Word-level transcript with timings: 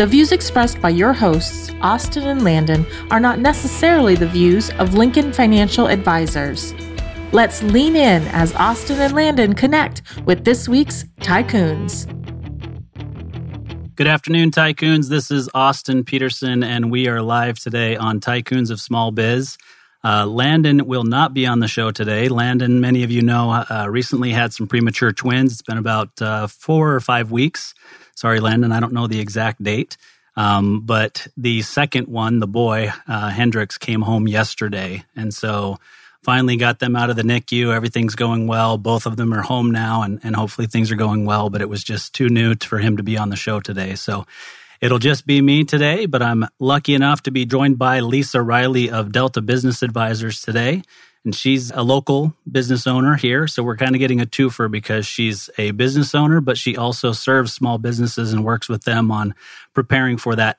The 0.00 0.06
views 0.06 0.32
expressed 0.32 0.80
by 0.80 0.88
your 0.88 1.12
hosts, 1.12 1.70
Austin 1.82 2.26
and 2.26 2.42
Landon, 2.42 2.86
are 3.10 3.20
not 3.20 3.38
necessarily 3.38 4.14
the 4.14 4.26
views 4.26 4.70
of 4.78 4.94
Lincoln 4.94 5.30
Financial 5.30 5.88
Advisors. 5.88 6.72
Let's 7.32 7.62
lean 7.62 7.96
in 7.96 8.22
as 8.28 8.54
Austin 8.54 8.98
and 8.98 9.12
Landon 9.12 9.52
connect 9.52 10.00
with 10.24 10.46
this 10.46 10.70
week's 10.70 11.04
Tycoons. 11.20 12.06
Good 13.94 14.06
afternoon, 14.06 14.52
Tycoons. 14.52 15.10
This 15.10 15.30
is 15.30 15.50
Austin 15.52 16.02
Peterson, 16.02 16.64
and 16.64 16.90
we 16.90 17.06
are 17.06 17.20
live 17.20 17.58
today 17.58 17.94
on 17.96 18.20
Tycoons 18.20 18.70
of 18.70 18.80
Small 18.80 19.10
Biz. 19.10 19.58
Uh, 20.02 20.24
Landon 20.24 20.86
will 20.86 21.04
not 21.04 21.34
be 21.34 21.44
on 21.44 21.60
the 21.60 21.68
show 21.68 21.90
today. 21.90 22.30
Landon, 22.30 22.80
many 22.80 23.02
of 23.02 23.10
you 23.10 23.20
know, 23.20 23.50
uh, 23.50 23.86
recently 23.90 24.30
had 24.30 24.54
some 24.54 24.66
premature 24.66 25.12
twins. 25.12 25.52
It's 25.52 25.60
been 25.60 25.76
about 25.76 26.22
uh, 26.22 26.46
four 26.46 26.94
or 26.94 27.00
five 27.00 27.30
weeks. 27.30 27.74
Sorry, 28.20 28.38
Landon, 28.38 28.70
I 28.70 28.80
don't 28.80 28.92
know 28.92 29.06
the 29.06 29.18
exact 29.18 29.62
date. 29.62 29.96
Um, 30.36 30.82
but 30.82 31.26
the 31.38 31.62
second 31.62 32.06
one, 32.06 32.38
the 32.38 32.46
boy, 32.46 32.92
uh, 33.08 33.30
Hendrix, 33.30 33.78
came 33.78 34.02
home 34.02 34.28
yesterday. 34.28 35.04
And 35.16 35.32
so 35.32 35.78
finally 36.22 36.58
got 36.58 36.80
them 36.80 36.96
out 36.96 37.08
of 37.08 37.16
the 37.16 37.22
NICU. 37.22 37.74
Everything's 37.74 38.14
going 38.14 38.46
well. 38.46 38.76
Both 38.76 39.06
of 39.06 39.16
them 39.16 39.32
are 39.32 39.40
home 39.40 39.70
now, 39.70 40.02
and, 40.02 40.20
and 40.22 40.36
hopefully 40.36 40.66
things 40.66 40.90
are 40.90 40.96
going 40.96 41.24
well. 41.24 41.48
But 41.48 41.62
it 41.62 41.70
was 41.70 41.82
just 41.82 42.12
too 42.12 42.28
new 42.28 42.56
for 42.56 42.76
him 42.76 42.98
to 42.98 43.02
be 43.02 43.16
on 43.16 43.30
the 43.30 43.36
show 43.36 43.58
today. 43.58 43.94
So 43.94 44.26
it'll 44.82 44.98
just 44.98 45.26
be 45.26 45.40
me 45.40 45.64
today. 45.64 46.04
But 46.04 46.20
I'm 46.20 46.46
lucky 46.58 46.92
enough 46.92 47.22
to 47.22 47.30
be 47.30 47.46
joined 47.46 47.78
by 47.78 48.00
Lisa 48.00 48.42
Riley 48.42 48.90
of 48.90 49.12
Delta 49.12 49.40
Business 49.40 49.80
Advisors 49.82 50.42
today 50.42 50.82
and 51.24 51.34
she's 51.34 51.70
a 51.70 51.82
local 51.82 52.34
business 52.50 52.86
owner 52.86 53.14
here. 53.14 53.46
So 53.46 53.62
we're 53.62 53.76
kind 53.76 53.94
of 53.94 53.98
getting 53.98 54.20
a 54.20 54.26
twofer 54.26 54.70
because 54.70 55.06
she's 55.06 55.50
a 55.58 55.72
business 55.72 56.14
owner, 56.14 56.40
but 56.40 56.56
she 56.56 56.76
also 56.76 57.12
serves 57.12 57.52
small 57.52 57.78
businesses 57.78 58.32
and 58.32 58.44
works 58.44 58.68
with 58.68 58.84
them 58.84 59.10
on 59.10 59.34
preparing 59.74 60.16
for 60.16 60.34
that 60.36 60.58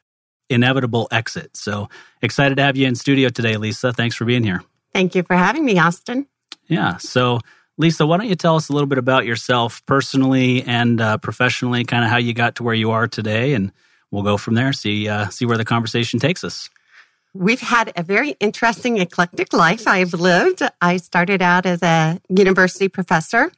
inevitable 0.49 1.07
exit. 1.11 1.55
So 1.57 1.89
excited 2.21 2.55
to 2.55 2.63
have 2.63 2.77
you 2.77 2.87
in 2.87 2.95
studio 2.95 3.29
today, 3.29 3.57
Lisa. 3.57 3.93
Thanks 3.93 4.15
for 4.15 4.25
being 4.25 4.43
here. 4.43 4.63
Thank 4.93 5.15
you 5.15 5.23
for 5.23 5.35
having 5.35 5.65
me, 5.65 5.79
Austin. 5.79 6.27
Yeah. 6.67 6.97
So, 6.97 7.39
Lisa, 7.77 8.05
why 8.05 8.17
don't 8.17 8.27
you 8.27 8.35
tell 8.35 8.55
us 8.55 8.69
a 8.69 8.73
little 8.73 8.87
bit 8.87 8.97
about 8.97 9.25
yourself 9.25 9.83
personally 9.85 10.63
and 10.63 11.01
uh, 11.01 11.17
professionally, 11.17 11.83
kind 11.85 12.03
of 12.03 12.09
how 12.09 12.17
you 12.17 12.33
got 12.33 12.55
to 12.57 12.63
where 12.63 12.75
you 12.75 12.91
are 12.91 13.07
today, 13.07 13.53
and 13.53 13.71
we'll 14.11 14.23
go 14.23 14.37
from 14.37 14.53
there. 14.53 14.73
See 14.73 15.07
uh, 15.07 15.29
see 15.29 15.45
where 15.45 15.57
the 15.57 15.65
conversation 15.65 16.19
takes 16.19 16.43
us. 16.43 16.69
We've 17.33 17.61
had 17.61 17.93
a 17.95 18.03
very 18.03 18.31
interesting, 18.39 18.97
eclectic 18.97 19.53
life 19.53 19.87
I've 19.87 20.13
lived. 20.13 20.61
I 20.81 20.97
started 20.97 21.41
out 21.41 21.65
as 21.65 21.81
a 21.81 22.19
university 22.29 22.89
professor. 22.89 23.51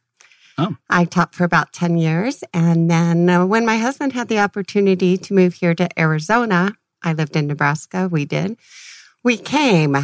Oh. 0.58 0.76
I 0.90 1.06
taught 1.06 1.34
for 1.34 1.44
about 1.44 1.74
10 1.74 1.98
years. 1.98 2.44
And 2.54 2.90
then 2.90 3.30
uh, 3.30 3.46
when 3.46 3.66
my 3.66 3.78
husband 3.78 4.14
had 4.14 4.28
the 4.28 4.40
opportunity 4.40 5.18
to 5.18 5.34
move 5.34 5.56
here 5.56 5.74
to 5.74 6.00
Arizona, 6.00 6.76
I 7.02 7.14
lived 7.14 7.36
in 7.36 7.48
Nebraska, 7.48 8.08
we 8.12 8.26
did. 8.26 8.58
We 9.24 9.38
came. 9.38 9.98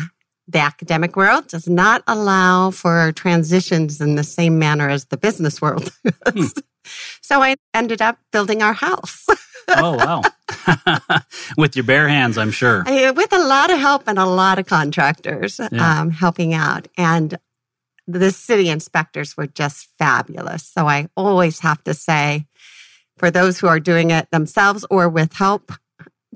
The 0.47 0.59
academic 0.59 1.15
world 1.15 1.47
does 1.47 1.69
not 1.69 2.03
allow 2.07 2.71
for 2.71 3.11
transitions 3.11 4.01
in 4.01 4.15
the 4.15 4.23
same 4.23 4.57
manner 4.57 4.89
as 4.89 5.05
the 5.05 5.17
business 5.17 5.61
world. 5.61 5.91
Hmm. 6.25 6.45
so 7.21 7.43
I 7.43 7.55
ended 7.75 8.01
up 8.01 8.17
building 8.31 8.63
our 8.63 8.73
house. 8.73 9.27
oh, 9.67 9.95
wow. 9.95 10.21
with 11.57 11.75
your 11.75 11.85
bare 11.85 12.07
hands, 12.07 12.37
I'm 12.37 12.51
sure. 12.51 12.83
With 12.85 13.33
a 13.33 13.39
lot 13.39 13.71
of 13.71 13.79
help 13.79 14.03
and 14.07 14.19
a 14.19 14.25
lot 14.25 14.59
of 14.59 14.65
contractors 14.65 15.59
yeah. 15.71 16.01
um, 16.01 16.11
helping 16.11 16.53
out. 16.53 16.87
And 16.97 17.37
the 18.07 18.31
city 18.31 18.69
inspectors 18.69 19.37
were 19.37 19.47
just 19.47 19.87
fabulous. 19.97 20.63
So 20.63 20.87
I 20.87 21.09
always 21.15 21.59
have 21.59 21.83
to 21.83 21.93
say, 21.93 22.45
for 23.17 23.29
those 23.29 23.59
who 23.59 23.67
are 23.67 23.79
doing 23.79 24.11
it 24.11 24.31
themselves 24.31 24.85
or 24.89 25.09
with 25.09 25.33
help, 25.33 25.71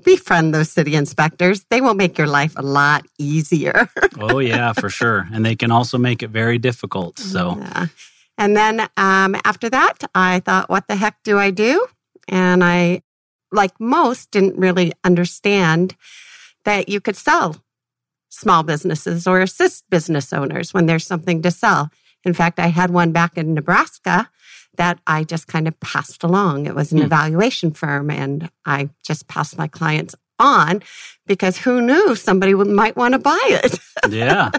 befriend 0.04 0.54
those 0.54 0.70
city 0.70 0.94
inspectors. 0.94 1.64
They 1.70 1.80
will 1.80 1.94
make 1.94 2.18
your 2.18 2.26
life 2.26 2.52
a 2.56 2.62
lot 2.62 3.06
easier. 3.18 3.88
oh, 4.18 4.38
yeah, 4.38 4.72
for 4.72 4.90
sure. 4.90 5.26
And 5.32 5.44
they 5.44 5.56
can 5.56 5.70
also 5.70 5.98
make 5.98 6.22
it 6.22 6.30
very 6.30 6.58
difficult. 6.58 7.18
So, 7.18 7.56
yeah. 7.58 7.86
And 8.36 8.56
then 8.56 8.80
um, 8.96 9.36
after 9.44 9.70
that, 9.70 9.98
I 10.14 10.40
thought, 10.40 10.68
what 10.68 10.88
the 10.88 10.96
heck 10.96 11.22
do 11.22 11.38
I 11.38 11.50
do? 11.50 11.86
And 12.28 12.64
I 12.64 13.02
like 13.54 13.78
most, 13.80 14.30
didn't 14.30 14.56
really 14.58 14.92
understand 15.04 15.96
that 16.64 16.88
you 16.88 17.00
could 17.00 17.16
sell 17.16 17.56
small 18.28 18.62
businesses 18.62 19.26
or 19.26 19.40
assist 19.40 19.84
business 19.90 20.32
owners 20.32 20.74
when 20.74 20.86
there's 20.86 21.06
something 21.06 21.42
to 21.42 21.50
sell. 21.50 21.90
In 22.24 22.34
fact, 22.34 22.58
I 22.58 22.68
had 22.68 22.90
one 22.90 23.12
back 23.12 23.36
in 23.38 23.54
Nebraska 23.54 24.28
that 24.76 24.98
I 25.06 25.24
just 25.24 25.46
kind 25.46 25.68
of 25.68 25.78
passed 25.80 26.24
along. 26.24 26.66
It 26.66 26.74
was 26.74 26.90
an 26.92 26.98
hmm. 26.98 27.04
evaluation 27.04 27.70
firm, 27.70 28.10
and 28.10 28.50
I 28.66 28.90
just 29.04 29.28
passed 29.28 29.56
my 29.56 29.68
clients 29.68 30.14
on 30.38 30.82
because 31.26 31.56
who 31.56 31.80
knew 31.80 32.16
somebody 32.16 32.54
might 32.54 32.96
want 32.96 33.12
to 33.12 33.18
buy 33.18 33.38
it. 33.44 33.78
yeah. 34.10 34.50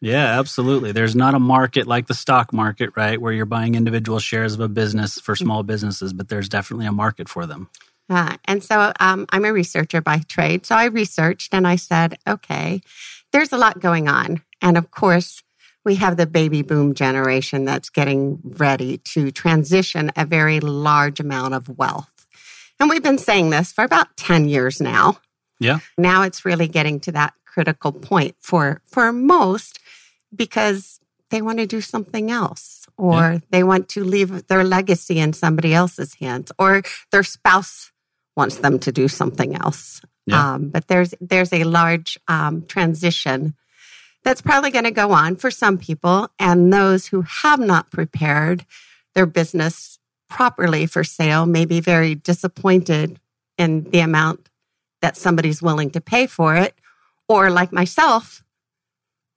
Yeah, 0.00 0.38
absolutely. 0.38 0.92
There's 0.92 1.16
not 1.16 1.34
a 1.34 1.38
market 1.38 1.86
like 1.86 2.06
the 2.06 2.14
stock 2.14 2.52
market, 2.52 2.90
right, 2.96 3.20
where 3.20 3.32
you're 3.32 3.46
buying 3.46 3.74
individual 3.74 4.18
shares 4.18 4.54
of 4.54 4.60
a 4.60 4.68
business 4.68 5.18
for 5.18 5.34
small 5.34 5.62
businesses, 5.62 6.12
but 6.12 6.28
there's 6.28 6.48
definitely 6.48 6.86
a 6.86 6.92
market 6.92 7.28
for 7.28 7.46
them. 7.46 7.70
Uh, 8.08 8.36
and 8.44 8.62
so 8.62 8.92
um, 9.00 9.26
I'm 9.30 9.44
a 9.44 9.52
researcher 9.52 10.00
by 10.00 10.18
trade. 10.28 10.64
So 10.64 10.74
I 10.74 10.84
researched 10.84 11.52
and 11.52 11.66
I 11.66 11.76
said, 11.76 12.18
okay, 12.26 12.80
there's 13.32 13.52
a 13.52 13.58
lot 13.58 13.80
going 13.80 14.08
on. 14.08 14.42
And 14.62 14.76
of 14.76 14.90
course, 14.90 15.42
we 15.84 15.96
have 15.96 16.16
the 16.16 16.26
baby 16.26 16.62
boom 16.62 16.94
generation 16.94 17.64
that's 17.64 17.90
getting 17.90 18.40
ready 18.42 18.98
to 18.98 19.30
transition 19.30 20.10
a 20.16 20.24
very 20.24 20.60
large 20.60 21.20
amount 21.20 21.54
of 21.54 21.68
wealth. 21.78 22.26
And 22.78 22.90
we've 22.90 23.02
been 23.02 23.18
saying 23.18 23.50
this 23.50 23.72
for 23.72 23.84
about 23.84 24.16
10 24.16 24.48
years 24.48 24.80
now. 24.80 25.18
Yeah. 25.58 25.78
Now 25.96 26.22
it's 26.22 26.44
really 26.44 26.68
getting 26.68 27.00
to 27.00 27.12
that 27.12 27.34
critical 27.44 27.92
point 27.92 28.36
for 28.38 28.82
for 28.86 29.12
most 29.12 29.78
because 30.34 31.00
they 31.30 31.40
want 31.40 31.58
to 31.58 31.66
do 31.66 31.80
something 31.80 32.30
else 32.30 32.86
or 32.98 33.14
yeah. 33.14 33.38
they 33.50 33.62
want 33.62 33.88
to 33.90 34.04
leave 34.04 34.46
their 34.48 34.62
legacy 34.62 35.18
in 35.18 35.32
somebody 35.32 35.72
else's 35.72 36.14
hands 36.14 36.52
or 36.58 36.82
their 37.10 37.22
spouse 37.22 37.92
wants 38.36 38.56
them 38.56 38.78
to 38.80 38.92
do 38.92 39.08
something 39.08 39.56
else. 39.56 40.00
Yeah. 40.26 40.54
Um, 40.54 40.68
but 40.68 40.88
there's 40.88 41.14
there's 41.20 41.52
a 41.52 41.64
large 41.64 42.18
um, 42.28 42.66
transition 42.66 43.54
that's 44.24 44.42
probably 44.42 44.70
going 44.70 44.84
to 44.84 44.90
go 44.90 45.12
on 45.12 45.36
for 45.36 45.50
some 45.50 45.78
people, 45.78 46.28
and 46.38 46.72
those 46.72 47.06
who 47.06 47.22
have 47.22 47.60
not 47.60 47.90
prepared 47.90 48.66
their 49.14 49.26
business 49.26 49.98
properly 50.28 50.86
for 50.86 51.04
sale 51.04 51.46
may 51.46 51.64
be 51.64 51.80
very 51.80 52.16
disappointed 52.16 53.20
in 53.56 53.84
the 53.90 54.00
amount 54.00 54.48
that 55.00 55.16
somebody's 55.16 55.62
willing 55.62 55.90
to 55.90 56.00
pay 56.00 56.26
for 56.26 56.56
it, 56.56 56.74
or 57.28 57.50
like 57.50 57.72
myself, 57.72 58.42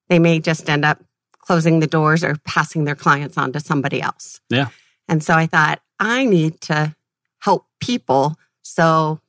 they 0.10 0.20
may 0.20 0.40
just 0.40 0.70
end 0.70 0.84
up 0.84 1.00
closing 1.40 1.80
the 1.80 1.88
doors 1.88 2.24
or 2.24 2.36
passing 2.46 2.86
their 2.86 2.96
clients 2.96 3.38
on 3.38 3.52
to 3.54 3.60
somebody 3.60 4.02
else. 4.02 4.42
Yeah. 4.50 4.68
And 5.08 5.24
so 5.24 5.34
I 5.34 5.46
thought 5.46 5.82
I 6.00 6.26
need 6.26 6.62
to 6.62 6.96
help 7.40 7.66
people 7.80 8.36
so 8.70 9.20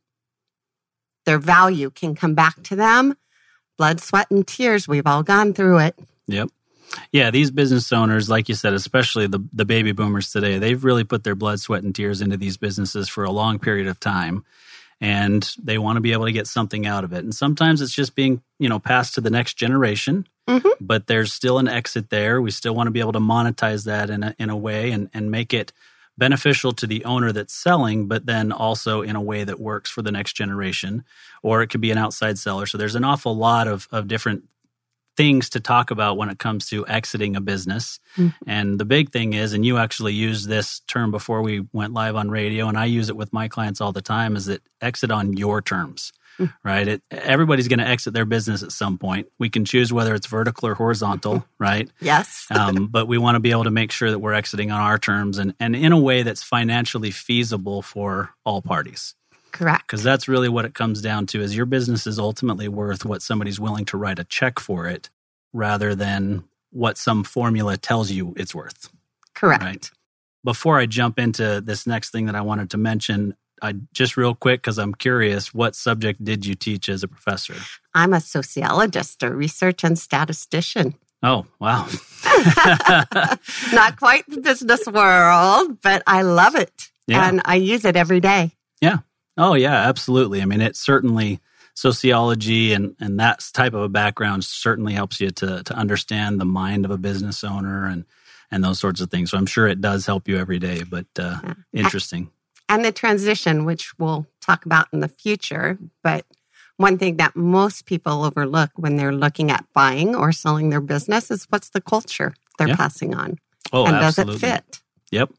their 1.27 1.39
value 1.39 1.91
can 1.91 2.15
come 2.15 2.35
back 2.35 2.63
to 2.65 2.77
them. 2.77 3.17
Blood, 3.79 4.01
sweat, 4.01 4.31
and 4.31 4.47
tears. 4.47 4.87
We've 4.87 5.07
all 5.07 5.23
gone 5.23 5.55
through 5.55 5.79
it. 5.79 5.99
Yep. 6.27 6.51
Yeah, 7.13 7.31
these 7.31 7.51
business 7.51 7.93
owners, 7.93 8.29
like 8.29 8.49
you 8.49 8.55
said, 8.55 8.75
especially 8.75 9.27
the, 9.27 9.39
the 9.53 9.65
baby 9.65 9.93
boomers 9.93 10.33
today, 10.33 10.59
they've 10.59 10.83
really 10.83 11.05
put 11.05 11.23
their 11.25 11.37
blood, 11.37 11.61
sweat, 11.61 11.83
and 11.83 11.95
tears 11.95 12.21
into 12.21 12.37
these 12.37 12.57
businesses 12.57 13.09
for 13.09 13.25
a 13.25 13.31
long 13.31 13.59
period 13.59 13.87
of 13.87 14.01
time. 14.01 14.45
And 15.01 15.49
they 15.63 15.79
want 15.79 15.97
to 15.97 16.01
be 16.01 16.13
able 16.13 16.27
to 16.27 16.33
get 16.33 16.47
something 16.47 16.87
out 16.87 17.05
of 17.05 17.13
it. 17.13 17.25
And 17.25 17.35
sometimes 17.35 17.81
it's 17.81 17.95
just 17.95 18.15
being, 18.15 18.43
you 18.59 18.69
know, 18.69 18.79
passed 18.79 19.15
to 19.15 19.21
the 19.21 19.31
next 19.31 19.55
generation. 19.55 20.27
Mm-hmm. 20.47 20.69
But 20.81 21.07
there's 21.07 21.33
still 21.33 21.59
an 21.59 21.69
exit 21.69 22.11
there. 22.11 22.43
We 22.43 22.51
still 22.51 22.75
want 22.75 22.89
to 22.89 22.93
be 22.93 23.01
able 23.01 23.13
to 23.13 23.21
monetize 23.21 23.85
that 23.85 24.11
in 24.11 24.23
a, 24.25 24.35
in 24.39 24.51
a 24.51 24.57
way 24.57 24.91
and, 24.91 25.09
and 25.15 25.31
make 25.31 25.55
it 25.55 25.73
beneficial 26.21 26.71
to 26.75 26.87
the 26.87 27.05
owner 27.05 27.33
that's 27.33 27.53
selling, 27.53 28.07
but 28.07 28.27
then 28.27 28.53
also 28.53 29.03
in 29.03 29.17
a 29.17 29.21
way 29.21 29.43
that 29.43 29.59
works 29.59 29.91
for 29.91 30.03
the 30.03 30.13
next 30.13 30.35
generation. 30.35 31.03
Or 31.43 31.63
it 31.63 31.67
could 31.67 31.81
be 31.81 31.91
an 31.91 31.99
outside 31.99 32.39
seller. 32.39 32.67
So 32.67 32.79
there's 32.79 32.95
an 32.95 33.03
awful 33.05 33.37
lot 33.37 33.67
of, 33.67 33.89
of 33.91 34.07
different 34.07 34.45
things 35.17 35.51
to 35.51 35.61
talk 35.61 35.91
about 35.91 36.17
when 36.17 36.31
it 36.31 36.39
comes 36.39 36.69
to 36.69 36.87
exiting 36.87 37.37
a 37.37 37.41
business. 37.41 37.99
Mm-hmm. 38.17 38.49
And 38.49 38.79
the 38.79 38.85
big 38.85 39.11
thing 39.11 39.33
is, 39.33 39.53
and 39.53 39.67
you 39.67 39.77
actually 39.77 40.15
used 40.15 40.49
this 40.49 40.81
term 40.87 41.11
before 41.11 41.43
we 41.43 41.67
went 41.73 41.93
live 41.93 42.17
on 42.17 42.31
radio, 42.31 42.69
and 42.69 42.79
I 42.79 42.85
use 42.85 43.09
it 43.09 43.17
with 43.17 43.33
my 43.33 43.49
clients 43.49 43.81
all 43.81 43.93
the 43.93 44.01
time, 44.01 44.37
is 44.37 44.47
that 44.47 44.63
exit 44.81 45.11
on 45.11 45.37
your 45.37 45.61
terms. 45.61 46.13
right? 46.65 46.87
It, 46.87 47.03
everybody's 47.11 47.69
going 47.69 47.79
to 47.79 47.87
exit 47.87 48.15
their 48.15 48.25
business 48.25 48.63
at 48.63 48.73
some 48.73 48.99
point. 48.99 49.29
We 49.39 49.49
can 49.49 49.65
choose 49.65 49.93
whether 49.93 50.15
it's 50.15 50.27
vertical 50.27 50.69
or 50.69 50.75
horizontal, 50.75 51.45
right? 51.59 51.91
Yes. 52.01 52.47
um, 52.51 52.89
but 52.89 53.09
we 53.09 53.19
want 53.19 53.37
to 53.37 53.41
be 53.41 53.51
able 53.51 53.65
to 53.65 53.71
make 53.71 53.93
sure 53.93 54.11
that 54.11 54.19
we're 54.19 54.35
exiting 54.35 54.71
on 54.71 54.81
our 54.81 54.99
terms 54.99 55.39
and, 55.39 55.55
and 55.61 55.75
in 55.77 55.93
a 55.93 56.01
way 56.01 56.23
that's 56.23 56.43
financially 56.43 57.11
feasible 57.11 57.83
for 57.83 58.31
all 58.45 58.63
parties. 58.63 59.15
Correct. 59.53 59.87
Because 59.87 60.03
that's 60.03 60.29
really 60.29 60.49
what 60.49 60.65
it 60.65 60.75
comes 60.75 61.03
down 61.03 61.27
to 61.27 61.41
is 61.41 61.57
your 61.57 61.67
business 61.67 62.07
is 62.07 62.19
ultimately 62.19 62.69
worth 62.69 63.05
what 63.05 63.23
somebody's 63.23 63.59
willing 63.59 63.85
to 63.87 63.97
write 63.97 64.19
a 64.19 64.25
check 64.25 64.61
for 64.61 64.87
it 64.87 65.11
rather 65.53 65.95
than 65.95 66.45
what 66.71 66.97
some 66.97 67.25
formula 67.25 67.77
tells 67.77 68.11
you 68.11 68.33
it's 68.37 68.55
worth. 68.55 68.89
Correct. 69.35 69.63
Right? 69.63 69.91
Before 70.45 70.79
I 70.79 70.87
jump 70.87 71.19
into 71.19 71.61
this 71.61 71.87
next 71.87 72.11
thing 72.11 72.27
that 72.27 72.35
I 72.35 72.41
wanted 72.41 72.71
to 72.71 72.79
mention, 72.79 73.35
I 73.63 73.75
just 73.93 74.17
real 74.17 74.35
quick 74.35 74.63
because 74.63 74.79
I'm 74.79 74.95
curious, 74.95 75.53
what 75.55 75.75
subject 75.75 76.25
did 76.25 76.47
you 76.47 76.55
teach 76.55 76.89
as 76.89 77.03
a 77.03 77.09
professor? 77.09 77.55
I'm 77.95 78.13
a 78.13 78.21
sociologist, 78.21 79.23
a 79.23 79.31
research 79.31 79.85
and 79.85 79.99
statistician. 79.99 80.95
Oh, 81.23 81.47
wow. 81.59 81.87
Not 83.73 83.99
quite 83.99 84.25
the 84.27 84.41
business 84.43 84.87
world, 84.87 85.79
but 85.83 86.03
I 86.07 86.23
love 86.23 86.55
it. 86.55 86.91
Yeah. 87.07 87.29
And 87.29 87.43
I 87.45 87.57
use 87.57 87.85
it 87.85 87.97
every 87.97 88.21
day. 88.21 88.53
Yeah. 88.81 88.99
Oh, 89.37 89.55
yeah, 89.55 89.89
absolutely. 89.89 90.41
I 90.41 90.47
mean, 90.47 90.61
it 90.61 90.77
certainly 90.77 91.41
sociology 91.75 92.73
and, 92.73 92.95
and 93.01 93.21
that 93.21 93.45
type 93.53 93.75
of 93.75 93.83
a 93.83 93.89
background 93.89 94.45
certainly 94.45 94.93
helps 94.93 95.21
you 95.21 95.31
to, 95.31 95.63
to 95.65 95.75
understand 95.75 96.41
the 96.41 96.45
mind 96.45 96.85
of 96.85 96.91
a 96.91 96.99
business 96.99 97.45
owner 97.45 97.87
and, 97.87 98.05
and 98.51 98.65
those 98.65 98.81
sorts 98.81 99.01
of 99.01 99.11
things. 99.11 99.31
So 99.31 99.39
I'm 99.39 99.47
sure 99.47 99.67
it 99.67 99.81
does 99.81 100.07
help 100.07 100.29
you 100.29 100.39
every 100.39 100.59
day, 100.59 100.83
but 100.89 101.07
uh, 101.19 101.39
yeah. 101.43 101.55
interesting. 101.73 102.31
And 102.71 102.85
the 102.85 102.93
transition, 102.93 103.65
which 103.65 103.93
we'll 103.99 104.27
talk 104.41 104.65
about 104.65 104.87
in 104.93 105.01
the 105.01 105.09
future. 105.09 105.77
But 106.05 106.25
one 106.77 106.99
thing 106.99 107.17
that 107.17 107.35
most 107.35 107.85
people 107.85 108.25
overlook 108.25 108.71
when 108.77 108.95
they're 108.95 109.13
looking 109.13 109.51
at 109.51 109.67
buying 109.75 110.15
or 110.15 110.31
selling 110.31 110.71
their 110.71 110.81
business 110.81 111.33
is 111.33 111.47
what's 111.51 111.71
the 111.71 111.81
culture 111.81 112.33
they're 112.59 112.69
yeah. 112.69 112.77
passing 112.77 113.13
on. 113.13 113.39
Oh, 113.73 113.87
and 113.87 113.97
absolutely. 113.97 114.35
does 114.35 114.43
it 114.43 114.47
fit? 114.47 114.81
Yep, 115.11 115.33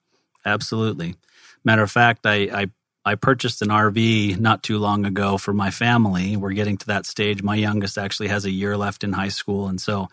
absolutely. 0.45 1.15
Matter 1.63 1.83
of 1.83 1.89
fact, 1.89 2.25
I, 2.25 2.35
I 2.53 2.69
I 3.03 3.15
purchased 3.15 3.63
an 3.63 3.69
RV 3.69 4.39
not 4.39 4.61
too 4.61 4.77
long 4.77 5.05
ago 5.05 5.37
for 5.37 5.53
my 5.53 5.71
family. 5.71 6.37
We're 6.37 6.51
getting 6.51 6.77
to 6.77 6.87
that 6.87 7.07
stage. 7.07 7.41
My 7.41 7.55
youngest 7.55 7.97
actually 7.97 8.27
has 8.27 8.45
a 8.45 8.51
year 8.51 8.77
left 8.77 9.03
in 9.03 9.13
high 9.13 9.29
school. 9.29 9.67
And 9.67 9.81
so 9.81 10.09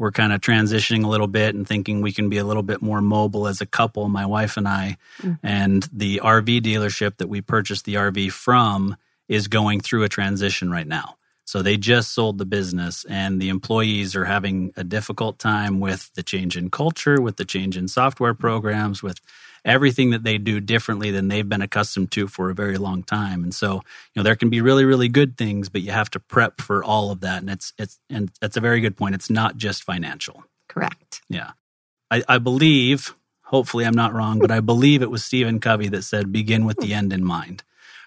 we're 0.00 0.10
kind 0.10 0.32
of 0.32 0.40
transitioning 0.40 1.04
a 1.04 1.08
little 1.08 1.26
bit 1.26 1.54
and 1.54 1.68
thinking 1.68 2.00
we 2.00 2.10
can 2.10 2.30
be 2.30 2.38
a 2.38 2.44
little 2.44 2.62
bit 2.62 2.80
more 2.80 3.02
mobile 3.02 3.46
as 3.46 3.60
a 3.60 3.66
couple, 3.66 4.08
my 4.08 4.24
wife 4.24 4.56
and 4.56 4.66
I. 4.66 4.96
Mm-hmm. 5.18 5.46
And 5.46 5.86
the 5.92 6.22
RV 6.24 6.62
dealership 6.62 7.18
that 7.18 7.28
we 7.28 7.42
purchased 7.42 7.84
the 7.84 7.96
RV 7.96 8.32
from 8.32 8.96
is 9.28 9.46
going 9.46 9.80
through 9.80 10.04
a 10.04 10.08
transition 10.08 10.70
right 10.70 10.86
now. 10.86 11.16
So 11.44 11.60
they 11.60 11.76
just 11.76 12.14
sold 12.14 12.38
the 12.38 12.46
business, 12.46 13.04
and 13.10 13.42
the 13.42 13.50
employees 13.50 14.16
are 14.16 14.24
having 14.24 14.72
a 14.74 14.84
difficult 14.84 15.38
time 15.38 15.80
with 15.80 16.10
the 16.14 16.22
change 16.22 16.56
in 16.56 16.70
culture, 16.70 17.20
with 17.20 17.36
the 17.36 17.44
change 17.44 17.76
in 17.76 17.86
software 17.86 18.32
programs, 18.32 19.02
with 19.02 19.20
everything 19.64 20.10
that 20.10 20.24
they 20.24 20.38
do 20.38 20.60
differently 20.60 21.10
than 21.10 21.28
they've 21.28 21.48
been 21.48 21.62
accustomed 21.62 22.10
to 22.12 22.26
for 22.26 22.50
a 22.50 22.54
very 22.54 22.76
long 22.76 23.02
time. 23.02 23.42
And 23.42 23.54
so, 23.54 23.74
you 23.74 23.82
know, 24.16 24.22
there 24.22 24.36
can 24.36 24.50
be 24.50 24.60
really, 24.60 24.84
really 24.84 25.08
good 25.08 25.36
things, 25.36 25.68
but 25.68 25.82
you 25.82 25.90
have 25.92 26.10
to 26.10 26.20
prep 26.20 26.60
for 26.60 26.82
all 26.82 27.10
of 27.10 27.20
that. 27.20 27.40
And 27.42 27.50
it's 27.50 27.72
it's 27.78 27.98
and 28.08 28.30
that's 28.40 28.56
a 28.56 28.60
very 28.60 28.80
good 28.80 28.96
point. 28.96 29.14
It's 29.14 29.30
not 29.30 29.56
just 29.56 29.82
financial. 29.82 30.44
Correct. 30.68 31.20
Yeah. 31.28 31.52
I, 32.10 32.22
I 32.28 32.38
believe, 32.38 33.14
hopefully 33.42 33.84
I'm 33.84 33.94
not 33.94 34.14
wrong, 34.14 34.38
but 34.38 34.50
I 34.50 34.60
believe 34.60 35.02
it 35.02 35.10
was 35.10 35.24
Stephen 35.24 35.60
Covey 35.60 35.88
that 35.88 36.02
said 36.02 36.32
begin 36.32 36.64
with 36.64 36.78
the 36.78 36.88
hmm. 36.88 36.94
end 36.94 37.12
in 37.12 37.24
mind. 37.24 37.62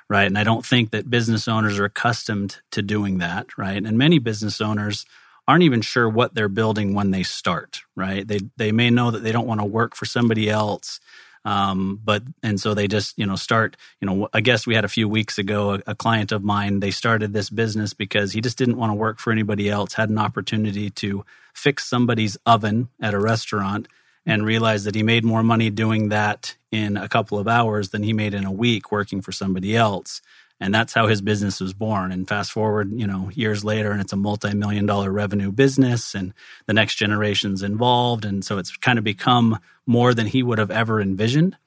Right. 0.10 0.28
And 0.28 0.38
I 0.38 0.44
don't 0.44 0.66
think 0.66 0.92
that 0.92 1.10
business 1.10 1.48
owners 1.48 1.80
are 1.80 1.86
accustomed 1.86 2.60
to 2.72 2.82
doing 2.82 3.20
that. 3.20 3.58
Right. 3.58 3.84
And 3.84 3.98
many 3.98 4.20
business 4.20 4.60
owners 4.62 5.06
aren't 5.48 5.64
even 5.64 5.82
sure 5.82 6.08
what 6.10 6.34
they're 6.34 6.50
building 6.50 6.94
when 6.94 7.12
they 7.12 7.24
start, 7.24 7.82
right? 7.96 8.28
They 8.28 8.40
they 8.58 8.72
may 8.72 8.90
know 8.90 9.12
that 9.12 9.24
they 9.24 9.32
don't 9.32 9.48
want 9.48 9.62
to 9.62 9.66
work 9.66 9.96
for 9.96 10.06
somebody 10.06 10.50
else. 10.50 11.00
Um, 11.46 12.00
but 12.04 12.24
and 12.42 12.60
so 12.60 12.74
they 12.74 12.88
just 12.88 13.18
you 13.20 13.26
know 13.26 13.36
start 13.36 13.76
you 14.00 14.06
know 14.06 14.30
I 14.34 14.40
guess 14.42 14.66
we 14.66 14.76
had 14.76 14.86
a 14.86 14.90
few 14.90 15.10
weeks 15.10 15.38
ago 15.38 15.74
a, 15.74 15.80
a, 15.88 15.96
client 15.96 16.32
of 16.32 16.42
mine 16.44 16.80
they 16.80 16.92
started 16.92 17.34
this 17.34 17.50
business 17.50 17.94
because 17.94 18.32
he 18.32 18.40
just 18.40 18.58
didn't 18.58 18.78
want 18.78 18.92
to 18.92 18.96
work 18.96 19.20
for 19.20 19.32
anybody 19.32 19.70
else 19.70 19.94
had 19.94 20.10
an 20.10 20.18
opportunity 20.18 20.90
to 20.90 21.26
fix 21.54 21.86
somebody's 21.86 22.38
oven 22.46 22.88
at 23.02 23.14
a 23.14 23.20
restaurant 23.20 23.90
and 24.26 24.46
realized 24.46 24.86
that 24.86 24.96
he 24.96 25.04
made 25.04 25.26
more 25.26 25.44
money 25.44 25.70
doing 25.70 26.10
that 26.10 26.56
in 26.72 26.96
a 26.96 27.10
couple 27.10 27.38
of 27.38 27.48
hours 27.48 27.90
than 27.90 28.04
he 28.04 28.14
made 28.14 28.34
in 28.34 28.46
a 28.46 28.52
week 28.52 28.90
working 28.90 29.22
for 29.22 29.34
somebody 29.34 29.76
else 29.76 30.22
and 30.64 30.74
that's 30.74 30.94
how 30.94 31.08
his 31.08 31.22
business 31.22 31.60
was 31.60 31.74
born. 31.74 32.12
And 32.12 32.28
fast 32.28 32.52
forward 32.52 32.92
you 32.94 33.06
know 33.06 33.30
years 33.34 33.64
later 33.64 33.92
and 33.92 34.02
it's 34.02 34.14
a 34.14 34.18
multi-million 34.18 34.86
dollar 34.86 35.12
revenue 35.12 35.52
business 35.52 36.16
and 36.16 36.34
the 36.66 36.74
next 36.74 36.96
generation's 36.96 37.64
involved. 37.64 38.26
And 38.26 38.44
so 38.44 38.58
it's 38.58 38.76
kind 38.78 38.98
of 38.98 39.04
become 39.04 39.60
more 39.86 40.14
than 40.14 40.26
he 40.26 40.42
would 40.42 40.60
have 40.60 40.72
ever 40.72 41.02
envisioned. 41.02 41.58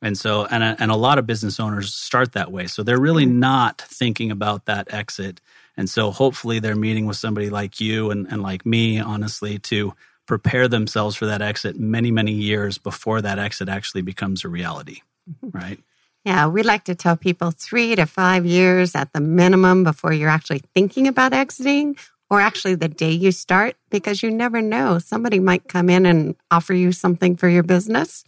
And 0.00 0.16
so 0.16 0.46
and 0.46 0.62
a, 0.62 0.76
and 0.78 0.90
a 0.90 0.96
lot 0.96 1.18
of 1.18 1.26
business 1.26 1.58
owners 1.58 1.92
start 1.92 2.32
that 2.32 2.52
way. 2.52 2.66
So 2.66 2.82
they're 2.82 3.00
really 3.00 3.26
mm-hmm. 3.26 3.40
not 3.40 3.80
thinking 3.80 4.30
about 4.30 4.66
that 4.66 4.92
exit. 4.92 5.40
And 5.76 5.90
so 5.90 6.12
hopefully 6.12 6.60
they're 6.60 6.76
meeting 6.76 7.06
with 7.06 7.16
somebody 7.16 7.50
like 7.50 7.80
you 7.80 8.10
and, 8.10 8.26
and 8.30 8.42
like 8.42 8.64
me 8.64 9.00
honestly 9.00 9.58
to 9.58 9.94
prepare 10.26 10.68
themselves 10.68 11.16
for 11.16 11.26
that 11.26 11.42
exit 11.42 11.78
many 11.78 12.10
many 12.10 12.32
years 12.32 12.78
before 12.78 13.20
that 13.20 13.38
exit 13.38 13.68
actually 13.68 14.02
becomes 14.02 14.44
a 14.44 14.48
reality 14.48 15.02
mm-hmm. 15.28 15.56
right 15.56 15.80
yeah, 16.24 16.46
we 16.46 16.62
like 16.62 16.84
to 16.84 16.94
tell 16.94 17.16
people 17.16 17.50
three 17.50 17.94
to 17.96 18.06
five 18.06 18.46
years 18.46 18.94
at 18.94 19.12
the 19.12 19.20
minimum 19.20 19.84
before 19.84 20.12
you're 20.12 20.30
actually 20.30 20.62
thinking 20.74 21.06
about 21.06 21.32
exiting, 21.32 21.96
or 22.30 22.40
actually 22.40 22.74
the 22.74 22.88
day 22.88 23.10
you 23.10 23.30
start, 23.30 23.76
because 23.90 24.22
you 24.22 24.30
never 24.30 24.62
know. 24.62 24.98
Somebody 24.98 25.38
might 25.38 25.68
come 25.68 25.90
in 25.90 26.06
and 26.06 26.34
offer 26.50 26.72
you 26.72 26.92
something 26.92 27.36
for 27.36 27.48
your 27.48 27.62
business. 27.62 28.24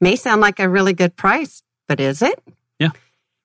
May 0.00 0.16
sound 0.16 0.40
like 0.40 0.58
a 0.58 0.68
really 0.68 0.92
good 0.92 1.16
price, 1.16 1.62
but 1.86 2.00
is 2.00 2.22
it? 2.22 2.42
Yeah. 2.78 2.90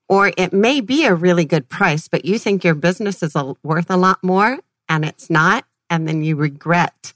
Or 0.09 0.31
it 0.37 0.53
may 0.53 0.81
be 0.81 1.05
a 1.05 1.13
really 1.13 1.45
good 1.45 1.69
price, 1.69 2.07
but 2.07 2.25
you 2.25 2.39
think 2.39 2.63
your 2.63 2.75
business 2.75 3.21
is 3.23 3.35
a, 3.35 3.53
worth 3.63 3.89
a 3.89 3.97
lot 3.97 4.23
more 4.23 4.59
and 4.89 5.05
it's 5.05 5.29
not. 5.29 5.65
And 5.89 6.07
then 6.07 6.23
you 6.23 6.35
regret 6.35 7.13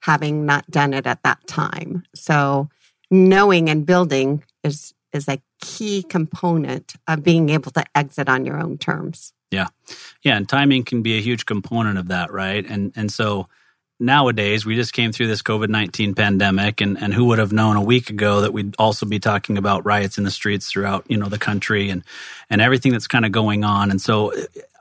having 0.00 0.44
not 0.44 0.70
done 0.70 0.92
it 0.92 1.06
at 1.06 1.22
that 1.22 1.46
time. 1.46 2.04
So 2.14 2.68
knowing 3.10 3.70
and 3.70 3.86
building 3.86 4.42
is 4.62 4.92
is 5.12 5.28
a 5.28 5.40
key 5.60 6.02
component 6.02 6.94
of 7.06 7.22
being 7.22 7.48
able 7.50 7.70
to 7.72 7.84
exit 7.94 8.28
on 8.28 8.44
your 8.44 8.60
own 8.60 8.78
terms. 8.78 9.32
Yeah. 9.50 9.68
Yeah, 10.22 10.36
and 10.36 10.48
timing 10.48 10.84
can 10.84 11.02
be 11.02 11.16
a 11.16 11.22
huge 11.22 11.46
component 11.46 11.98
of 11.98 12.08
that, 12.08 12.32
right? 12.32 12.64
And 12.66 12.92
and 12.96 13.10
so 13.10 13.48
nowadays 14.00 14.64
we 14.64 14.76
just 14.76 14.92
came 14.92 15.10
through 15.10 15.26
this 15.26 15.42
COVID-19 15.42 16.14
pandemic 16.14 16.80
and 16.80 17.00
and 17.00 17.12
who 17.14 17.24
would 17.26 17.38
have 17.38 17.52
known 17.52 17.76
a 17.76 17.82
week 17.82 18.10
ago 18.10 18.42
that 18.42 18.52
we'd 18.52 18.74
also 18.78 19.06
be 19.06 19.18
talking 19.18 19.58
about 19.58 19.84
riots 19.84 20.18
in 20.18 20.24
the 20.24 20.30
streets 20.30 20.70
throughout, 20.70 21.04
you 21.08 21.16
know, 21.16 21.28
the 21.28 21.38
country 21.38 21.90
and 21.90 22.04
and 22.50 22.60
everything 22.60 22.92
that's 22.92 23.08
kind 23.08 23.24
of 23.24 23.32
going 23.32 23.64
on. 23.64 23.90
And 23.90 24.00
so 24.00 24.32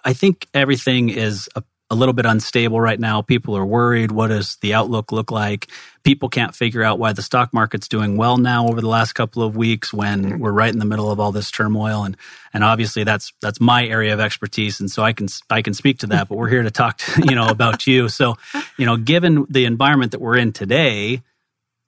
I 0.04 0.14
think 0.14 0.48
everything 0.54 1.10
is 1.10 1.50
a 1.56 1.64
a 1.90 1.96
little 1.96 2.14
bit 2.14 2.26
unstable 2.26 2.82
right 2.82 3.00
now. 3.00 3.22
People 3.22 3.56
are 3.56 3.66
worried. 3.66 4.12
What 4.12 4.28
does 4.28 4.58
the 4.58 4.74
outlook 4.74 5.12
look 5.12 5.32
like? 5.32 5.68
People 6.04 6.28
can't 6.28 6.54
figure 6.54 6.84
out 6.84 7.00
why 7.00 7.14
the 7.14 7.22
stock 7.22 7.54
market's 7.54 7.88
doing 7.88 8.18
well 8.18 8.38
now 8.38 8.68
over 8.68 8.82
the 8.82 8.90
last 8.90 9.14
couple 9.14 9.42
of 9.42 9.56
weeks 9.56 9.94
when 9.94 10.24
mm-hmm. 10.26 10.40
we're 10.40 10.52
right 10.52 10.72
in 10.72 10.80
the 10.80 10.86
middle 10.86 11.10
of 11.10 11.20
all 11.20 11.32
this 11.32 11.50
turmoil. 11.50 12.04
And 12.04 12.18
and 12.54 12.64
obviously 12.64 13.04
that's 13.04 13.32
that's 13.42 13.62
my 13.62 13.86
area 13.86 14.14
of 14.14 14.20
expertise, 14.20 14.80
and 14.80 14.92
so 14.92 15.04
I 15.04 15.14
can 15.14 15.28
I 15.50 15.62
can 15.62 15.74
speak 15.74 16.00
to 16.00 16.08
that. 16.08 16.28
But 16.28 16.38
we're 16.38 16.50
here 16.50 16.64
to 16.64 16.72
talk, 16.72 16.98
to, 16.98 17.24
you 17.28 17.36
know, 17.36 17.48
about 17.48 17.88
you. 17.88 18.10
So, 18.10 18.36
you 18.78 18.86
know, 18.86 18.98
given 18.98 19.46
the 19.50 19.66
environment 19.66 20.12
that 20.12 20.22
we're 20.22 20.38
in 20.38 20.52
today, 20.52 21.22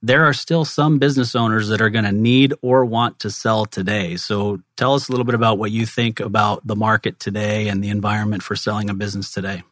there 0.02 0.26
are 0.26 0.34
still 0.34 0.64
some 0.64 1.00
business 1.00 1.36
owners 1.36 1.68
that 1.70 1.82
are 1.82 1.90
going 1.90 2.06
to 2.06 2.12
need 2.12 2.54
or 2.62 2.86
want 2.86 3.20
to 3.20 3.30
sell 3.30 3.66
today. 3.66 4.16
So, 4.16 4.62
tell 4.78 4.94
us 4.94 5.10
a 5.10 5.12
little 5.12 5.26
bit 5.26 5.36
about 5.36 5.58
what 5.58 5.72
you 5.72 5.86
think 5.86 6.20
about 6.20 6.66
the 6.66 6.76
market 6.76 7.20
today 7.20 7.68
and 7.68 7.84
the 7.84 7.90
environment 7.90 8.44
for 8.44 8.56
selling 8.56 8.90
a 8.90 8.94
business 8.94 9.32
today. 9.34 9.64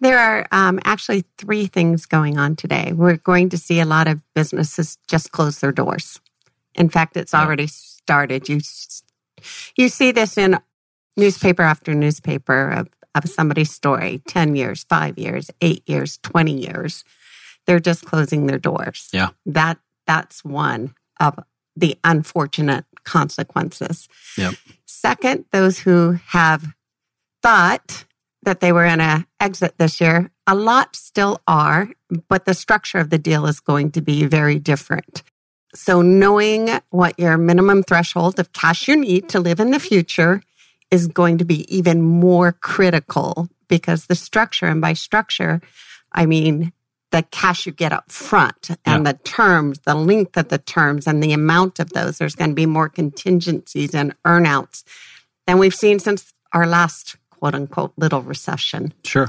There 0.00 0.18
are 0.18 0.46
um, 0.50 0.80
actually 0.84 1.24
three 1.36 1.66
things 1.66 2.06
going 2.06 2.38
on 2.38 2.56
today. 2.56 2.92
We're 2.94 3.18
going 3.18 3.50
to 3.50 3.58
see 3.58 3.80
a 3.80 3.84
lot 3.84 4.08
of 4.08 4.20
businesses 4.34 4.96
just 5.06 5.32
close 5.32 5.58
their 5.60 5.72
doors. 5.72 6.20
In 6.74 6.88
fact, 6.88 7.16
it's 7.16 7.34
already 7.34 7.66
started. 7.66 8.48
You 8.48 8.60
you 9.76 9.88
see 9.88 10.12
this 10.12 10.38
in 10.38 10.58
newspaper 11.16 11.62
after 11.62 11.94
newspaper 11.94 12.70
of, 12.70 12.88
of 13.14 13.28
somebody's 13.28 13.70
story 13.70 14.22
10 14.26 14.56
years, 14.56 14.84
five 14.84 15.18
years, 15.18 15.50
eight 15.60 15.82
years, 15.88 16.18
20 16.22 16.52
years. 16.52 17.04
They're 17.66 17.80
just 17.80 18.04
closing 18.04 18.46
their 18.46 18.58
doors. 18.58 19.08
Yeah. 19.12 19.30
That 19.46 19.78
that's 20.06 20.44
one 20.44 20.94
of 21.20 21.38
the 21.76 21.96
unfortunate 22.02 22.84
consequences. 23.04 24.08
Yep. 24.36 24.54
Second, 24.86 25.44
those 25.52 25.78
who 25.78 26.18
have 26.28 26.74
thought 27.42 28.04
that 28.42 28.60
they 28.60 28.72
were 28.72 28.84
in 28.84 29.00
a 29.00 29.26
exit 29.38 29.74
this 29.78 30.00
year. 30.00 30.30
A 30.46 30.54
lot 30.54 30.96
still 30.96 31.40
are, 31.46 31.88
but 32.28 32.44
the 32.44 32.54
structure 32.54 32.98
of 32.98 33.10
the 33.10 33.18
deal 33.18 33.46
is 33.46 33.60
going 33.60 33.90
to 33.92 34.00
be 34.00 34.24
very 34.24 34.58
different. 34.58 35.22
So 35.74 36.02
knowing 36.02 36.68
what 36.90 37.18
your 37.18 37.36
minimum 37.36 37.82
threshold 37.82 38.40
of 38.40 38.52
cash 38.52 38.88
you 38.88 38.96
need 38.96 39.28
to 39.28 39.40
live 39.40 39.60
in 39.60 39.70
the 39.70 39.78
future 39.78 40.42
is 40.90 41.06
going 41.06 41.38
to 41.38 41.44
be 41.44 41.72
even 41.74 42.02
more 42.02 42.52
critical 42.52 43.48
because 43.68 44.06
the 44.06 44.16
structure, 44.16 44.66
and 44.66 44.80
by 44.80 44.94
structure, 44.94 45.60
I 46.12 46.26
mean 46.26 46.72
the 47.12 47.22
cash 47.30 47.66
you 47.66 47.72
get 47.72 47.92
up 47.92 48.10
front 48.10 48.70
and 48.84 49.04
yeah. 49.04 49.12
the 49.12 49.18
terms, 49.18 49.80
the 49.80 49.94
length 49.94 50.36
of 50.36 50.48
the 50.48 50.58
terms 50.58 51.06
and 51.06 51.22
the 51.22 51.32
amount 51.32 51.78
of 51.78 51.90
those. 51.90 52.18
There's 52.18 52.36
going 52.36 52.50
to 52.50 52.54
be 52.54 52.66
more 52.66 52.88
contingencies 52.88 53.94
and 53.94 54.14
earnouts 54.24 54.84
than 55.46 55.58
we've 55.58 55.74
seen 55.74 55.98
since 55.98 56.32
our 56.52 56.66
last 56.66 57.16
quote 57.40 57.54
unquote 57.54 57.92
little 57.96 58.22
recession. 58.22 58.92
Sure. 59.04 59.28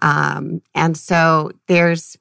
Um, 0.00 0.62
and 0.74 0.96
so 0.96 1.50
there's 1.66 2.16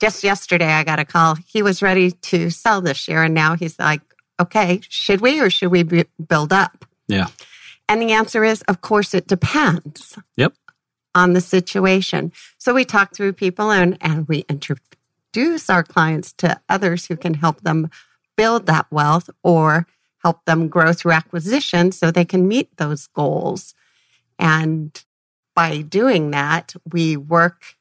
just 0.00 0.24
yesterday, 0.24 0.72
I 0.72 0.82
got 0.82 0.98
a 0.98 1.04
call. 1.04 1.36
He 1.46 1.62
was 1.62 1.82
ready 1.82 2.10
to 2.10 2.50
sell 2.50 2.80
this 2.80 3.06
year. 3.06 3.22
And 3.22 3.34
now 3.34 3.54
he's 3.54 3.78
like, 3.78 4.00
okay, 4.40 4.80
should 4.88 5.20
we 5.20 5.40
or 5.40 5.50
should 5.50 5.70
we 5.70 5.82
build 5.84 6.52
up? 6.52 6.86
Yeah. 7.06 7.26
And 7.88 8.00
the 8.00 8.12
answer 8.12 8.42
is, 8.42 8.62
of 8.62 8.80
course, 8.80 9.12
it 9.12 9.26
depends. 9.26 10.18
Yep. 10.36 10.54
On 11.14 11.34
the 11.34 11.40
situation. 11.40 12.32
So 12.56 12.72
we 12.72 12.84
talk 12.84 13.14
through 13.14 13.34
people 13.34 13.70
and, 13.70 13.98
and 14.00 14.26
we 14.26 14.46
introduce 14.48 15.68
our 15.68 15.82
clients 15.82 16.32
to 16.34 16.58
others 16.68 17.06
who 17.06 17.16
can 17.16 17.34
help 17.34 17.60
them 17.60 17.90
build 18.36 18.66
that 18.66 18.86
wealth 18.90 19.28
or 19.42 19.86
help 20.22 20.44
them 20.46 20.68
grow 20.68 20.92
through 20.92 21.12
acquisition 21.12 21.92
so 21.92 22.10
they 22.10 22.24
can 22.24 22.48
meet 22.48 22.76
those 22.78 23.08
goals. 23.08 23.74
And 24.40 25.04
by 25.54 25.82
doing 25.82 26.30
that, 26.32 26.74
we 26.90 27.16
work 27.16 27.76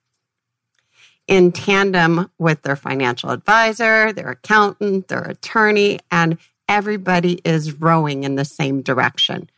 in 1.27 1.51
tandem 1.51 2.29
with 2.37 2.63
their 2.63 2.75
financial 2.75 3.29
advisor, 3.29 4.11
their 4.11 4.31
accountant, 4.31 5.07
their 5.07 5.21
attorney, 5.21 5.99
and 6.11 6.37
everybody 6.67 7.39
is 7.45 7.73
rowing 7.73 8.23
in 8.23 8.35
the 8.35 8.45
same 8.45 8.81
direction. 8.81 9.49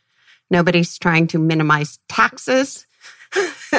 Nobody's 0.50 0.98
trying 0.98 1.26
to 1.28 1.38
minimize 1.38 1.98
taxes. 2.08 2.86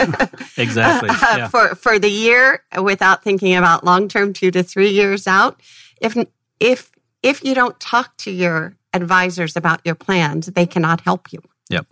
exactly. 0.58 1.10
Uh, 1.14 1.36
yeah. 1.38 1.48
for 1.48 1.76
for 1.76 2.00
the 2.00 2.10
year 2.10 2.64
without 2.82 3.24
thinking 3.24 3.56
about 3.56 3.84
long 3.84 4.08
term 4.08 4.34
2 4.34 4.52
to 4.52 4.64
3 4.64 4.90
years 4.90 5.28
out. 5.28 5.62
If 6.02 6.18
if 6.60 6.92
if 7.22 7.44
you 7.44 7.54
don't 7.54 7.80
talk 7.80 8.18
to 8.18 8.32
your 8.32 8.76
advisors 8.94 9.56
about 9.56 9.82
your 9.86 9.96
plans, 9.96 10.48
they 10.48 10.66
cannot 10.66 11.02
help 11.02 11.32
you. 11.32 11.40
Yep. 11.70 11.86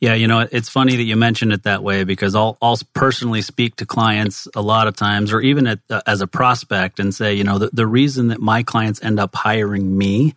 Yeah, 0.00 0.14
you 0.14 0.26
know, 0.26 0.46
it's 0.50 0.68
funny 0.68 0.96
that 0.96 1.02
you 1.02 1.16
mentioned 1.16 1.52
it 1.52 1.62
that 1.62 1.82
way 1.82 2.04
because 2.04 2.34
I'll, 2.34 2.58
I'll 2.60 2.78
personally 2.92 3.42
speak 3.42 3.76
to 3.76 3.86
clients 3.86 4.48
a 4.54 4.60
lot 4.60 4.88
of 4.88 4.96
times, 4.96 5.32
or 5.32 5.40
even 5.40 5.66
at, 5.66 5.78
uh, 5.88 6.02
as 6.06 6.20
a 6.20 6.26
prospect, 6.26 6.98
and 7.00 7.14
say, 7.14 7.34
you 7.34 7.44
know, 7.44 7.58
the, 7.58 7.70
the 7.72 7.86
reason 7.86 8.28
that 8.28 8.40
my 8.40 8.62
clients 8.62 9.02
end 9.02 9.20
up 9.20 9.34
hiring 9.34 9.96
me 9.96 10.34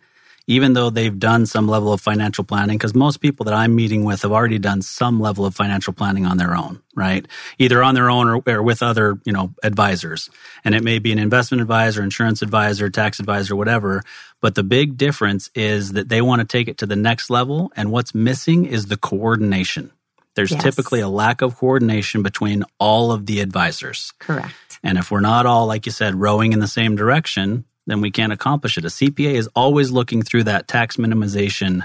even 0.48 0.72
though 0.72 0.88
they've 0.88 1.18
done 1.18 1.44
some 1.44 1.68
level 1.68 1.92
of 1.92 2.00
financial 2.00 2.42
planning, 2.42 2.78
because 2.78 2.94
most 2.94 3.18
people 3.18 3.44
that 3.44 3.54
I'm 3.54 3.76
meeting 3.76 4.02
with 4.04 4.22
have 4.22 4.32
already 4.32 4.58
done 4.58 4.80
some 4.80 5.20
level 5.20 5.44
of 5.44 5.54
financial 5.54 5.92
planning 5.92 6.24
on 6.24 6.38
their 6.38 6.56
own, 6.56 6.80
right? 6.96 7.28
Either 7.58 7.82
on 7.82 7.94
their 7.94 8.10
own 8.10 8.28
or, 8.28 8.42
or 8.46 8.62
with 8.62 8.82
other, 8.82 9.20
you 9.26 9.32
know, 9.32 9.54
advisors. 9.62 10.30
And 10.64 10.74
it 10.74 10.82
may 10.82 10.98
be 10.98 11.12
an 11.12 11.18
investment 11.18 11.60
advisor, 11.60 12.02
insurance 12.02 12.40
advisor, 12.40 12.88
tax 12.88 13.20
advisor, 13.20 13.54
whatever. 13.54 14.02
But 14.40 14.54
the 14.54 14.62
big 14.62 14.96
difference 14.96 15.50
is 15.54 15.92
that 15.92 16.08
they 16.08 16.22
want 16.22 16.40
to 16.40 16.46
take 16.46 16.66
it 16.66 16.78
to 16.78 16.86
the 16.86 16.96
next 16.96 17.28
level. 17.28 17.70
And 17.76 17.92
what's 17.92 18.14
missing 18.14 18.64
is 18.64 18.86
the 18.86 18.96
coordination. 18.96 19.92
There's 20.34 20.52
yes. 20.52 20.62
typically 20.62 21.00
a 21.00 21.08
lack 21.08 21.42
of 21.42 21.56
coordination 21.58 22.22
between 22.22 22.64
all 22.78 23.12
of 23.12 23.26
the 23.26 23.40
advisors. 23.40 24.14
Correct. 24.18 24.54
And 24.82 24.96
if 24.96 25.10
we're 25.10 25.20
not 25.20 25.44
all, 25.44 25.66
like 25.66 25.84
you 25.84 25.92
said, 25.92 26.14
rowing 26.14 26.54
in 26.54 26.60
the 26.60 26.68
same 26.68 26.96
direction, 26.96 27.64
then 27.88 28.00
we 28.00 28.10
can't 28.10 28.32
accomplish 28.32 28.76
it. 28.76 28.84
A 28.84 28.88
CPA 28.88 29.34
is 29.34 29.48
always 29.54 29.90
looking 29.90 30.22
through 30.22 30.44
that 30.44 30.68
tax 30.68 30.96
minimization 30.96 31.84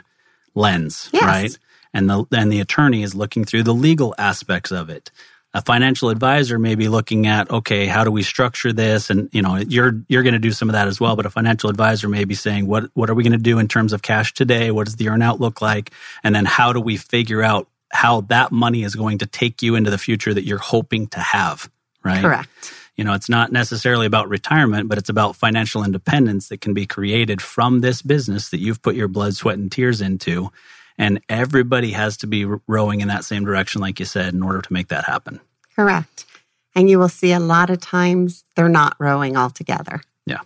lens, 0.54 1.10
yes. 1.14 1.24
right? 1.24 1.58
And 1.94 2.10
the 2.10 2.26
and 2.32 2.52
the 2.52 2.60
attorney 2.60 3.04
is 3.04 3.16
looking 3.16 3.46
through 3.46 3.64
the 3.64 3.74
legal 3.74 4.14
aspects 4.18 4.72
of 4.72 4.90
it. 4.90 5.12
A 5.56 5.62
financial 5.62 6.10
advisor 6.10 6.58
may 6.58 6.74
be 6.74 6.88
looking 6.88 7.28
at, 7.28 7.52
okay, 7.52 7.86
how 7.86 8.04
do 8.04 8.10
we 8.10 8.24
structure 8.24 8.74
this? 8.74 9.12
And 9.12 9.30
you 9.32 9.44
know, 9.44 9.58
you're 9.58 10.02
you're 10.08 10.24
going 10.24 10.34
to 10.34 10.40
do 10.40 10.52
some 10.52 10.68
of 10.68 10.74
that 10.74 10.88
as 10.88 11.00
well. 11.00 11.16
But 11.16 11.28
a 11.28 11.30
financial 11.30 11.70
advisor 11.70 12.10
may 12.10 12.26
be 12.26 12.34
saying, 12.34 12.66
what 12.66 12.86
what 12.96 13.10
are 13.10 13.14
we 13.14 13.24
going 13.24 13.34
to 13.34 13.38
do 13.38 13.60
in 13.60 13.68
terms 13.68 13.94
of 13.94 14.02
cash 14.02 14.34
today? 14.34 14.72
What 14.72 14.86
does 14.86 14.96
the 14.96 15.06
earnout 15.06 15.40
look 15.40 15.62
like? 15.62 15.92
And 16.24 16.36
then 16.36 16.46
how 16.46 16.74
do 16.74 16.82
we 16.82 16.98
figure 16.98 17.44
out 17.44 17.68
how 17.92 18.22
that 18.22 18.52
money 18.52 18.84
is 18.84 18.96
going 18.96 19.20
to 19.20 19.28
take 19.28 19.62
you 19.62 19.76
into 19.76 19.92
the 19.92 20.00
future 20.00 20.34
that 20.34 20.44
you're 20.44 20.58
hoping 20.58 21.08
to 21.08 21.20
have? 21.20 21.70
Right. 22.04 22.22
Correct. 22.22 22.74
You 22.96 23.04
know, 23.04 23.14
it's 23.14 23.30
not 23.30 23.52
necessarily 23.52 24.06
about 24.06 24.30
retirement, 24.30 24.88
but 24.88 24.98
it's 24.98 25.10
about 25.10 25.36
financial 25.36 25.84
independence 25.84 26.50
that 26.50 26.62
can 26.62 26.74
be 26.74 26.86
created 26.86 27.42
from 27.42 27.82
this 27.82 28.02
business 28.02 28.50
that 28.50 28.60
you've 28.60 28.82
put 28.82 28.96
your 28.96 29.08
blood, 29.08 29.36
sweat, 29.36 29.58
and 29.58 29.72
tears 29.72 30.00
into. 30.00 30.52
And 30.98 31.20
everybody 31.28 31.92
has 31.92 32.18
to 32.18 32.28
be 32.28 32.46
rowing 32.68 33.02
in 33.02 33.08
that 33.08 33.26
same 33.26 33.46
direction, 33.46 33.82
like 33.82 34.00
you 34.00 34.06
said, 34.06 34.34
in 34.34 34.44
order 34.44 34.62
to 34.62 34.74
make 34.74 34.90
that 34.90 35.06
happen. 35.06 35.40
Correct. 35.76 36.26
And 36.76 36.88
you 36.90 37.00
will 37.00 37.10
see 37.10 37.32
a 37.32 37.40
lot 37.40 37.72
of 37.72 37.80
times 37.80 38.46
they're 38.56 38.70
not 38.70 38.96
rowing 39.00 39.38
all 39.38 39.50
together. 39.50 40.02
Yeah. 40.28 40.42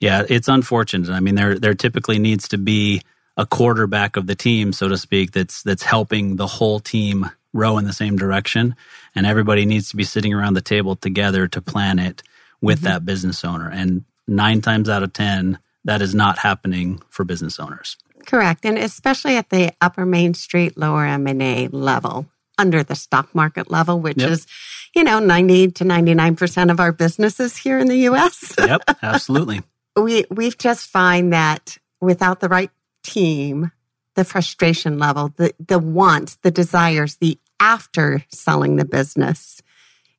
Yeah, 0.00 0.24
it's 0.28 0.48
unfortunate. 0.48 1.10
I 1.10 1.20
mean, 1.20 1.34
there 1.34 1.58
there 1.58 1.74
typically 1.74 2.18
needs 2.18 2.48
to 2.48 2.58
be 2.58 3.02
a 3.36 3.46
quarterback 3.46 4.16
of 4.16 4.26
the 4.26 4.34
team, 4.34 4.72
so 4.72 4.88
to 4.88 4.96
speak, 4.96 5.32
that's 5.32 5.62
that's 5.62 5.82
helping 5.82 6.36
the 6.36 6.46
whole 6.46 6.80
team 6.80 7.30
row 7.52 7.78
in 7.78 7.86
the 7.86 7.92
same 7.92 8.16
direction 8.16 8.76
and 9.16 9.26
everybody 9.26 9.66
needs 9.66 9.88
to 9.90 9.96
be 9.96 10.04
sitting 10.04 10.32
around 10.32 10.54
the 10.54 10.60
table 10.60 10.94
together 10.94 11.48
to 11.48 11.60
plan 11.60 11.98
it 11.98 12.22
with 12.60 12.78
mm-hmm. 12.78 12.88
that 12.88 13.04
business 13.04 13.44
owner. 13.44 13.68
And 13.68 14.04
9 14.28 14.60
times 14.60 14.88
out 14.88 15.02
of 15.02 15.12
10 15.12 15.58
that 15.84 16.02
is 16.02 16.14
not 16.14 16.38
happening 16.38 17.00
for 17.10 17.24
business 17.24 17.58
owners. 17.58 17.96
Correct. 18.26 18.64
And 18.64 18.76
especially 18.76 19.36
at 19.36 19.50
the 19.50 19.72
upper 19.80 20.04
main 20.04 20.34
street 20.34 20.76
lower 20.76 21.06
m&a 21.06 21.68
level 21.68 22.26
under 22.58 22.82
the 22.82 22.94
stock 22.94 23.34
market 23.34 23.70
level 23.70 24.00
which 24.00 24.18
yep. 24.18 24.30
is 24.30 24.46
you 24.94 25.04
know 25.04 25.18
90 25.18 25.72
to 25.72 25.84
99% 25.84 26.70
of 26.70 26.80
our 26.80 26.90
businesses 26.90 27.56
here 27.56 27.78
in 27.78 27.86
the 27.86 28.08
US 28.08 28.54
yep 28.58 28.82
absolutely. 29.02 29.62
We 29.94 30.24
we've 30.30 30.58
just 30.58 30.88
find 30.88 31.32
that 31.32 31.78
without 32.00 32.40
the 32.40 32.48
right 32.48 32.70
team 33.02 33.70
the 34.16 34.24
frustration 34.24 34.98
level, 34.98 35.32
the, 35.36 35.54
the 35.64 35.78
wants, 35.78 36.36
the 36.36 36.50
desires, 36.50 37.16
the 37.16 37.38
after 37.60 38.24
selling 38.28 38.76
the 38.76 38.84
business 38.84 39.62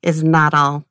is 0.02 0.22
not 0.22 0.54
all 0.54 0.84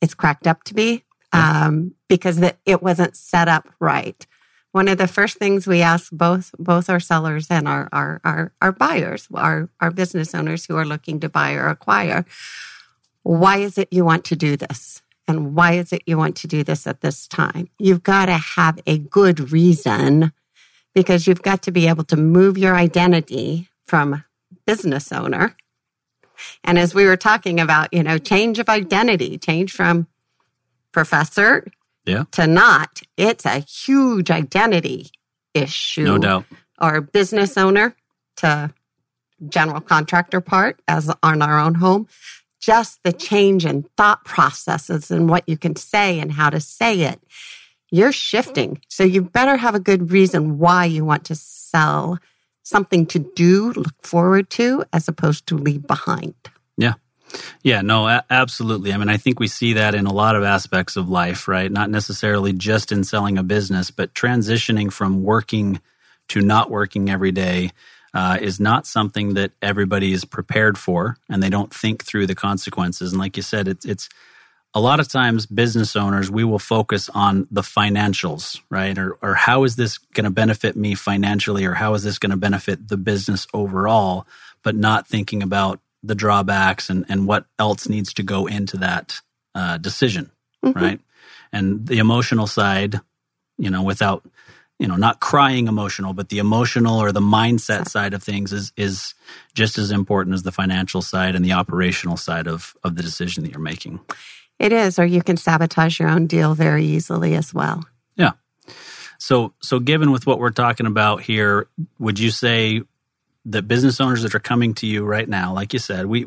it's 0.00 0.14
cracked 0.14 0.46
up 0.46 0.64
to 0.64 0.74
be 0.74 1.04
um, 1.32 1.94
because 2.08 2.36
the, 2.38 2.56
it 2.66 2.82
wasn't 2.82 3.16
set 3.16 3.48
up 3.48 3.68
right. 3.78 4.26
One 4.72 4.88
of 4.88 4.98
the 4.98 5.08
first 5.08 5.36
things 5.38 5.66
we 5.66 5.82
ask 5.82 6.12
both 6.12 6.54
both 6.58 6.88
our 6.88 7.00
sellers 7.00 7.48
and 7.50 7.66
our 7.66 7.88
our 7.92 8.20
our, 8.24 8.52
our 8.62 8.72
buyers, 8.72 9.28
our 9.34 9.68
our 9.80 9.90
business 9.90 10.34
owners 10.34 10.66
who 10.66 10.76
are 10.76 10.84
looking 10.84 11.20
to 11.20 11.28
buy 11.28 11.54
or 11.54 11.68
acquire, 11.68 12.24
why 13.22 13.58
is 13.58 13.78
it 13.78 13.92
you 13.92 14.04
want 14.04 14.24
to 14.26 14.36
do 14.36 14.56
this? 14.56 15.02
And 15.26 15.54
why 15.54 15.72
is 15.72 15.92
it 15.92 16.02
you 16.06 16.16
want 16.16 16.36
to 16.36 16.48
do 16.48 16.64
this 16.64 16.86
at 16.86 17.02
this 17.02 17.28
time? 17.28 17.68
You've 17.78 18.02
got 18.02 18.26
to 18.26 18.36
have 18.36 18.80
a 18.86 18.98
good 18.98 19.52
reason 19.52 20.32
because 20.94 21.26
you've 21.26 21.42
got 21.42 21.62
to 21.62 21.70
be 21.70 21.86
able 21.86 22.04
to 22.04 22.16
move 22.16 22.58
your 22.58 22.74
identity 22.74 23.68
from 23.84 24.24
business 24.66 25.12
owner. 25.12 25.56
And 26.64 26.78
as 26.78 26.94
we 26.94 27.04
were 27.04 27.16
talking 27.16 27.60
about, 27.60 27.92
you 27.92 28.02
know, 28.02 28.18
change 28.18 28.58
of 28.58 28.68
identity, 28.68 29.38
change 29.38 29.72
from 29.72 30.06
professor 30.92 31.66
yeah. 32.04 32.24
to 32.32 32.46
not, 32.46 33.02
it's 33.16 33.46
a 33.46 33.60
huge 33.60 34.30
identity 34.30 35.10
issue. 35.54 36.04
No 36.04 36.18
doubt. 36.18 36.44
Or 36.80 37.00
business 37.00 37.56
owner 37.56 37.94
to 38.36 38.72
general 39.48 39.80
contractor 39.80 40.40
part 40.40 40.80
as 40.88 41.10
on 41.22 41.42
our 41.42 41.58
own 41.58 41.74
home. 41.74 42.08
Just 42.60 43.02
the 43.04 43.12
change 43.12 43.64
in 43.64 43.84
thought 43.96 44.24
processes 44.24 45.10
and 45.10 45.28
what 45.28 45.48
you 45.48 45.56
can 45.56 45.76
say 45.76 46.20
and 46.20 46.30
how 46.32 46.50
to 46.50 46.60
say 46.60 47.00
it 47.00 47.20
you're 47.90 48.12
shifting. 48.12 48.80
So 48.88 49.04
you 49.04 49.22
better 49.22 49.56
have 49.56 49.74
a 49.74 49.80
good 49.80 50.10
reason 50.10 50.58
why 50.58 50.84
you 50.84 51.04
want 51.04 51.24
to 51.26 51.34
sell 51.34 52.18
something 52.70 53.06
to 53.06 53.18
do, 53.18 53.72
look 53.72 53.94
forward 54.02 54.48
to, 54.50 54.84
as 54.92 55.08
opposed 55.08 55.46
to 55.48 55.56
leave 55.56 55.86
behind. 55.86 56.34
Yeah. 56.78 56.94
Yeah, 57.62 57.82
no, 57.82 58.08
a- 58.08 58.24
absolutely. 58.30 58.92
I 58.92 58.96
mean, 58.96 59.08
I 59.08 59.16
think 59.16 59.38
we 59.38 59.46
see 59.46 59.74
that 59.74 59.94
in 59.94 60.06
a 60.06 60.12
lot 60.12 60.36
of 60.36 60.42
aspects 60.42 60.96
of 60.96 61.08
life, 61.08 61.46
right? 61.46 61.70
Not 61.70 61.90
necessarily 61.90 62.52
just 62.52 62.90
in 62.90 63.04
selling 63.04 63.38
a 63.38 63.42
business, 63.42 63.90
but 63.90 64.14
transitioning 64.14 64.92
from 64.92 65.22
working 65.22 65.80
to 66.28 66.40
not 66.40 66.70
working 66.70 67.10
every 67.10 67.32
day 67.32 67.70
uh, 68.14 68.38
is 68.40 68.58
not 68.58 68.86
something 68.86 69.34
that 69.34 69.52
everybody 69.62 70.12
is 70.12 70.24
prepared 70.24 70.78
for, 70.78 71.16
and 71.28 71.42
they 71.42 71.50
don't 71.50 71.72
think 71.72 72.04
through 72.04 72.26
the 72.26 72.34
consequences. 72.34 73.12
And 73.12 73.20
like 73.20 73.36
you 73.36 73.42
said, 73.42 73.68
it's 73.68 73.84
it's 73.84 74.08
a 74.74 74.80
lot 74.80 75.00
of 75.00 75.08
times 75.08 75.46
business 75.46 75.96
owners 75.96 76.30
we 76.30 76.44
will 76.44 76.58
focus 76.58 77.08
on 77.10 77.46
the 77.50 77.62
financials 77.62 78.60
right 78.70 78.98
or, 78.98 79.16
or 79.22 79.34
how 79.34 79.64
is 79.64 79.76
this 79.76 79.98
going 79.98 80.24
to 80.24 80.30
benefit 80.30 80.76
me 80.76 80.94
financially 80.94 81.64
or 81.64 81.74
how 81.74 81.94
is 81.94 82.02
this 82.02 82.18
going 82.18 82.30
to 82.30 82.36
benefit 82.36 82.88
the 82.88 82.96
business 82.96 83.46
overall 83.52 84.26
but 84.62 84.74
not 84.74 85.06
thinking 85.06 85.42
about 85.42 85.80
the 86.02 86.14
drawbacks 86.14 86.88
and, 86.88 87.04
and 87.08 87.26
what 87.26 87.46
else 87.58 87.88
needs 87.88 88.14
to 88.14 88.22
go 88.22 88.46
into 88.46 88.76
that 88.76 89.20
uh, 89.54 89.76
decision 89.78 90.30
mm-hmm. 90.64 90.78
right 90.78 91.00
and 91.52 91.86
the 91.86 91.98
emotional 91.98 92.46
side 92.46 93.00
you 93.58 93.70
know 93.70 93.82
without 93.82 94.24
you 94.80 94.88
know, 94.88 94.96
not 94.96 95.20
crying 95.20 95.68
emotional, 95.68 96.14
but 96.14 96.30
the 96.30 96.38
emotional 96.38 96.98
or 96.98 97.12
the 97.12 97.20
mindset 97.20 97.86
side 97.86 98.14
of 98.14 98.22
things 98.22 98.50
is 98.50 98.72
is 98.78 99.12
just 99.52 99.76
as 99.76 99.90
important 99.90 100.32
as 100.32 100.42
the 100.42 100.50
financial 100.50 101.02
side 101.02 101.34
and 101.34 101.44
the 101.44 101.52
operational 101.52 102.16
side 102.16 102.48
of 102.48 102.74
of 102.82 102.96
the 102.96 103.02
decision 103.02 103.44
that 103.44 103.50
you're 103.50 103.60
making. 103.60 104.00
It 104.60 104.72
is, 104.72 104.98
or 104.98 105.04
you 105.04 105.22
can 105.22 105.36
sabotage 105.36 105.98
your 105.98 106.08
own 106.08 106.26
deal 106.28 106.54
very 106.54 106.84
easily 106.84 107.34
as 107.34 107.52
well. 107.52 107.84
Yeah. 108.14 108.32
So 109.18 109.54
so 109.60 109.80
given 109.80 110.12
with 110.12 110.26
what 110.26 110.38
we're 110.38 110.50
talking 110.50 110.86
about 110.86 111.22
here, 111.22 111.66
would 111.98 112.20
you 112.20 112.30
say 112.30 112.82
that 113.46 113.62
business 113.66 114.00
owners 114.00 114.22
that 114.22 114.34
are 114.34 114.40
coming 114.40 114.74
to 114.74 114.86
you 114.86 115.04
right 115.04 115.28
now, 115.28 115.52
like 115.52 115.72
you 115.72 115.80
said, 115.80 116.06
we 116.06 116.26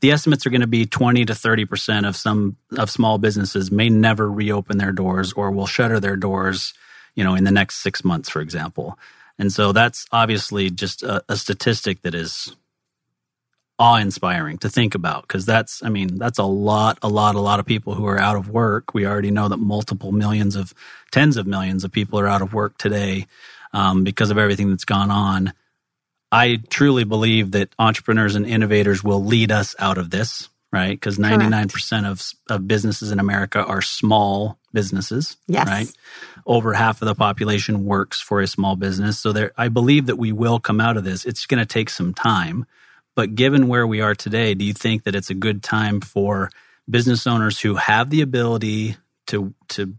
the 0.00 0.12
estimates 0.12 0.46
are 0.46 0.50
going 0.50 0.62
to 0.62 0.66
be 0.66 0.86
20 0.86 1.26
to 1.26 1.34
30% 1.34 2.08
of 2.08 2.16
some 2.16 2.56
of 2.78 2.88
small 2.88 3.18
businesses 3.18 3.70
may 3.70 3.90
never 3.90 4.30
reopen 4.30 4.78
their 4.78 4.92
doors 4.92 5.34
or 5.34 5.50
will 5.50 5.66
shutter 5.66 6.00
their 6.00 6.16
doors 6.16 6.72
you 7.16 7.24
know, 7.24 7.34
in 7.34 7.42
the 7.42 7.50
next 7.50 7.76
six 7.76 8.04
months, 8.04 8.28
for 8.28 8.40
example. 8.40 8.96
And 9.38 9.52
so 9.52 9.72
that's 9.72 10.06
obviously 10.12 10.70
just 10.70 11.02
a, 11.02 11.24
a 11.28 11.36
statistic 11.36 12.02
that 12.02 12.14
is 12.14 12.54
awe 13.78 13.96
inspiring 13.96 14.58
to 14.58 14.68
think 14.68 14.94
about 14.94 15.22
because 15.22 15.44
that's, 15.44 15.82
I 15.82 15.88
mean, 15.88 16.18
that's 16.18 16.38
a 16.38 16.44
lot, 16.44 16.98
a 17.02 17.08
lot, 17.08 17.34
a 17.34 17.40
lot 17.40 17.60
of 17.60 17.66
people 17.66 17.94
who 17.94 18.06
are 18.06 18.18
out 18.18 18.36
of 18.36 18.48
work. 18.48 18.94
We 18.94 19.06
already 19.06 19.30
know 19.30 19.48
that 19.48 19.58
multiple 19.58 20.12
millions 20.12 20.56
of, 20.56 20.72
tens 21.10 21.36
of 21.36 21.46
millions 21.46 21.84
of 21.84 21.92
people 21.92 22.18
are 22.18 22.26
out 22.26 22.42
of 22.42 22.54
work 22.54 22.78
today 22.78 23.26
um, 23.72 24.04
because 24.04 24.30
of 24.30 24.38
everything 24.38 24.70
that's 24.70 24.84
gone 24.86 25.10
on. 25.10 25.52
I 26.32 26.60
truly 26.70 27.04
believe 27.04 27.52
that 27.52 27.74
entrepreneurs 27.78 28.34
and 28.34 28.46
innovators 28.46 29.04
will 29.04 29.22
lead 29.22 29.52
us 29.52 29.76
out 29.78 29.98
of 29.98 30.10
this 30.10 30.48
right? 30.72 30.90
Because 30.90 31.16
99% 31.16 32.06
of, 32.06 32.22
of 32.50 32.68
businesses 32.68 33.10
in 33.10 33.18
America 33.18 33.64
are 33.64 33.80
small 33.80 34.58
businesses, 34.72 35.36
yes. 35.46 35.66
right? 35.66 35.90
Over 36.44 36.74
half 36.74 37.00
of 37.00 37.06
the 37.06 37.14
population 37.14 37.84
works 37.86 38.20
for 38.20 38.40
a 38.40 38.46
small 38.46 38.76
business. 38.76 39.18
So 39.18 39.32
there, 39.32 39.52
I 39.56 39.68
believe 39.68 40.06
that 40.06 40.16
we 40.16 40.32
will 40.32 40.60
come 40.60 40.80
out 40.80 40.96
of 40.96 41.04
this. 41.04 41.24
It's 41.24 41.46
going 41.46 41.60
to 41.60 41.66
take 41.66 41.88
some 41.88 42.12
time. 42.12 42.66
But 43.16 43.36
given 43.36 43.68
where 43.68 43.86
we 43.86 44.02
are 44.02 44.14
today, 44.14 44.54
do 44.54 44.64
you 44.64 44.74
think 44.74 45.04
that 45.04 45.16
it's 45.16 45.30
a 45.30 45.34
good 45.34 45.62
time 45.64 46.02
for 46.02 46.50
business 46.90 47.26
owners 47.26 47.60
who 47.60 47.76
have 47.76 48.10
the 48.10 48.22
ability 48.22 48.96
to, 49.28 49.54
to 49.70 49.94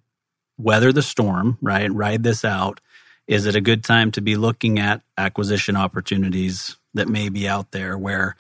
weather 0.58 0.94
the 0.94 1.04
storm, 1.04 1.58
right? 1.62 1.92
Ride 1.94 2.24
this 2.24 2.46
out. 2.46 2.82
Is 3.28 3.48
it 3.48 3.56
a 3.56 3.62
good 3.62 3.84
time 3.84 4.12
to 4.14 4.22
be 4.22 4.38
looking 4.38 4.80
at 4.80 5.02
acquisition 5.18 5.76
opportunities 5.76 6.78
that 6.96 7.10
may 7.10 7.30
be 7.30 7.48
out 7.50 7.72
there 7.72 7.98
where 7.98 8.36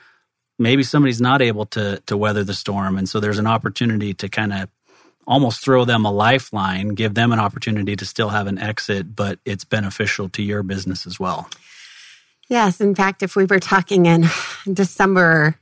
maybe 0.59 0.83
somebody's 0.83 1.21
not 1.21 1.41
able 1.41 1.65
to 1.65 2.01
to 2.05 2.17
weather 2.17 2.43
the 2.43 2.53
storm 2.53 2.97
and 2.97 3.07
so 3.07 3.19
there's 3.19 3.39
an 3.39 3.47
opportunity 3.47 4.13
to 4.13 4.29
kind 4.29 4.53
of 4.53 4.69
almost 5.27 5.63
throw 5.63 5.85
them 5.85 6.05
a 6.05 6.11
lifeline 6.11 6.89
give 6.89 7.13
them 7.13 7.31
an 7.31 7.39
opportunity 7.39 7.95
to 7.95 8.05
still 8.05 8.29
have 8.29 8.47
an 8.47 8.57
exit 8.57 9.15
but 9.15 9.39
it's 9.45 9.65
beneficial 9.65 10.29
to 10.29 10.41
your 10.41 10.63
business 10.63 11.05
as 11.05 11.19
well 11.19 11.49
yes 12.49 12.81
in 12.81 12.95
fact 12.95 13.23
if 13.23 13.35
we 13.35 13.45
were 13.45 13.59
talking 13.59 14.05
in 14.05 14.25
december 14.71 15.59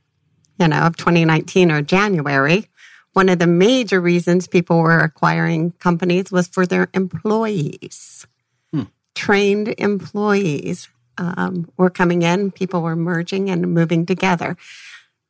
you 0.59 0.67
know 0.67 0.79
of 0.79 0.97
2019 0.97 1.71
or 1.71 1.81
january 1.81 2.69
one 3.13 3.29
of 3.29 3.39
the 3.39 3.47
major 3.47 4.01
reasons 4.01 4.47
people 4.47 4.79
were 4.79 4.99
acquiring 4.99 5.71
companies 5.79 6.31
was 6.31 6.47
for 6.47 6.65
their 6.65 6.89
employees 6.93 8.27
hmm. 8.71 8.83
trained 9.13 9.73
employees 9.77 10.89
um, 11.17 11.69
were 11.77 11.89
coming 11.89 12.21
in, 12.21 12.51
people 12.51 12.81
were 12.81 12.95
merging 12.95 13.49
and 13.49 13.73
moving 13.73 14.05
together. 14.05 14.57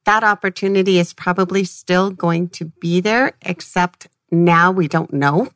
That 0.05 0.23
opportunity 0.23 0.99
is 0.99 1.13
probably 1.13 1.63
still 1.63 2.11
going 2.11 2.49
to 2.49 2.65
be 2.65 3.01
there, 3.01 3.33
except 3.41 4.07
now 4.31 4.71
we 4.71 4.87
don't 4.87 5.13
know. 5.13 5.49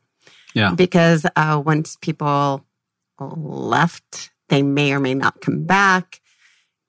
Yeah. 0.54 0.74
Because 0.74 1.26
uh, 1.36 1.62
once 1.64 1.96
people 2.00 2.64
left, 3.20 4.30
they 4.50 4.62
may 4.62 4.92
or 4.92 5.00
may 5.00 5.14
not 5.14 5.40
come 5.40 5.64
back. 5.64 6.20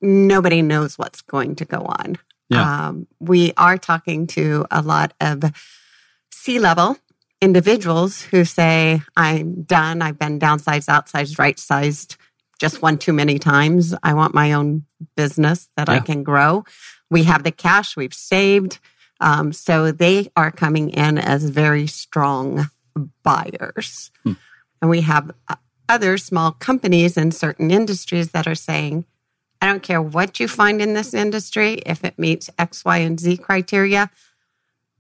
Nobody 0.02 0.62
knows 0.62 0.98
what's 0.98 1.22
going 1.22 1.56
to 1.56 1.66
go 1.66 1.80
on. 1.80 2.18
Yeah. 2.50 2.90
Um, 2.90 3.08
we 3.20 3.54
are 3.56 3.78
talking 3.78 4.28
to 4.28 4.66
a 4.70 4.82
lot 4.82 5.14
of 5.22 5.44
C 6.32 6.60
level 6.60 6.98
individuals 7.42 8.22
who 8.22 8.46
say, 8.46 9.02
I'm 9.16 9.64
done. 9.64 10.02
I've 10.02 10.20
been 10.20 10.40
downsized, 10.40 10.88
outsized, 10.88 11.40
right 11.40 11.58
sized 11.58 12.18
just 12.60 12.82
one 12.82 13.00
too 13.00 13.14
many 13.14 13.40
times. 13.40 13.96
I 14.04 14.14
want 14.14 14.36
my 14.36 14.54
own 14.54 14.86
business 15.16 15.70
that 15.76 15.88
yeah. 15.88 15.96
I 15.96 16.00
can 16.00 16.22
grow. 16.22 16.64
We 17.10 17.24
have 17.24 17.44
the 17.44 17.52
cash 17.52 17.98
we've 17.98 18.14
saved. 18.14 18.78
Um, 19.20 19.52
so 19.52 19.92
they 19.92 20.30
are 20.36 20.52
coming 20.52 20.92
in 20.92 21.18
as 21.18 21.50
very 21.50 21.88
strong 21.88 22.70
buyers. 23.24 24.12
Hmm. 24.24 24.34
And 24.82 24.90
we 24.92 25.02
have 25.02 25.32
uh, 25.48 25.56
other 25.92 26.18
small 26.18 26.54
companies 26.54 27.18
in 27.18 27.32
certain 27.32 27.70
industries 27.70 28.32
that 28.32 28.48
are 28.48 28.56
saying, 28.56 29.06
I 29.62 29.68
don't 29.68 29.84
care 29.84 30.02
what 30.02 30.40
you 30.40 30.48
find 30.48 30.82
in 30.82 30.94
this 30.94 31.14
industry, 31.14 31.74
if 31.86 32.04
it 32.04 32.18
meets 32.18 32.50
X, 32.58 32.84
Y, 32.84 32.98
and 32.98 33.20
Z 33.20 33.38
criteria, 33.38 34.10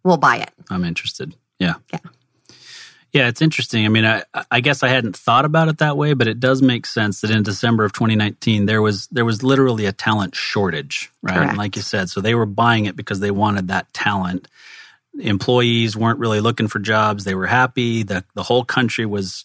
we'll 0.03 0.17
buy 0.17 0.37
it. 0.37 0.51
I'm 0.69 0.83
interested. 0.83 1.33
Yeah. 1.59 1.75
Yeah. 1.91 1.99
Yeah, 3.13 3.27
it's 3.27 3.41
interesting. 3.41 3.85
I 3.85 3.89
mean, 3.89 4.05
I, 4.05 4.23
I 4.49 4.61
guess 4.61 4.83
I 4.83 4.87
hadn't 4.87 5.17
thought 5.17 5.43
about 5.43 5.67
it 5.67 5.79
that 5.79 5.97
way, 5.97 6.13
but 6.13 6.27
it 6.27 6.39
does 6.39 6.61
make 6.61 6.85
sense 6.85 7.21
that 7.21 7.31
in 7.31 7.43
December 7.43 7.83
of 7.83 7.91
2019 7.91 8.67
there 8.67 8.81
was 8.81 9.07
there 9.07 9.25
was 9.25 9.43
literally 9.43 9.85
a 9.85 9.91
talent 9.91 10.33
shortage, 10.33 11.11
right? 11.21 11.49
And 11.49 11.57
like 11.57 11.75
you 11.75 11.81
said, 11.81 12.09
so 12.09 12.21
they 12.21 12.35
were 12.35 12.45
buying 12.45 12.85
it 12.85 12.95
because 12.95 13.19
they 13.19 13.31
wanted 13.31 13.67
that 13.67 13.93
talent. 13.93 14.47
Employees 15.19 15.97
weren't 15.97 16.19
really 16.19 16.39
looking 16.39 16.69
for 16.69 16.79
jobs; 16.79 17.25
they 17.25 17.35
were 17.35 17.47
happy. 17.47 18.03
the 18.03 18.23
The 18.33 18.43
whole 18.43 18.63
country 18.63 19.05
was 19.05 19.43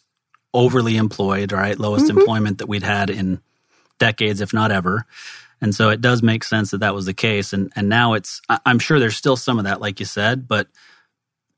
overly 0.55 0.97
employed, 0.97 1.53
right? 1.53 1.79
Lowest 1.79 2.07
mm-hmm. 2.07 2.19
employment 2.19 2.59
that 2.59 2.69
we'd 2.69 2.83
had 2.83 3.11
in 3.11 3.41
decades, 3.99 4.41
if 4.41 4.53
not 4.53 4.71
ever. 4.71 5.07
And 5.61 5.75
so 5.75 5.89
it 5.89 6.01
does 6.01 6.23
make 6.23 6.45
sense 6.45 6.71
that 6.71 6.79
that 6.79 6.95
was 6.95 7.07
the 7.07 7.15
case. 7.15 7.53
And 7.53 7.73
and 7.77 7.89
now 7.89 8.15
it's 8.15 8.43
I'm 8.65 8.79
sure 8.79 8.99
there's 8.99 9.17
still 9.17 9.37
some 9.37 9.59
of 9.59 9.65
that, 9.65 9.81
like 9.81 10.01
you 10.01 10.07
said, 10.07 10.47
but 10.47 10.69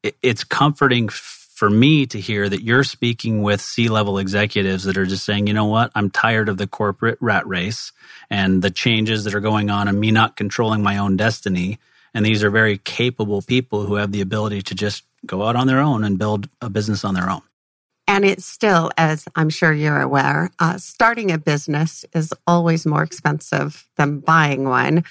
it, 0.02 0.16
it's 0.22 0.44
comforting 0.44 1.08
for 1.08 1.68
me 1.68 2.06
to 2.06 2.20
hear 2.20 2.48
that 2.48 2.62
you're 2.62 2.84
speaking 2.84 3.42
with 3.42 3.60
C 3.60 3.88
level 3.88 4.18
executives 4.18 4.84
that 4.84 4.96
are 4.96 5.06
just 5.06 5.24
saying, 5.24 5.48
you 5.48 5.54
know 5.54 5.64
what, 5.64 5.90
I'm 5.96 6.08
tired 6.08 6.48
of 6.48 6.56
the 6.56 6.68
corporate 6.68 7.18
rat 7.20 7.44
race 7.48 7.90
and 8.30 8.62
the 8.62 8.70
changes 8.70 9.24
that 9.24 9.34
are 9.34 9.40
going 9.40 9.68
on 9.68 9.88
and 9.88 9.98
me 9.98 10.12
not 10.12 10.36
controlling 10.36 10.84
my 10.84 10.98
own 10.98 11.16
destiny. 11.16 11.80
And 12.14 12.24
these 12.24 12.44
are 12.44 12.50
very 12.50 12.78
capable 12.78 13.42
people 13.42 13.84
who 13.84 13.96
have 13.96 14.12
the 14.12 14.20
ability 14.20 14.62
to 14.62 14.74
just 14.76 15.02
go 15.26 15.42
out 15.42 15.56
on 15.56 15.66
their 15.66 15.80
own 15.80 16.04
and 16.04 16.16
build 16.16 16.48
a 16.62 16.70
business 16.70 17.04
on 17.04 17.14
their 17.14 17.28
own. 17.28 17.42
And 18.08 18.24
it's 18.24 18.46
still, 18.46 18.90
as 18.96 19.26
I'm 19.36 19.50
sure 19.50 19.70
you're 19.70 20.00
aware, 20.00 20.50
uh, 20.58 20.78
starting 20.78 21.30
a 21.30 21.36
business 21.36 22.06
is 22.14 22.32
always 22.46 22.86
more 22.86 23.02
expensive 23.02 23.86
than 23.96 24.20
buying 24.20 24.64
one 24.64 25.04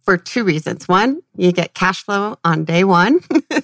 for 0.00 0.16
two 0.16 0.42
reasons. 0.42 0.88
One, 0.88 1.22
you 1.36 1.52
get 1.52 1.74
cash 1.74 2.04
flow 2.04 2.38
on 2.44 2.64
day 2.64 2.82
one. 2.82 3.20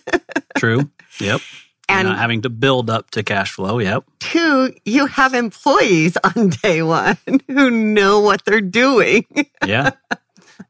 True. 0.57 0.89
Yep. 1.21 1.41
And 1.89 2.09
not 2.09 2.19
having 2.19 2.43
to 2.43 2.49
build 2.49 2.89
up 2.89 3.11
to 3.11 3.25
cash 3.25 3.51
flow. 3.53 3.81
Yep. 3.81 4.05
Two, 4.21 4.73
you 4.85 5.07
have 5.07 5.35
employees 5.35 6.17
on 6.23 6.51
day 6.51 6.81
one 6.83 7.19
who 7.49 7.71
know 7.71 8.21
what 8.21 8.45
they're 8.45 8.61
doing. 8.61 9.27
yeah. 9.67 9.91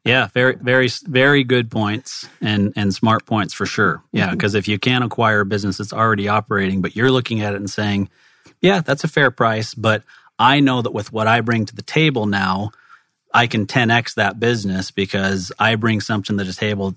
Yeah. 0.05 0.28
Very, 0.28 0.57
very, 0.57 0.88
very 1.05 1.44
good 1.44 1.70
points 1.70 2.28
and, 2.40 2.72
and 2.76 2.94
smart 2.94 3.26
points 3.26 3.55
for 3.55 3.66
sure. 3.66 4.02
Yeah. 4.12 4.31
Because 4.31 4.52
mm-hmm. 4.52 4.59
if 4.59 4.68
you 4.68 4.78
can 4.78 5.02
acquire 5.02 5.40
a 5.40 5.46
business 5.46 5.78
that's 5.78 5.92
already 5.92 6.28
operating, 6.28 6.83
but 6.83 6.96
you're 6.96 7.11
looking 7.11 7.40
at 7.40 7.55
it 7.55 7.57
and 7.57 7.70
saying, 7.70 8.09
yeah, 8.61 8.81
that's 8.81 9.05
a 9.05 9.09
fair 9.09 9.31
price, 9.31 9.74
but 9.74 10.02
I 10.38 10.61
know 10.61 10.83
that 10.83 10.92
with 10.92 11.12
what 11.12 11.26
I 11.26 11.40
bring 11.40 11.66
to 11.66 11.74
the 11.74 11.83
table 11.83 12.26
now, 12.26 12.70
I 13.35 13.46
can 13.46 13.66
10x 13.66 14.14
that 14.14 14.38
business 14.38 14.90
because 14.90 15.52
I 15.59 15.76
bring 15.76 16.00
something 16.00 16.37
to 16.38 16.44
the 16.44 16.52
table 16.52 16.96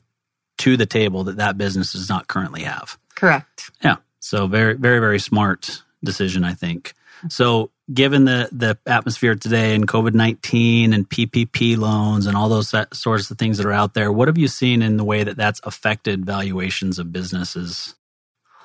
to 0.57 0.77
the 0.77 0.85
table 0.85 1.25
that 1.25 1.37
that 1.37 1.57
business 1.57 1.93
does 1.93 2.09
not 2.09 2.27
currently 2.27 2.63
have. 2.63 2.97
Correct. 3.15 3.69
Yeah. 3.83 3.97
So 4.19 4.47
very, 4.47 4.73
very, 4.73 4.99
very 4.99 5.19
smart 5.19 5.81
decision, 6.03 6.43
I 6.43 6.53
think. 6.53 6.93
So 7.29 7.71
given 7.93 8.25
the 8.25 8.49
the 8.51 8.77
atmosphere 8.85 9.35
today 9.35 9.75
and 9.75 9.87
COVID 9.87 10.13
nineteen 10.13 10.93
and 10.93 11.09
PPP 11.09 11.77
loans 11.77 12.25
and 12.25 12.35
all 12.35 12.49
those 12.49 12.73
sorts 12.93 13.31
of 13.31 13.37
things 13.37 13.57
that 13.57 13.65
are 13.65 13.71
out 13.71 13.93
there, 13.93 14.11
what 14.11 14.27
have 14.27 14.37
you 14.37 14.47
seen 14.47 14.81
in 14.81 14.97
the 14.97 15.03
way 15.03 15.23
that 15.23 15.37
that's 15.37 15.61
affected 15.63 16.25
valuations 16.25 16.99
of 16.99 17.11
businesses? 17.11 17.95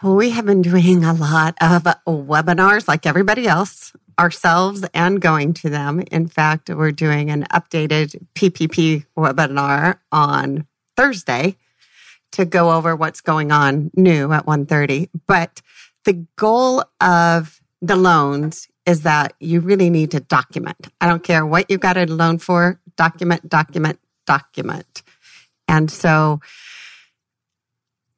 We 0.02 0.30
have 0.30 0.46
been 0.46 0.62
doing 0.62 1.04
a 1.04 1.12
lot 1.12 1.56
of 1.60 1.82
webinars, 2.06 2.88
like 2.88 3.04
everybody 3.04 3.46
else, 3.46 3.92
ourselves, 4.18 4.82
and 4.94 5.20
going 5.20 5.52
to 5.54 5.68
them. 5.68 6.00
In 6.10 6.26
fact, 6.26 6.70
we're 6.70 6.90
doing 6.90 7.30
an 7.30 7.44
updated 7.52 8.18
PPP 8.34 9.04
webinar 9.14 9.98
on 10.10 10.66
Thursday 10.96 11.56
to 12.32 12.46
go 12.46 12.70
over 12.70 12.96
what's 12.96 13.20
going 13.20 13.52
on 13.52 13.90
new 13.94 14.32
at 14.32 14.46
1:30. 14.46 15.10
But 15.26 15.60
the 16.06 16.24
goal 16.36 16.82
of 17.02 17.60
the 17.82 17.96
loans 17.96 18.68
is 18.90 19.02
that 19.02 19.34
you 19.38 19.60
really 19.60 19.88
need 19.88 20.10
to 20.10 20.18
document. 20.18 20.88
I 21.00 21.06
don't 21.06 21.22
care 21.22 21.46
what 21.46 21.70
you 21.70 21.78
got 21.78 21.96
a 21.96 22.06
loan 22.06 22.38
for, 22.38 22.80
document, 22.96 23.48
document, 23.48 24.00
document. 24.26 25.04
And 25.68 25.88
so 25.88 26.40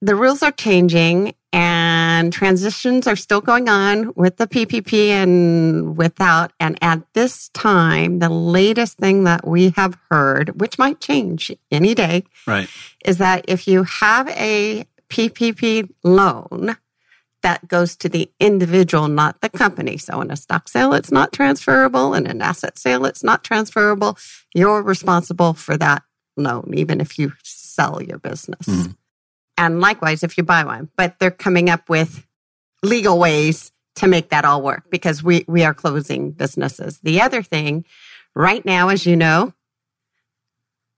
the 0.01 0.17
rules 0.17 0.43
are 0.43 0.51
changing 0.51 1.35
and 1.53 2.33
transitions 2.33 3.07
are 3.07 3.17
still 3.17 3.43
going 3.43 3.69
on 3.69 4.15
with 4.17 4.39
the 4.39 4.47
PPP 4.47 5.09
and 5.09 5.95
without. 5.99 6.55
And 6.59 6.79
at 6.81 7.03
this 7.13 7.51
time, 7.51 8.21
the 8.21 8.31
latest 8.31 8.97
thing 8.97 9.25
that 9.25 9.47
we 9.47 9.75
have 9.77 9.99
heard, 10.09 10.59
which 10.59 10.79
might 10.79 11.01
change 11.01 11.53
any 11.71 11.95
day, 11.95 12.25
right, 12.47 12.71
is 13.05 13.19
that 13.19 13.45
if 13.47 13.69
you 13.69 13.83
have 13.83 14.27
a 14.31 14.87
PPP 15.11 15.91
loan, 16.03 16.77
that 17.43 17.69
goes 17.69 17.97
to 17.97 18.09
the 18.09 18.31
individual, 18.41 19.09
not 19.09 19.41
the 19.41 19.49
company. 19.49 19.97
So 19.97 20.21
in 20.21 20.31
a 20.31 20.37
stock 20.37 20.69
sale, 20.69 20.95
it's 20.95 21.13
not 21.13 21.33
transferable. 21.33 22.15
In 22.15 22.27
an 22.27 22.41
asset 22.41 22.79
sale, 22.79 23.05
it's 23.05 23.23
not 23.23 23.45
transferable. 23.45 24.17
You're 24.55 24.83
responsible 24.83 25.55
for 25.55 25.77
that 25.77 26.03
loan, 26.37 26.73
even 26.75 27.01
if 27.01 27.19
you 27.19 27.33
sell 27.43 28.03
your 28.03 28.19
business. 28.19 28.67
Mm. 28.67 28.97
And 29.59 29.81
likewise, 29.81 30.23
if 30.23 30.39
you 30.39 30.45
buy 30.45 30.65
one, 30.65 30.89
but 30.97 31.19
they're 31.19 31.31
coming 31.31 31.69
up 31.69 31.89
with 31.89 32.27
legal 32.83 33.19
ways 33.19 33.73
to 33.97 34.09
make 34.09 34.31
that 34.31 34.45
all 34.45 34.63
work 34.63 34.85
because 34.91 35.23
we, 35.23 35.45
we 35.47 35.65
are 35.65 35.75
closing 35.75 36.31
businesses. 36.33 36.99
The 37.03 37.21
other 37.21 37.43
thing 37.43 37.85
right 38.35 38.65
now, 38.65 38.89
as 38.89 39.05
you 39.05 39.17
know, 39.17 39.53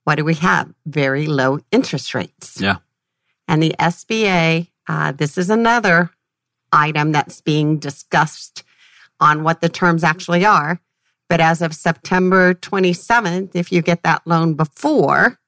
what 0.04 0.16
do 0.16 0.24
we 0.24 0.34
have? 0.34 0.72
Very 0.86 1.26
low 1.26 1.58
interest 1.72 2.14
rates. 2.14 2.60
Yeah. 2.60 2.76
And 3.48 3.62
the 3.62 3.74
SBA, 3.78 4.68
uh, 4.88 5.12
this 5.12 5.36
is 5.36 5.50
another 5.50 6.10
item 6.74 7.12
that's 7.12 7.40
being 7.40 7.78
discussed 7.78 8.64
on 9.20 9.44
what 9.44 9.60
the 9.60 9.68
terms 9.68 10.04
actually 10.04 10.44
are. 10.44 10.80
But 11.28 11.40
as 11.40 11.62
of 11.62 11.74
September 11.74 12.54
27th, 12.54 13.54
if 13.54 13.72
you 13.72 13.80
get 13.80 14.02
that 14.02 14.22
loan 14.26 14.54
before, 14.54 15.38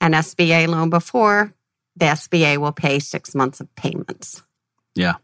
an 0.00 0.12
SBA 0.12 0.68
loan 0.68 0.90
before, 0.90 1.52
the 1.96 2.06
SBA 2.06 2.58
will 2.58 2.72
pay 2.72 3.00
six 3.00 3.34
months 3.34 3.60
of 3.60 3.74
payments. 3.74 4.42
Yeah. 4.94 5.14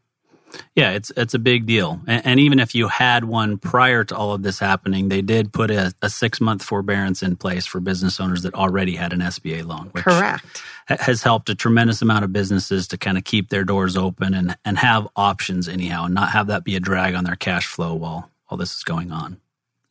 Yeah, 0.74 0.90
it's 0.90 1.10
it's 1.16 1.34
a 1.34 1.38
big 1.38 1.66
deal, 1.66 2.00
and, 2.06 2.26
and, 2.26 2.40
even 2.40 2.58
if 2.58 2.74
you 2.74 2.88
had 2.88 3.24
one 3.24 3.58
prior 3.58 4.04
to 4.04 4.16
all 4.16 4.32
of 4.32 4.42
this 4.42 4.58
happening, 4.58 5.08
they 5.08 5.22
did 5.22 5.52
put 5.52 5.70
a, 5.70 5.94
a 6.02 6.10
six 6.10 6.40
month 6.40 6.62
forbearance 6.62 7.22
in 7.22 7.36
place 7.36 7.66
for 7.66 7.80
business 7.80 8.20
owners 8.20 8.42
that 8.42 8.54
already 8.54 8.96
had 8.96 9.12
an 9.12 9.20
SBA 9.20 9.66
loan. 9.66 9.88
Which 9.92 10.04
Correct. 10.04 10.62
Has 10.86 11.22
helped 11.22 11.48
a 11.48 11.54
tremendous 11.54 12.02
amount 12.02 12.24
of 12.24 12.32
businesses 12.32 12.88
to 12.88 12.98
kind 12.98 13.16
of 13.16 13.24
keep 13.24 13.48
their 13.48 13.64
doors 13.64 13.96
open 13.96 14.34
and 14.34 14.56
and 14.64 14.78
have 14.78 15.08
options 15.16 15.68
anyhow, 15.68 16.04
and 16.04 16.14
not 16.14 16.30
have 16.30 16.48
that 16.48 16.64
be 16.64 16.76
a 16.76 16.80
drag 16.80 17.14
on 17.14 17.24
their 17.24 17.36
cash 17.36 17.66
flow 17.66 17.94
while 17.94 18.30
while 18.48 18.58
this 18.58 18.74
is 18.74 18.84
going 18.84 19.12
on. 19.12 19.40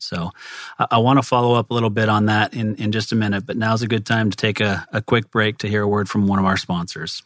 So 0.03 0.31
I, 0.77 0.87
I 0.91 0.97
want 0.99 1.17
to 1.17 1.23
follow 1.23 1.53
up 1.55 1.71
a 1.71 1.73
little 1.73 1.89
bit 1.89 2.09
on 2.09 2.27
that 2.27 2.53
in, 2.53 2.75
in 2.75 2.91
just 2.91 3.11
a 3.11 3.15
minute, 3.15 3.45
but 3.45 3.57
now's 3.57 3.81
a 3.81 3.87
good 3.87 4.05
time 4.05 4.29
to 4.29 4.37
take 4.37 4.59
a, 4.59 4.85
a 4.91 5.01
quick 5.01 5.31
break 5.31 5.59
to 5.59 5.67
hear 5.67 5.81
a 5.81 5.87
word 5.87 6.09
from 6.09 6.27
one 6.27 6.39
of 6.39 6.45
our 6.45 6.57
sponsors. 6.57 7.23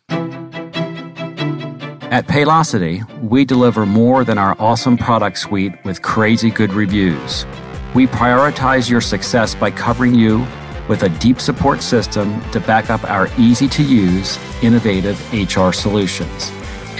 At 2.10 2.26
Paylocity, 2.26 3.04
we 3.22 3.44
deliver 3.44 3.86
more 3.86 4.24
than 4.24 4.38
our 4.38 4.56
awesome 4.60 4.98
product 4.98 5.38
suite 5.38 5.74
with 5.84 6.02
crazy 6.02 6.50
good 6.50 6.72
reviews. 6.72 7.46
We 7.94 8.08
prioritize 8.08 8.90
your 8.90 9.02
success 9.02 9.54
by 9.54 9.72
covering 9.72 10.16
you 10.16 10.48
with 10.88 11.04
a 11.04 11.10
deep 11.20 11.42
support 11.42 11.82
system 11.82 12.40
to 12.52 12.62
back 12.62 12.90
up 12.90 13.04
our 13.04 13.28
easy 13.38 13.68
to 13.68 13.84
use, 13.84 14.40
innovative 14.64 15.20
HR 15.34 15.74
solutions. 15.74 16.50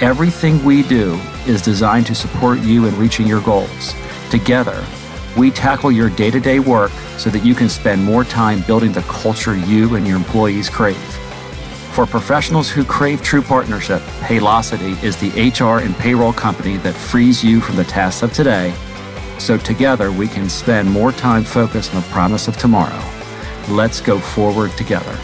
Everything 0.02 0.62
we 0.62 0.82
do 0.82 1.14
is 1.46 1.62
designed 1.62 2.04
to 2.08 2.14
support 2.14 2.58
you 2.58 2.84
in 2.84 2.98
reaching 2.98 3.26
your 3.26 3.40
goals. 3.40 3.94
Together, 4.30 4.84
we 5.38 5.50
tackle 5.50 5.90
your 5.90 6.10
day 6.10 6.30
to 6.30 6.38
day 6.38 6.58
work 6.58 6.90
so 7.16 7.30
that 7.30 7.46
you 7.46 7.54
can 7.54 7.70
spend 7.70 8.04
more 8.04 8.24
time 8.24 8.60
building 8.66 8.92
the 8.92 9.02
culture 9.02 9.56
you 9.56 9.94
and 9.96 10.06
your 10.06 10.18
employees 10.18 10.68
crave. 10.68 11.27
For 11.92 12.06
professionals 12.06 12.70
who 12.70 12.84
crave 12.84 13.22
true 13.22 13.42
partnership, 13.42 14.00
Paylocity 14.20 15.02
is 15.02 15.16
the 15.16 15.30
HR 15.50 15.84
and 15.84 15.96
payroll 15.96 16.32
company 16.32 16.76
that 16.78 16.94
frees 16.94 17.42
you 17.42 17.60
from 17.60 17.76
the 17.76 17.84
tasks 17.84 18.22
of 18.22 18.32
today 18.32 18.74
so 19.38 19.56
together 19.56 20.10
we 20.10 20.28
can 20.28 20.48
spend 20.48 20.90
more 20.90 21.12
time 21.12 21.44
focused 21.44 21.94
on 21.94 22.02
the 22.02 22.08
promise 22.08 22.48
of 22.48 22.56
tomorrow. 22.56 23.02
Let's 23.68 24.00
go 24.00 24.18
forward 24.18 24.72
together. 24.72 25.16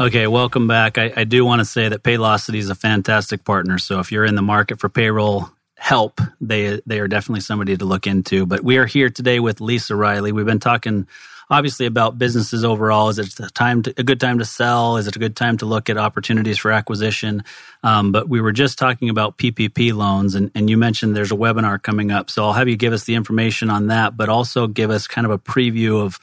Okay, 0.00 0.26
welcome 0.26 0.68
back. 0.68 0.96
I, 0.96 1.12
I 1.16 1.24
do 1.24 1.44
want 1.44 1.60
to 1.60 1.64
say 1.64 1.88
that 1.88 2.02
Paylocity 2.02 2.58
is 2.58 2.70
a 2.70 2.74
fantastic 2.74 3.44
partner. 3.44 3.78
So 3.78 3.98
if 3.98 4.12
you're 4.12 4.24
in 4.24 4.36
the 4.36 4.42
market 4.42 4.78
for 4.78 4.88
payroll, 4.88 5.50
help, 5.76 6.20
they 6.40 6.80
they 6.86 7.00
are 7.00 7.08
definitely 7.08 7.40
somebody 7.40 7.76
to 7.76 7.84
look 7.84 8.06
into. 8.06 8.46
But 8.46 8.62
we 8.62 8.76
are 8.76 8.86
here 8.86 9.10
today 9.10 9.40
with 9.40 9.60
Lisa 9.60 9.96
Riley. 9.96 10.30
We've 10.30 10.46
been 10.46 10.60
talking 10.60 11.06
obviously 11.50 11.86
about 11.86 12.18
businesses 12.18 12.64
overall. 12.64 13.08
Is 13.08 13.18
it 13.18 13.38
a 13.40 13.50
time 13.50 13.82
to, 13.82 13.94
a 13.96 14.02
good 14.02 14.20
time 14.20 14.38
to 14.38 14.44
sell? 14.44 14.96
Is 14.96 15.06
it 15.06 15.16
a 15.16 15.18
good 15.18 15.36
time 15.36 15.56
to 15.58 15.66
look 15.66 15.88
at 15.88 15.96
opportunities 15.96 16.58
for 16.58 16.70
acquisition? 16.70 17.44
Um, 17.82 18.12
but 18.12 18.28
we 18.28 18.40
were 18.40 18.52
just 18.52 18.78
talking 18.78 19.08
about 19.08 19.38
PPP 19.38 19.94
loans, 19.94 20.34
and, 20.34 20.50
and 20.54 20.68
you 20.68 20.76
mentioned 20.76 21.16
there's 21.16 21.32
a 21.32 21.36
webinar 21.36 21.82
coming 21.82 22.10
up. 22.10 22.30
So 22.30 22.44
I'll 22.44 22.52
have 22.52 22.68
you 22.68 22.76
give 22.76 22.92
us 22.92 23.04
the 23.04 23.14
information 23.14 23.70
on 23.70 23.88
that, 23.88 24.16
but 24.16 24.28
also 24.28 24.66
give 24.66 24.90
us 24.90 25.06
kind 25.06 25.24
of 25.24 25.30
a 25.30 25.38
preview 25.38 26.02
of 26.02 26.18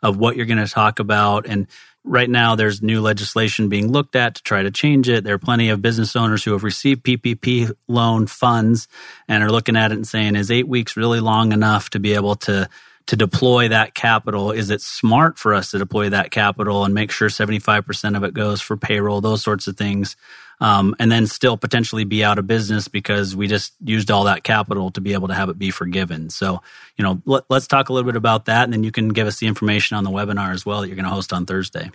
of 0.00 0.16
what 0.16 0.36
you're 0.36 0.46
going 0.46 0.64
to 0.64 0.72
talk 0.72 1.00
about 1.00 1.44
and 1.44 1.66
Right 2.08 2.30
now, 2.30 2.54
there's 2.54 2.80
new 2.80 3.02
legislation 3.02 3.68
being 3.68 3.92
looked 3.92 4.16
at 4.16 4.36
to 4.36 4.42
try 4.42 4.62
to 4.62 4.70
change 4.70 5.10
it. 5.10 5.24
There 5.24 5.34
are 5.34 5.38
plenty 5.38 5.68
of 5.68 5.82
business 5.82 6.16
owners 6.16 6.42
who 6.42 6.52
have 6.52 6.64
received 6.64 7.04
PPP 7.04 7.70
loan 7.86 8.26
funds 8.26 8.88
and 9.28 9.44
are 9.44 9.50
looking 9.50 9.76
at 9.76 9.92
it 9.92 9.96
and 9.96 10.06
saying, 10.06 10.34
is 10.34 10.50
eight 10.50 10.66
weeks 10.66 10.96
really 10.96 11.20
long 11.20 11.52
enough 11.52 11.90
to 11.90 11.98
be 11.98 12.14
able 12.14 12.36
to 12.36 12.66
to 13.08 13.16
deploy 13.16 13.68
that 13.68 13.94
capital? 13.94 14.52
Is 14.52 14.70
it 14.70 14.82
smart 14.82 15.38
for 15.38 15.54
us 15.54 15.70
to 15.70 15.78
deploy 15.78 16.10
that 16.10 16.30
capital 16.30 16.84
and 16.84 16.94
make 16.94 17.10
sure 17.10 17.28
75% 17.28 18.16
of 18.16 18.22
it 18.22 18.34
goes 18.34 18.60
for 18.60 18.76
payroll, 18.76 19.20
those 19.20 19.42
sorts 19.42 19.66
of 19.66 19.76
things? 19.76 20.14
Um, 20.60 20.94
and 20.98 21.10
then 21.10 21.26
still 21.26 21.56
potentially 21.56 22.04
be 22.04 22.22
out 22.22 22.38
of 22.38 22.46
business 22.46 22.88
because 22.88 23.34
we 23.34 23.46
just 23.46 23.74
used 23.82 24.10
all 24.10 24.24
that 24.24 24.42
capital 24.42 24.90
to 24.90 25.00
be 25.00 25.14
able 25.14 25.28
to 25.28 25.34
have 25.34 25.48
it 25.48 25.58
be 25.58 25.70
forgiven. 25.70 26.30
So, 26.30 26.60
you 26.96 27.04
know, 27.04 27.22
let, 27.24 27.44
us 27.48 27.66
talk 27.66 27.88
a 27.88 27.92
little 27.92 28.10
bit 28.10 28.16
about 28.16 28.46
that, 28.46 28.64
and 28.64 28.72
then 28.72 28.82
you 28.82 28.90
can 28.90 29.08
give 29.08 29.26
us 29.26 29.38
the 29.38 29.46
information 29.46 29.96
on 29.96 30.04
the 30.04 30.10
webinar 30.10 30.52
as 30.52 30.66
well 30.66 30.80
that 30.80 30.88
you're 30.88 30.96
going 30.96 31.04
to 31.04 31.10
host 31.10 31.32
on 31.32 31.46
Thursday. 31.46 31.90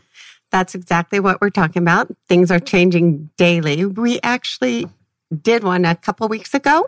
That's 0.49 0.75
exactly 0.75 1.19
what 1.19 1.41
we're 1.41 1.49
talking 1.49 1.81
about. 1.81 2.07
Things 2.29 2.51
are 2.51 2.59
changing 2.59 3.29
daily. 3.37 3.85
We 3.85 4.19
actually 4.23 4.87
did 5.41 5.63
one 5.63 5.83
a 5.83 5.95
couple 5.95 6.27
weeks 6.29 6.53
ago. 6.53 6.87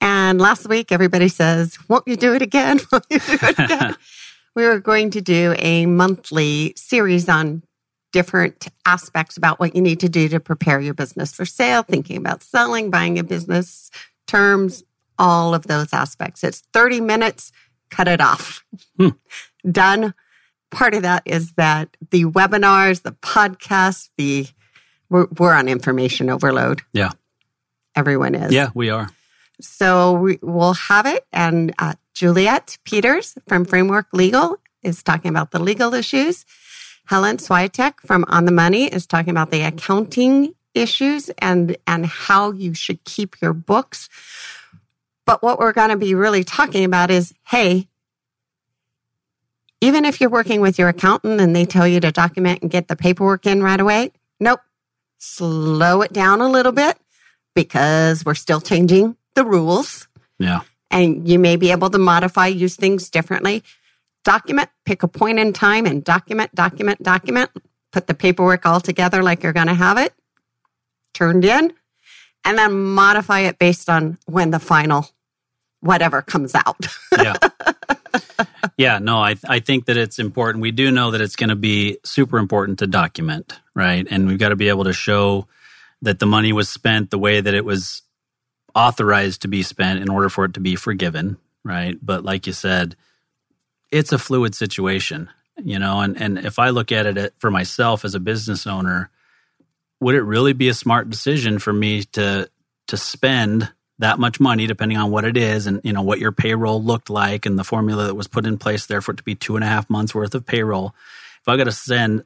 And 0.00 0.40
last 0.40 0.68
week, 0.68 0.92
everybody 0.92 1.28
says, 1.28 1.78
Won't 1.88 2.06
you 2.06 2.16
do 2.16 2.34
it 2.34 2.42
again? 2.42 2.80
Won't 2.92 3.06
you 3.10 3.18
do 3.18 3.38
it 3.42 3.58
again? 3.58 3.96
we 4.54 4.66
were 4.66 4.80
going 4.80 5.10
to 5.10 5.20
do 5.20 5.54
a 5.58 5.86
monthly 5.86 6.72
series 6.76 7.28
on 7.28 7.62
different 8.12 8.68
aspects 8.86 9.36
about 9.36 9.60
what 9.60 9.74
you 9.74 9.82
need 9.82 10.00
to 10.00 10.08
do 10.08 10.28
to 10.28 10.40
prepare 10.40 10.80
your 10.80 10.94
business 10.94 11.34
for 11.34 11.44
sale, 11.44 11.82
thinking 11.82 12.16
about 12.16 12.42
selling, 12.42 12.90
buying 12.90 13.18
a 13.18 13.24
business, 13.24 13.90
terms, 14.26 14.84
all 15.18 15.54
of 15.54 15.66
those 15.66 15.92
aspects. 15.92 16.44
It's 16.44 16.60
30 16.72 17.00
minutes, 17.00 17.52
cut 17.90 18.08
it 18.08 18.20
off. 18.20 18.64
Hmm. 18.98 19.10
Done. 19.70 20.14
Part 20.70 20.94
of 20.94 21.02
that 21.02 21.22
is 21.26 21.52
that 21.52 21.96
the 22.10 22.24
webinars, 22.24 23.02
the 23.02 23.12
podcasts, 23.12 24.10
the 24.16 24.46
we're, 25.08 25.26
we're 25.38 25.52
on 25.52 25.68
information 25.68 26.28
overload. 26.28 26.82
Yeah. 26.92 27.10
Everyone 27.94 28.34
is. 28.34 28.52
Yeah, 28.52 28.70
we 28.74 28.90
are. 28.90 29.08
So 29.60 30.14
we 30.14 30.38
will 30.42 30.74
have 30.74 31.06
it. 31.06 31.26
And 31.32 31.74
uh, 31.78 31.94
Juliet 32.14 32.78
Peters 32.84 33.36
from 33.48 33.64
Framework 33.64 34.06
Legal 34.12 34.58
is 34.82 35.02
talking 35.02 35.30
about 35.30 35.50
the 35.50 35.58
legal 35.58 35.94
issues. 35.94 36.44
Helen 37.06 37.36
Swiatek 37.36 38.00
from 38.00 38.24
On 38.28 38.44
the 38.44 38.52
Money 38.52 38.86
is 38.86 39.06
talking 39.06 39.30
about 39.30 39.50
the 39.50 39.62
accounting 39.62 40.54
issues 40.74 41.30
and, 41.38 41.76
and 41.86 42.04
how 42.04 42.52
you 42.52 42.74
should 42.74 43.02
keep 43.04 43.40
your 43.40 43.52
books. 43.52 44.08
But 45.24 45.42
what 45.42 45.58
we're 45.58 45.72
going 45.72 45.90
to 45.90 45.96
be 45.96 46.14
really 46.14 46.44
talking 46.44 46.84
about 46.84 47.10
is, 47.10 47.32
hey, 47.44 47.88
even 49.80 50.04
if 50.04 50.20
you're 50.20 50.30
working 50.30 50.60
with 50.60 50.78
your 50.78 50.88
accountant 50.88 51.40
and 51.40 51.54
they 51.54 51.64
tell 51.64 51.86
you 51.86 52.00
to 52.00 52.12
document 52.12 52.62
and 52.62 52.70
get 52.70 52.88
the 52.88 52.96
paperwork 52.96 53.46
in 53.46 53.62
right 53.62 53.80
away, 53.80 54.12
nope, 54.40 54.60
slow 55.18 56.02
it 56.02 56.12
down 56.12 56.40
a 56.40 56.48
little 56.48 56.72
bit 56.72 56.98
because 57.54 58.24
we're 58.24 58.34
still 58.34 58.60
changing 58.60 59.16
the 59.36 59.44
rules. 59.44 60.08
Yeah. 60.40 60.62
And 60.90 61.28
you 61.28 61.38
may 61.38 61.54
be 61.54 61.70
able 61.70 61.90
to 61.90 61.98
modify, 61.98 62.48
use 62.48 62.74
things 62.74 63.08
differently 63.10 63.62
document, 64.26 64.68
pick 64.84 65.04
a 65.04 65.08
point 65.08 65.38
in 65.38 65.52
time 65.52 65.86
and 65.86 66.02
document, 66.02 66.52
document, 66.52 67.00
document, 67.00 67.48
put 67.92 68.08
the 68.08 68.14
paperwork 68.14 68.66
all 68.66 68.80
together 68.80 69.22
like 69.22 69.44
you're 69.44 69.52
going 69.52 69.68
to 69.68 69.74
have 69.74 69.98
it 69.98 70.12
turned 71.14 71.44
in, 71.44 71.72
and 72.44 72.58
then 72.58 72.72
modify 72.72 73.40
it 73.40 73.58
based 73.58 73.88
on 73.88 74.18
when 74.26 74.50
the 74.50 74.58
final 74.58 75.08
whatever 75.80 76.22
comes 76.22 76.54
out. 76.54 76.86
yeah. 77.16 77.36
Yeah, 78.76 78.98
no, 78.98 79.18
I 79.18 79.36
I 79.48 79.60
think 79.60 79.86
that 79.86 79.96
it's 79.96 80.18
important. 80.18 80.60
We 80.60 80.70
do 80.70 80.90
know 80.90 81.12
that 81.12 81.20
it's 81.20 81.36
going 81.36 81.48
to 81.48 81.56
be 81.56 81.98
super 82.04 82.36
important 82.36 82.80
to 82.80 82.86
document, 82.86 83.58
right? 83.74 84.06
And 84.10 84.26
we've 84.26 84.38
got 84.38 84.50
to 84.50 84.56
be 84.56 84.68
able 84.68 84.84
to 84.84 84.92
show 84.92 85.46
that 86.02 86.18
the 86.18 86.26
money 86.26 86.52
was 86.52 86.68
spent 86.68 87.10
the 87.10 87.18
way 87.18 87.40
that 87.40 87.54
it 87.54 87.64
was 87.64 88.02
authorized 88.76 89.42
to 89.42 89.48
be 89.48 89.62
spent 89.62 90.00
in 90.00 90.10
order 90.10 90.28
for 90.28 90.44
it 90.44 90.54
to 90.54 90.60
be 90.60 90.76
forgiven, 90.76 91.38
right? 91.64 91.96
But 92.00 92.24
like 92.24 92.46
you 92.46 92.52
said, 92.52 92.94
it's 93.90 94.12
a 94.12 94.18
fluid 94.18 94.54
situation, 94.54 95.30
you 95.56 95.78
know, 95.78 96.00
and, 96.00 96.20
and 96.20 96.38
if 96.38 96.58
I 96.58 96.68
look 96.68 96.92
at 96.92 97.06
it 97.06 97.18
uh, 97.18 97.30
for 97.38 97.50
myself 97.50 98.04
as 98.04 98.14
a 98.14 98.20
business 98.20 98.66
owner, 98.66 99.10
would 100.00 100.14
it 100.14 100.22
really 100.22 100.52
be 100.52 100.68
a 100.68 100.74
smart 100.74 101.08
decision 101.08 101.58
for 101.58 101.72
me 101.72 102.04
to 102.12 102.50
to 102.88 102.96
spend 102.96 103.72
that 103.98 104.18
much 104.18 104.38
money, 104.38 104.66
depending 104.66 104.98
on 104.98 105.10
what 105.10 105.24
it 105.24 105.36
is, 105.36 105.66
and 105.66 105.80
you 105.82 105.92
know 105.92 106.02
what 106.02 106.18
your 106.18 106.32
payroll 106.32 106.82
looked 106.82 107.08
like, 107.08 107.46
and 107.46 107.58
the 107.58 107.64
formula 107.64 108.04
that 108.04 108.14
was 108.14 108.28
put 108.28 108.44
in 108.44 108.58
place 108.58 108.86
there 108.86 109.00
for 109.00 109.12
it 109.12 109.16
to 109.16 109.22
be 109.22 109.34
two 109.34 109.56
and 109.56 109.64
a 109.64 109.68
half 109.68 109.88
months 109.88 110.14
worth 110.14 110.34
of 110.34 110.44
payroll. 110.44 110.94
If 111.40 111.48
I 111.48 111.56
got 111.56 111.64
to 111.64 111.72
spend 111.72 112.24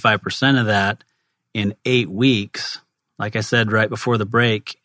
five 0.00 0.22
percent 0.22 0.58
of 0.58 0.66
that 0.66 1.04
in 1.54 1.76
eight 1.84 2.10
weeks, 2.10 2.80
like 3.18 3.36
I 3.36 3.40
said 3.42 3.70
right 3.70 3.88
before 3.88 4.18
the 4.18 4.26
break, 4.26 4.80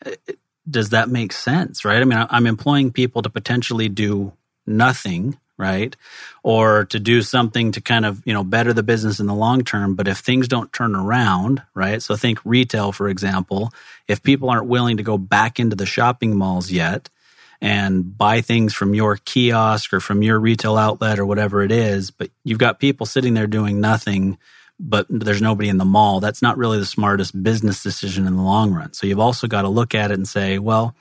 does 0.69 0.89
that 0.89 1.09
make 1.09 1.33
sense? 1.33 1.85
Right? 1.85 2.01
I 2.01 2.05
mean, 2.05 2.25
I'm 2.29 2.47
employing 2.47 2.91
people 2.91 3.21
to 3.21 3.29
potentially 3.29 3.89
do 3.89 4.33
nothing 4.65 5.37
right 5.57 5.95
or 6.41 6.85
to 6.85 6.99
do 6.99 7.21
something 7.21 7.71
to 7.71 7.81
kind 7.81 8.05
of 8.05 8.21
you 8.25 8.33
know 8.33 8.43
better 8.43 8.73
the 8.73 8.83
business 8.83 9.19
in 9.19 9.27
the 9.27 9.33
long 9.35 9.63
term 9.63 9.93
but 9.93 10.07
if 10.07 10.17
things 10.17 10.47
don't 10.47 10.73
turn 10.73 10.95
around 10.95 11.61
right 11.75 12.01
so 12.01 12.15
think 12.15 12.39
retail 12.43 12.91
for 12.91 13.07
example 13.07 13.71
if 14.07 14.23
people 14.23 14.49
aren't 14.49 14.67
willing 14.67 14.97
to 14.97 15.03
go 15.03 15.17
back 15.17 15.59
into 15.59 15.75
the 15.75 15.85
shopping 15.85 16.35
malls 16.35 16.71
yet 16.71 17.09
and 17.61 18.17
buy 18.17 18.41
things 18.41 18.73
from 18.73 18.95
your 18.95 19.17
kiosk 19.17 19.93
or 19.93 19.99
from 19.99 20.23
your 20.23 20.39
retail 20.39 20.75
outlet 20.75 21.19
or 21.19 21.25
whatever 21.25 21.61
it 21.61 21.71
is 21.71 22.09
but 22.09 22.31
you've 22.43 22.57
got 22.57 22.79
people 22.79 23.05
sitting 23.05 23.35
there 23.35 23.47
doing 23.47 23.79
nothing 23.79 24.37
but 24.89 25.05
there's 25.09 25.41
nobody 25.41 25.69
in 25.69 25.77
the 25.77 25.85
mall 25.85 26.19
that's 26.19 26.41
not 26.41 26.57
really 26.57 26.77
the 26.77 26.85
smartest 26.85 27.41
business 27.41 27.81
decision 27.81 28.27
in 28.27 28.35
the 28.35 28.43
long 28.43 28.73
run 28.73 28.93
so 28.93 29.07
you've 29.07 29.19
also 29.19 29.47
got 29.47 29.63
to 29.63 29.69
look 29.69 29.95
at 29.95 30.11
it 30.11 30.15
and 30.15 30.27
say 30.27 30.59
well 30.59 30.95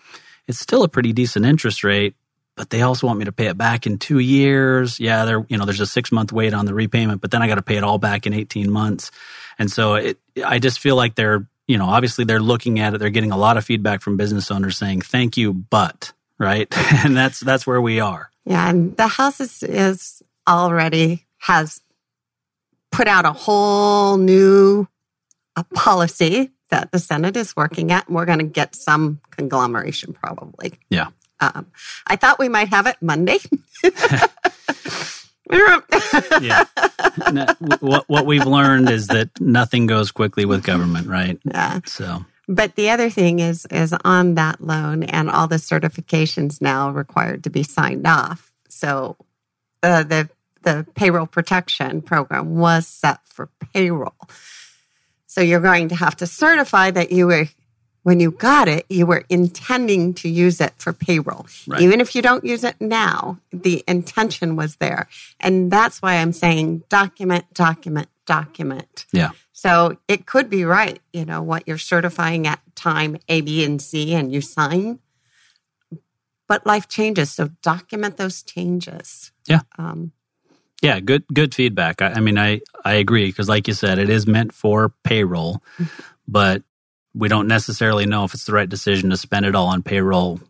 it's 0.49 0.59
still 0.59 0.83
a 0.83 0.89
pretty 0.89 1.13
decent 1.13 1.45
interest 1.45 1.85
rate 1.85 2.15
but 2.57 2.71
they 2.71 2.83
also 2.83 3.07
want 3.07 3.19
me 3.19 3.25
to 3.25 3.33
pay 3.33 3.47
it 3.47 3.57
back 3.57 3.87
in 3.87 3.99
two 3.99 4.19
years. 4.19 5.01
Yeah, 5.01 5.25
there, 5.25 5.45
you 5.49 5.57
know, 5.57 5.65
there's 5.65 5.81
a 5.81 5.87
six 5.87 6.13
month 6.13 6.33
wait 6.33 6.55
on 6.55 6.67
the 6.67 6.75
repayment, 6.75 7.21
but 7.21 7.31
then 7.31 7.43
I 7.43 7.49
got 7.49 7.55
to 7.57 7.63
pay 7.63 7.77
it 7.77 7.85
all 7.85 7.99
back 7.99 8.27
in 8.27 8.33
18 8.33 8.71
months. 8.71 9.11
And 9.59 9.71
so 9.71 9.95
it, 9.95 10.19
I 10.45 10.59
just 10.59 10.79
feel 10.79 10.97
like 10.97 11.15
they're, 11.15 11.47
you 11.67 11.79
know, 11.79 11.87
obviously 11.87 12.25
they're 12.25 12.41
looking 12.41 12.79
at 12.81 12.95
it. 12.95 12.99
They're 12.99 13.11
getting 13.11 13.33
a 13.33 13.37
lot 13.37 13.57
of 13.57 13.65
feedback 13.65 14.03
from 14.03 14.17
business 14.17 14.51
owners 14.51 14.77
saying, 14.77 15.03
thank 15.03 15.37
you, 15.37 15.53
but, 15.53 16.13
right. 16.39 16.69
and 17.05 17.17
that's, 17.17 17.41
that's 17.41 17.67
where 17.67 17.81
we 17.81 18.01
are. 18.01 18.31
Yeah. 18.45 18.69
And 18.69 18.97
the 18.97 19.07
house 19.07 19.41
is, 19.41 19.63
is 19.63 20.23
already 20.47 21.27
has 21.39 21.81
put 22.93 23.09
out 23.09 23.25
a 23.25 23.33
whole 23.33 24.17
new 24.19 24.87
a 25.57 25.65
policy 25.75 26.51
that 26.71 26.93
the 26.93 26.99
Senate 26.99 27.37
is 27.37 27.57
working 27.57 27.93
at. 27.93 28.07
And 28.07 28.15
we're 28.15 28.25
going 28.25 28.39
to 28.39 28.45
get 28.45 28.75
some 28.75 29.21
conglomeration 29.31 30.13
probably. 30.13 30.79
Yeah. 30.89 31.09
Um, 31.41 31.67
I 32.07 32.17
thought 32.17 32.39
we 32.39 32.49
might 32.49 32.69
have 32.69 32.87
it 32.87 32.97
Monday. 33.01 33.39
yeah. 36.41 36.65
What 37.81 38.09
what 38.09 38.27
we've 38.27 38.47
learned 38.47 38.89
is 38.89 39.09
that 39.09 39.29
nothing 39.41 39.87
goes 39.87 40.11
quickly 40.11 40.45
with 40.45 40.65
government, 40.65 41.09
right? 41.09 41.39
Yeah. 41.45 41.81
So. 41.85 42.25
But 42.49 42.75
the 42.75 42.91
other 42.91 43.11
thing 43.11 43.39
is 43.41 43.67
is 43.67 43.95
on 44.05 44.35
that 44.37 44.61
loan 44.61 45.03
and 45.03 45.29
all 45.31 45.49
the 45.49 45.57
certifications 45.57 46.61
now 46.61 46.91
required 46.91 47.45
to 47.45 47.51
be 47.51 47.63
signed 47.63 48.07
off. 48.07 48.53
So 48.69 49.17
uh, 49.83 50.05
the 50.05 50.29
the 50.63 50.87
payroll 50.95 51.27
protection 51.27 52.03
program 52.03 52.57
was 52.57 52.87
set 52.87 53.21
for 53.25 53.49
payroll. 53.73 54.15
So 55.27 55.41
you're 55.41 55.61
going 55.61 55.89
to 55.89 55.95
have 55.95 56.17
to 56.17 56.27
certify 56.27 56.91
that 56.91 57.11
you 57.11 57.27
were 57.27 57.47
when 58.03 58.19
you 58.19 58.33
got 58.33 58.69
it, 58.69 58.85
you 58.89 59.07
were 59.07 59.25
intending 59.29 60.15
to 60.15 60.29
use 60.29 60.61
it 60.61 60.75
for 60.77 60.93
payroll. 60.93 61.47
Right. 61.67 61.81
Even 61.83 62.01
if 62.01 62.15
you 62.15 62.23
don't 62.23 62.45
use 62.45 62.65
it 62.65 62.81
now, 62.81 63.39
the 63.53 63.85
intention 63.87 64.57
was 64.57 64.77
there. 64.77 65.09
And 65.39 65.71
that's 65.71 66.03
why 66.03 66.15
I'm 66.15 66.33
saying 66.33 66.83
document, 66.89 67.45
document, 67.55 68.09
document. 68.27 69.07
Yeah. 69.13 69.31
So 69.53 69.99
it 70.09 70.27
could 70.27 70.51
be 70.51 70.65
right, 70.65 71.01
you 71.13 71.25
know, 71.25 71.43
what 71.43 71.69
you're 71.69 71.79
certifying 71.79 72.47
at 72.47 72.61
time 72.75 73.19
A, 73.29 73.41
B, 73.41 73.65
and 73.65 73.81
C, 73.81 74.15
and 74.15 74.33
you 74.33 74.41
sign. 74.41 74.99
But 76.49 76.67
life 76.67 76.89
changes. 76.89 77.31
So 77.31 77.49
document 77.63 78.17
those 78.17 78.43
changes. 78.43 79.31
Yeah. 79.47 79.61
Um, 79.79 80.13
yeah, 80.83 80.99
good 81.01 81.25
good 81.33 81.55
feedback. 81.55 82.03
I, 82.03 82.15
I 82.15 82.21
mean, 82.21 82.37
I 82.37 82.61
I 82.85 82.95
agree 82.95 83.27
because, 83.27 83.49
like 83.49 83.69
you 83.69 83.75
said, 83.75 83.99
it 83.99 84.11
is 84.11 84.27
meant 84.27 84.53
for 84.53 84.93
payroll, 85.05 85.63
but 86.27 86.63
we 87.15 87.29
don't 87.29 87.47
necessarily 87.49 88.05
know 88.05 88.25
if 88.25 88.35
it's 88.35 88.45
the 88.45 88.53
right 88.53 88.69
decision 88.69 89.11
to 89.11 89.17
spend 89.17 89.47
it 89.47 89.55
all 89.55 89.69
on 89.69 89.83
payroll 89.83 90.41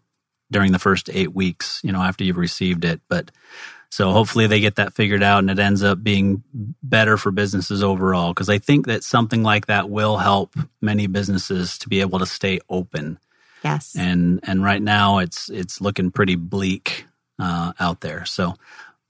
during 0.51 0.73
the 0.73 0.79
first 0.79 1.11
eight 1.13 1.35
weeks, 1.35 1.81
you 1.85 1.93
know, 1.93 2.03
after 2.03 2.25
you've 2.25 2.37
received 2.37 2.85
it. 2.85 3.01
But 3.09 3.31
so 3.91 4.13
hopefully 4.13 4.47
they 4.47 4.61
get 4.61 4.77
that 4.77 4.95
figured 4.95 5.23
out 5.23 5.41
and 5.41 5.51
it 5.51 5.59
ends 5.59 5.83
up 5.83 6.03
being 6.03 6.43
better 6.83 7.19
for 7.19 7.31
businesses 7.31 7.83
overall. 7.83 8.33
Because 8.33 8.49
I 8.49 8.59
think 8.59 8.87
that 8.87 9.05
something 9.05 9.43
like 9.43 9.67
that 9.67 9.91
will 9.91 10.17
help 10.17 10.55
many 10.81 11.09
businesses 11.09 11.77
to 11.79 11.89
be 11.89 12.01
able 12.01 12.19
to 12.21 12.27
stay 12.27 12.61
open. 12.71 13.19
Yes. 13.63 13.95
And 13.99 14.41
and 14.45 14.65
right 14.65 14.83
now 14.83 15.19
it's 15.19 15.51
it's 15.51 15.81
looking 15.81 16.11
pretty 16.11 16.37
bleak 16.37 17.07
uh, 17.39 17.73
out 17.79 18.01
there. 18.01 18.25
So 18.25 18.55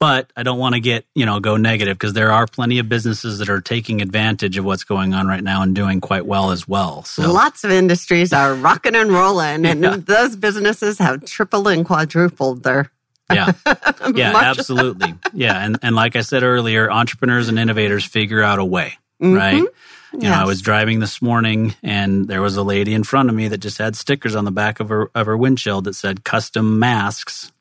but 0.02 0.32
I 0.36 0.42
don't 0.42 0.58
want 0.58 0.74
to 0.74 0.80
get, 0.80 1.06
you 1.14 1.26
know, 1.26 1.38
go 1.38 1.56
negative 1.56 1.96
because 1.96 2.12
there 2.12 2.32
are 2.32 2.48
plenty 2.48 2.80
of 2.80 2.88
businesses 2.88 3.38
that 3.38 3.48
are 3.48 3.60
taking 3.60 4.02
advantage 4.02 4.58
of 4.58 4.64
what's 4.64 4.82
going 4.82 5.14
on 5.14 5.28
right 5.28 5.44
now 5.44 5.62
and 5.62 5.76
doing 5.76 6.00
quite 6.00 6.26
well 6.26 6.50
as 6.50 6.66
well. 6.66 7.04
So 7.04 7.32
lots 7.32 7.62
of 7.62 7.70
industries 7.70 8.32
are 8.32 8.52
rocking 8.52 8.96
and 8.96 9.12
rolling 9.12 9.64
and 9.64 9.80
yeah. 9.80 9.96
those 9.98 10.34
businesses 10.34 10.98
have 10.98 11.24
tripled 11.24 11.68
and 11.68 11.86
quadrupled 11.86 12.64
their 12.64 12.90
yeah. 13.32 13.52
Yeah, 14.12 14.32
absolutely. 14.34 15.14
Yeah. 15.32 15.64
And 15.64 15.78
and 15.82 15.94
like 15.94 16.16
I 16.16 16.22
said 16.22 16.42
earlier, 16.42 16.90
entrepreneurs 16.90 17.48
and 17.48 17.56
innovators 17.56 18.04
figure 18.04 18.42
out 18.42 18.58
a 18.58 18.64
way, 18.64 18.98
mm-hmm. 19.22 19.34
right? 19.34 19.54
You 19.54 19.68
yes. 20.14 20.22
know, 20.22 20.42
I 20.42 20.46
was 20.46 20.62
driving 20.62 20.98
this 20.98 21.22
morning 21.22 21.76
and 21.80 22.26
there 22.26 22.42
was 22.42 22.56
a 22.56 22.64
lady 22.64 22.92
in 22.92 23.04
front 23.04 23.28
of 23.28 23.36
me 23.36 23.46
that 23.46 23.58
just 23.58 23.78
had 23.78 23.94
stickers 23.94 24.34
on 24.34 24.46
the 24.46 24.50
back 24.50 24.80
of 24.80 24.88
her 24.88 25.12
of 25.14 25.26
her 25.26 25.36
windshield 25.36 25.84
that 25.84 25.94
said 25.94 26.24
custom 26.24 26.80
masks 26.80 27.52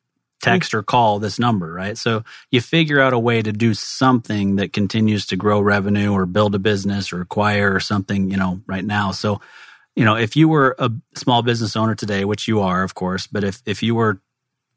text 0.41 0.73
or 0.73 0.83
call 0.83 1.19
this 1.19 1.39
number, 1.39 1.71
right? 1.71 1.97
So 1.97 2.23
you 2.49 2.61
figure 2.61 2.99
out 2.99 3.13
a 3.13 3.19
way 3.19 3.41
to 3.41 3.51
do 3.51 3.73
something 3.73 4.57
that 4.57 4.73
continues 4.73 5.25
to 5.27 5.35
grow 5.35 5.61
revenue 5.61 6.11
or 6.11 6.25
build 6.25 6.55
a 6.55 6.59
business 6.59 7.13
or 7.13 7.21
acquire 7.21 7.73
or 7.73 7.79
something, 7.79 8.29
you 8.29 8.37
know, 8.37 8.61
right 8.67 8.83
now. 8.83 9.11
So, 9.11 9.41
you 9.95 10.05
know, 10.05 10.15
if 10.15 10.35
you 10.35 10.47
were 10.47 10.75
a 10.79 10.91
small 11.15 11.43
business 11.43 11.75
owner 11.75 11.95
today, 11.95 12.25
which 12.25 12.47
you 12.47 12.61
are, 12.61 12.83
of 12.83 12.95
course, 12.95 13.27
but 13.27 13.43
if, 13.43 13.61
if 13.65 13.83
you 13.83 13.95
were 13.95 14.21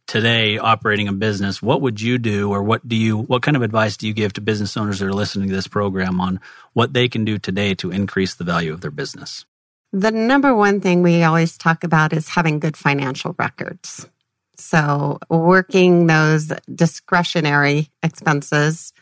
today 0.07 0.59
operating 0.59 1.09
a 1.09 1.13
business, 1.13 1.63
what 1.63 1.81
would 1.81 2.01
you 2.01 2.19
do 2.19 2.51
or 2.53 2.63
what 2.63 2.87
do 2.87 2.97
you, 2.97 3.19
what 3.19 3.43
kind 3.43 3.57
of 3.57 3.63
advice 3.63 3.97
do 3.97 4.07
you 4.07 4.13
give 4.13 4.33
to 4.35 4.41
business 4.41 4.77
owners 4.77 4.99
that 4.99 5.07
are 5.07 5.13
listening 5.13 5.49
to 5.49 5.55
this 5.55 5.69
program 5.69 6.21
on 6.21 6.41
what 6.73 6.93
they 6.93 7.09
can 7.09 7.25
do 7.25 7.39
today 7.39 7.75
to 7.75 7.91
increase 7.91 8.35
the 8.35 8.45
value 8.45 8.73
of 8.73 8.81
their 8.81 8.91
business? 8.91 9.47
The 9.93 10.11
number 10.11 10.53
one 10.55 10.81
thing 10.81 11.03
we 11.03 11.23
always 11.23 11.57
talk 11.57 11.85
about 11.85 12.13
is 12.13 12.29
having 12.29 12.59
good 12.59 12.77
financial 12.77 13.35
records. 13.39 14.09
So, 14.57 15.19
working 15.29 16.07
those 16.07 16.53
discretionary 16.75 17.91
expenses 18.03 18.93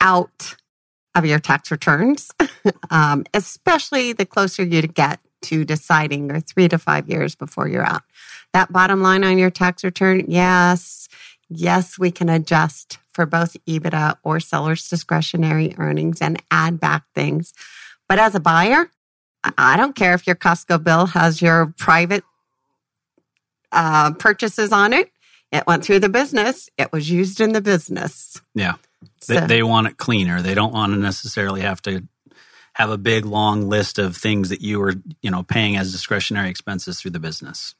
out 0.00 0.56
of 1.14 1.24
your 1.24 1.38
tax 1.38 1.70
returns, 1.70 2.30
um, 2.90 3.24
especially 3.32 4.12
the 4.12 4.26
closer 4.26 4.62
you 4.62 4.82
get 4.82 5.20
to 5.42 5.64
deciding 5.64 6.30
or 6.30 6.40
three 6.40 6.68
to 6.68 6.78
five 6.78 7.08
years 7.08 7.34
before 7.34 7.68
you're 7.68 7.84
out. 7.84 8.02
That 8.52 8.72
bottom 8.72 9.02
line 9.02 9.24
on 9.24 9.38
your 9.38 9.50
tax 9.50 9.84
return, 9.84 10.24
yes, 10.28 11.08
yes, 11.48 11.98
we 11.98 12.10
can 12.10 12.28
adjust 12.28 12.98
for 13.12 13.26
both 13.26 13.56
EBITDA 13.66 14.16
or 14.24 14.40
seller's 14.40 14.88
discretionary 14.88 15.74
earnings 15.78 16.20
and 16.20 16.42
add 16.50 16.80
back 16.80 17.04
things. 17.14 17.52
But 18.08 18.18
as 18.18 18.34
a 18.34 18.40
buyer, 18.40 18.90
I 19.56 19.76
don't 19.76 19.94
care 19.94 20.14
if 20.14 20.26
your 20.26 20.36
Costco 20.36 20.82
bill 20.82 21.06
has 21.06 21.40
your 21.40 21.72
private 21.78 22.24
uh, 23.72 24.12
purchases 24.14 24.72
on 24.72 24.92
it. 24.92 25.10
It 25.52 25.66
went 25.66 25.84
through 25.84 26.00
the 26.00 26.08
business. 26.08 26.68
It 26.76 26.92
was 26.92 27.08
used 27.10 27.40
in 27.40 27.52
the 27.52 27.60
business. 27.60 28.40
Yeah. 28.54 28.74
So, 29.20 29.34
they, 29.34 29.46
they 29.46 29.62
want 29.62 29.86
it 29.86 29.96
cleaner. 29.96 30.42
They 30.42 30.54
don't 30.54 30.72
want 30.72 30.92
to 30.92 30.98
necessarily 30.98 31.60
have 31.60 31.80
to 31.82 32.06
have 32.74 32.90
a 32.90 32.98
big 32.98 33.24
long 33.24 33.68
list 33.68 33.98
of 33.98 34.16
things 34.16 34.50
that 34.50 34.60
you 34.60 34.78
were, 34.78 34.92
you 35.22 35.30
know, 35.30 35.42
paying 35.42 35.76
as 35.76 35.92
discretionary 35.92 36.50
expenses 36.50 37.00
through 37.00 37.12
the 37.12 37.18
business. 37.18 37.74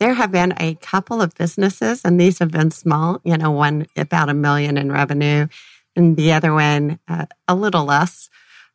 There 0.00 0.14
have 0.14 0.32
been 0.32 0.52
a 0.58 0.74
couple 0.74 1.22
of 1.22 1.34
businesses, 1.34 2.04
and 2.04 2.20
these 2.20 2.40
have 2.40 2.50
been 2.50 2.72
small. 2.72 3.20
You 3.24 3.36
know, 3.36 3.52
one 3.52 3.86
about 3.96 4.28
a 4.28 4.34
million 4.34 4.76
in 4.78 4.90
revenue, 4.90 5.46
and 5.94 6.16
the 6.16 6.32
other 6.32 6.52
one 6.52 6.98
uh, 7.06 7.26
a 7.46 7.54
little 7.54 7.84
less. 7.84 8.28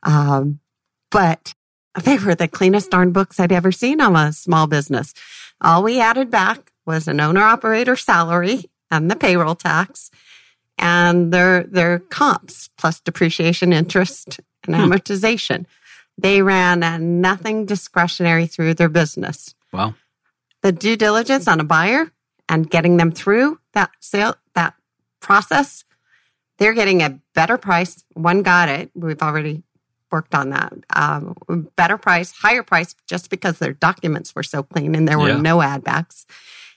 Um, 0.04 0.62
but 1.10 1.54
they 2.02 2.18
were 2.18 2.36
the 2.36 2.48
cleanest 2.48 2.90
darn 2.90 3.12
books 3.12 3.40
I'd 3.40 3.52
ever 3.52 3.72
seen 3.72 4.00
on 4.00 4.16
a 4.16 4.32
small 4.32 4.68
business. 4.68 5.14
All 5.62 5.84
we 5.84 6.00
added 6.00 6.32
back 6.32 6.72
was 6.86 7.08
an 7.08 7.20
owner 7.20 7.42
operator 7.42 7.96
salary 7.96 8.70
and 8.90 9.10
the 9.10 9.16
payroll 9.16 9.56
tax 9.56 10.12
and 10.78 11.32
their 11.32 11.64
their 11.64 12.00
comps 12.00 12.70
plus 12.78 13.00
depreciation, 13.00 13.72
interest, 13.72 14.40
and 14.66 14.76
hmm. 14.76 14.82
amortization. 14.82 15.66
They 16.18 16.42
ran 16.42 16.84
a 16.84 16.98
nothing 17.00 17.66
discretionary 17.66 18.48
through 18.48 18.74
their 18.74 18.90
business. 18.90 19.56
Wow. 19.72 19.96
The 20.62 20.72
due 20.72 20.98
diligence 20.98 21.48
on 21.48 21.60
a 21.60 21.64
buyer 21.64 22.12
and 22.50 22.70
getting 22.70 22.98
them 22.98 23.12
through 23.12 23.60
that 23.74 23.92
sale 24.00 24.36
that 24.56 24.74
process, 25.20 25.86
they're 26.58 26.74
getting 26.74 27.02
a 27.02 27.20
better 27.34 27.58
price. 27.58 28.04
One 28.14 28.44
got 28.44 28.70
it. 28.70 28.92
We've 28.94 29.22
already 29.22 29.64
worked 30.12 30.36
on 30.36 30.50
that. 30.50 30.74
Um, 30.96 31.36
better 31.76 31.98
price, 31.98 32.32
higher 32.32 32.64
price, 32.64 32.96
just 33.08 33.30
because 33.30 33.60
their 33.60 33.74
documents 33.74 34.36
were 34.36 34.44
so 34.44 34.64
clean 34.64 34.96
and 34.96 35.08
there 35.08 35.18
were 35.20 35.30
Yeah. 35.30 35.38
no 35.42 35.62
ad 35.62 35.84
backs. 35.84 36.26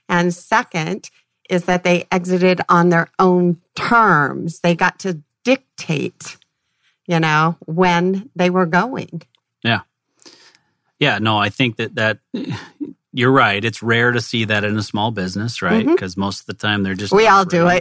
And 0.09 0.33
second 0.35 1.11
is 1.51 1.65
that 1.65 1.85
they 1.85 2.07
exited 2.11 2.61
on 2.69 2.89
their 2.89 3.09
own 3.19 3.61
terms. 3.75 4.61
They 4.61 4.75
got 4.75 4.99
to 5.01 5.23
dictate, 5.45 6.37
you 7.07 7.21
know, 7.21 7.57
when 7.67 8.31
they 8.35 8.51
were 8.51 8.67
going. 8.67 9.23
Yeah. 9.63 9.81
Yeah, 10.99 11.19
no, 11.19 11.37
I 11.39 11.49
think 11.51 11.77
that 11.77 11.95
that 11.97 12.19
you're 13.17 13.31
right. 13.31 13.65
It's 13.65 13.81
rare 13.83 14.11
to 14.13 14.21
see 14.21 14.45
that 14.47 14.65
in 14.65 14.77
a 14.77 14.83
small 14.83 15.11
business, 15.13 15.63
right? 15.63 15.87
Because 15.87 16.17
most 16.17 16.41
of 16.41 16.47
the 16.47 16.55
time 16.55 16.83
they're 16.83 16.95
just 16.95 17.13
We 17.13 17.29
all 17.29 17.45
do. 17.45 17.69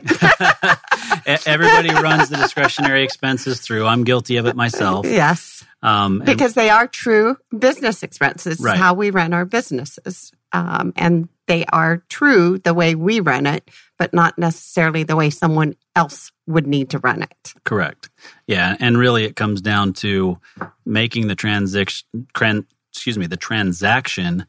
E- 1.25 1.37
Everybody 1.45 1.89
runs 1.89 2.29
the 2.29 2.37
discretionary 2.37 3.03
expenses 3.03 3.59
through. 3.61 3.85
I'm 3.87 4.03
guilty 4.03 4.37
of 4.37 4.45
it 4.45 4.55
myself. 4.55 5.05
Yes, 5.05 5.63
Um, 5.81 6.17
and- 6.21 6.25
because 6.25 6.53
they 6.53 6.69
are 6.69 6.87
true 6.87 7.37
business 7.57 8.03
expenses, 8.03 8.59
Right. 8.59 8.77
how 8.77 8.93
we 8.93 9.09
run 9.09 9.33
our 9.33 9.45
businesses. 9.45 10.31
Um, 10.51 10.93
and 10.95 11.29
they 11.47 11.65
are 11.71 12.03
true 12.09 12.59
the 12.59 12.73
way 12.73 12.93
we 12.95 13.19
run 13.19 13.45
it, 13.47 13.69
but 13.97 14.13
not 14.13 14.37
necessarily 14.37 15.03
the 15.03 15.15
way 15.15 15.29
someone 15.29 15.75
else 15.95 16.31
would 16.45 16.67
need 16.67 16.89
to 16.91 16.99
run 16.99 17.23
it. 17.23 17.53
Correct. 17.63 18.09
Yeah, 18.47 18.75
and 18.79 18.97
really 18.97 19.23
it 19.23 19.35
comes 19.35 19.61
down 19.61 19.93
to 19.93 20.39
making 20.85 21.27
the 21.27 21.35
transaction, 21.35 22.27
tran- 22.35 22.65
excuse 22.91 23.17
me, 23.17 23.25
the 23.27 23.37
transaction 23.37 24.45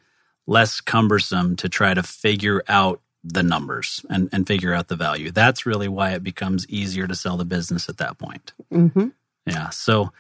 less 0.47 0.81
cumbersome 0.81 1.57
to 1.57 1.69
try 1.69 1.95
to 1.95 2.03
figure 2.03 2.63
out 2.69 3.01
the 3.23 3.43
numbers 3.43 4.05
and, 4.11 4.29
and 4.33 4.47
figure 4.47 4.75
out 4.75 4.89
the 4.89 4.97
value. 4.97 5.31
That's 5.31 5.65
really 5.65 5.89
why 5.89 6.11
it 6.13 6.23
becomes 6.23 6.69
easier 6.69 7.07
to 7.07 7.15
sell 7.15 7.37
the 7.39 7.45
business 7.47 7.89
at 7.89 7.97
that 7.97 8.19
point. 8.19 8.53
hmm 8.71 9.09
Yeah. 9.47 9.71
So 9.71 10.13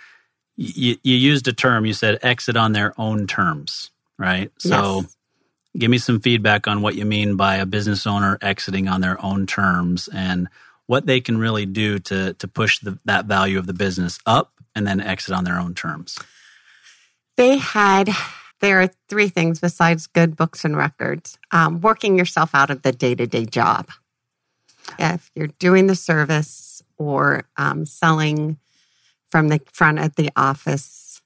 you, 0.56 0.96
you 1.02 1.16
used 1.16 1.46
a 1.48 1.52
term. 1.52 1.84
You 1.84 1.92
said 1.92 2.18
exit 2.22 2.56
on 2.56 2.72
their 2.72 2.98
own 2.98 3.26
terms, 3.26 3.90
right? 4.18 4.50
So 4.58 4.68
Yes. 5.02 5.16
give 5.76 5.90
me 5.90 5.98
some 5.98 6.20
feedback 6.20 6.66
on 6.66 6.80
what 6.80 6.94
you 6.94 7.04
mean 7.04 7.36
by 7.36 7.56
a 7.56 7.66
business 7.66 8.06
owner 8.06 8.38
exiting 8.40 8.88
on 8.88 9.00
their 9.02 9.22
own 9.22 9.46
terms 9.46 10.08
and 10.14 10.48
what 10.86 11.06
they 11.06 11.20
can 11.20 11.36
really 11.38 11.66
do 11.66 11.98
to 11.98 12.34
to 12.34 12.48
push 12.48 12.78
the, 12.78 12.98
that 13.04 13.26
value 13.26 13.58
of 13.58 13.66
the 13.66 13.72
business 13.74 14.18
up 14.26 14.52
and 14.74 14.86
then 14.86 15.00
exit 15.00 15.34
on 15.34 15.44
their 15.44 15.58
own 15.58 15.74
terms. 15.74 16.18
They 17.36 17.56
had, 17.56 18.10
there 18.64 18.80
are 18.80 18.88
three 19.10 19.28
things 19.28 19.60
besides 19.60 20.06
good 20.06 20.36
books 20.36 20.64
and 20.64 20.74
records 20.76 21.38
um, 21.52 21.80
working 21.82 22.16
yourself 22.16 22.54
out 22.54 22.70
of 22.70 22.80
the 22.82 22.92
day 22.92 23.14
to 23.14 23.26
day 23.26 23.44
job. 23.44 23.90
If 24.98 25.30
you're 25.34 25.48
doing 25.58 25.86
the 25.86 25.94
service 25.94 26.82
or 26.96 27.44
um, 27.58 27.84
selling 27.84 28.58
from 29.28 29.48
the 29.48 29.60
front 29.72 29.98
at 29.98 30.16
the 30.16 30.30
office, 30.34 31.20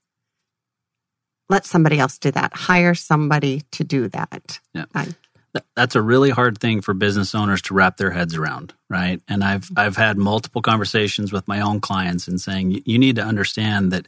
let 1.49 1.65
somebody 1.65 1.99
else 2.01 2.19
do 2.19 2.31
that. 2.33 2.53
Hire 2.55 2.95
somebody 2.95 3.63
to 3.73 3.85
do 3.85 4.09
that. 4.09 4.59
Yeah. 4.75 4.87
I- 4.95 5.15
That's 5.77 5.95
a 5.97 6.03
really 6.03 6.31
hard 6.31 6.59
thing 6.59 6.81
for 6.83 6.93
business 6.93 7.35
owners 7.35 7.63
to 7.63 7.75
wrap 7.75 7.97
their 7.99 8.11
heads 8.11 8.35
around, 8.37 8.75
right? 8.91 9.21
And 9.29 9.43
I've 9.45 9.71
I've 9.77 9.97
had 9.97 10.19
multiple 10.19 10.61
conversations 10.63 11.33
with 11.33 11.47
my 11.49 11.61
own 11.61 11.81
clients 11.81 12.27
and 12.29 12.41
saying 12.41 12.71
"You- 12.73 12.83
you 12.85 12.99
need 12.99 13.17
to 13.17 13.23
understand 13.25 13.93
that 13.93 14.07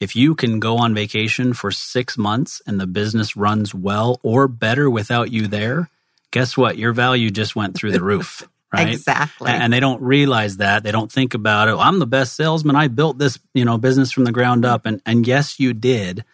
if 0.00 0.16
you 0.16 0.34
can 0.34 0.58
go 0.60 0.78
on 0.78 0.94
vacation 0.94 1.52
for 1.52 1.70
6 1.70 2.18
months 2.18 2.62
and 2.66 2.80
the 2.80 2.86
business 2.86 3.36
runs 3.36 3.74
well 3.74 4.18
or 4.22 4.48
better 4.48 4.88
without 4.90 5.30
you 5.30 5.46
there, 5.46 5.90
guess 6.30 6.56
what? 6.56 6.78
Your 6.78 6.92
value 6.92 7.30
just 7.30 7.54
went 7.54 7.76
through 7.76 7.92
the 7.92 8.02
roof, 8.02 8.48
right? 8.72 8.88
Exactly. 8.94 9.50
and 9.50 9.72
they 9.72 9.80
don't 9.80 10.00
realize 10.00 10.56
that 10.58 10.82
they 10.84 10.92
don't 10.92 11.10
think 11.10 11.34
about 11.34 11.68
it 11.68 11.74
i'm 11.74 11.98
the 11.98 12.06
best 12.06 12.36
salesman 12.36 12.76
i 12.76 12.86
built 12.86 13.18
this 13.18 13.36
you 13.52 13.64
know 13.64 13.76
business 13.78 14.12
from 14.12 14.22
the 14.24 14.30
ground 14.32 14.64
up 14.64 14.86
and 14.86 15.02
and 15.04 15.26
yes 15.26 15.58
you 15.58 15.72
did 15.72 16.24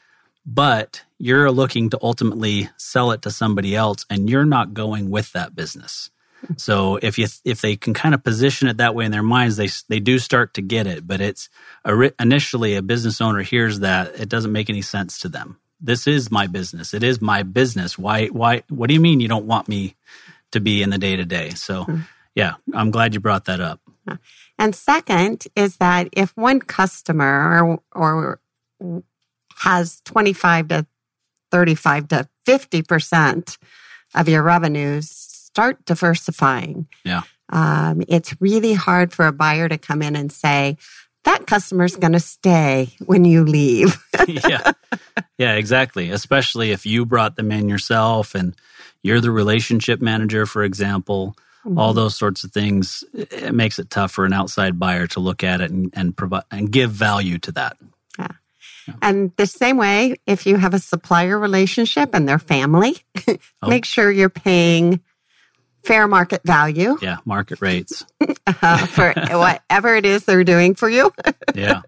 but 0.45 1.03
you're 1.19 1.51
looking 1.51 1.89
to 1.91 1.99
ultimately 2.03 2.69
sell 2.77 3.11
it 3.11 3.23
to 3.23 3.31
somebody 3.31 3.75
else 3.75 4.05
and 4.11 4.29
you're 4.29 4.45
not 4.45 4.75
going 4.75 5.11
with 5.11 5.33
that 5.33 5.57
business 5.57 6.11
so 6.57 6.99
if 7.03 7.19
you 7.19 7.27
if 7.45 7.61
they 7.61 7.77
can 7.77 7.95
kind 7.95 8.15
of 8.15 8.23
position 8.23 8.69
it 8.69 8.77
that 8.77 8.95
way 8.95 9.05
in 9.05 9.13
their 9.13 9.23
minds 9.23 9.57
they 9.57 9.69
they 9.89 10.01
do 10.01 10.19
start 10.19 10.55
to 10.55 10.63
get 10.63 10.87
it 10.87 11.07
but 11.07 11.21
it's 11.21 11.49
a, 11.85 12.13
initially 12.21 12.75
a 12.75 12.83
business 12.83 13.21
owner 13.21 13.43
hears 13.43 13.81
that 13.81 14.19
it 14.21 14.29
doesn't 14.29 14.53
make 14.53 14.71
any 14.71 14.83
sense 14.83 15.21
to 15.21 15.29
them. 15.29 15.59
This 15.81 16.07
is 16.07 16.31
my 16.31 16.47
business. 16.47 16.95
It 16.95 17.03
is 17.03 17.21
my 17.21 17.43
business. 17.43 17.99
Why 17.99 18.27
why 18.29 18.63
what 18.69 18.89
do 18.89 18.95
you 18.95 19.01
mean 19.01 19.21
you 19.21 19.29
don't 19.29 19.47
want 19.47 19.69
me 19.69 19.97
to 20.53 20.61
be 20.61 20.83
in 20.83 20.91
the 20.91 20.99
day 20.99 21.17
to 21.17 21.25
day 21.25 21.51
so 21.51 21.85
hmm. 21.85 22.01
yeah, 22.35 22.55
I'm 22.73 22.91
glad 22.91 23.15
you 23.15 23.21
brought 23.21 23.47
that 23.47 23.61
up. 23.61 23.81
And 24.59 24.75
second 24.75 25.47
is 25.55 25.77
that 25.77 26.09
if 26.13 26.35
one 26.37 26.61
customer 26.61 27.63
or, 27.63 27.81
or 27.95 28.41
has 29.59 30.01
25 30.05 30.69
to 30.69 30.87
35 31.51 32.09
to 32.09 32.29
50% 32.47 33.59
of 34.15 34.29
your 34.29 34.43
revenues, 34.43 35.11
start 35.57 35.83
diversifying. 35.87 36.87
Yeah. 37.03 37.23
Um, 37.49 38.03
it's 38.09 38.37
really 38.41 38.75
hard 38.75 39.11
for 39.15 39.27
a 39.27 39.33
buyer 39.33 39.71
to 39.71 39.79
come 39.79 40.03
in 40.03 40.15
and 40.15 40.31
say, 40.31 40.77
that 41.25 41.47
customer's 41.47 41.97
going 41.97 42.13
to 42.13 42.21
stay 42.21 42.91
when 43.07 43.25
you 43.25 43.43
leave. 43.43 43.97
yeah. 44.29 44.73
Yeah, 45.39 45.55
exactly. 45.55 46.11
Especially 46.11 46.73
if 46.73 46.85
you 46.85 47.07
brought 47.07 47.37
them 47.37 47.51
in 47.51 47.71
yourself 47.71 48.35
and 48.35 48.55
you're 49.03 49.23
the 49.23 49.31
relationship 49.31 50.03
manager, 50.03 50.45
for 50.45 50.63
example, 50.63 51.35
all 51.75 51.95
those 51.95 52.17
sorts 52.19 52.45
of 52.45 52.53
things. 52.53 53.03
It 53.15 53.33
it 53.33 53.55
makes 53.55 53.79
it 53.79 53.89
tough 53.89 54.13
for 54.13 54.27
an 54.27 54.35
outside 54.35 54.79
buyer 54.79 55.07
to 55.09 55.21
look 55.21 55.43
at 55.43 55.63
it 55.63 55.71
and, 55.71 55.91
and 55.95 56.15
provide 56.15 56.45
and 56.51 56.71
give 56.71 56.91
value 56.91 57.39
to 57.39 57.53
that. 57.53 57.79
Yeah. 58.19 58.29
And 59.03 59.33
the 59.37 59.47
same 59.47 59.79
way, 59.79 60.17
if 60.27 60.47
you 60.47 60.57
have 60.59 60.75
a 60.75 60.79
supplier 60.79 61.39
relationship 61.41 62.11
and 62.13 62.29
their 62.29 62.39
family, 62.39 62.99
Oh. 63.63 63.69
make 63.69 63.85
sure 63.85 64.13
you're 64.13 64.29
paying 64.31 65.01
fair 65.87 66.09
market 66.09 66.43
value 66.45 66.97
Yeah, 67.01 67.19
market 67.25 67.61
rates. 67.61 68.05
uh, 68.63 68.87
for 68.87 69.13
whatever 69.31 69.95
it 69.97 70.05
is 70.05 70.25
they're 70.25 70.45
doing 70.45 70.75
for 70.75 70.89
you. 70.91 71.13
Yeah. 71.55 71.83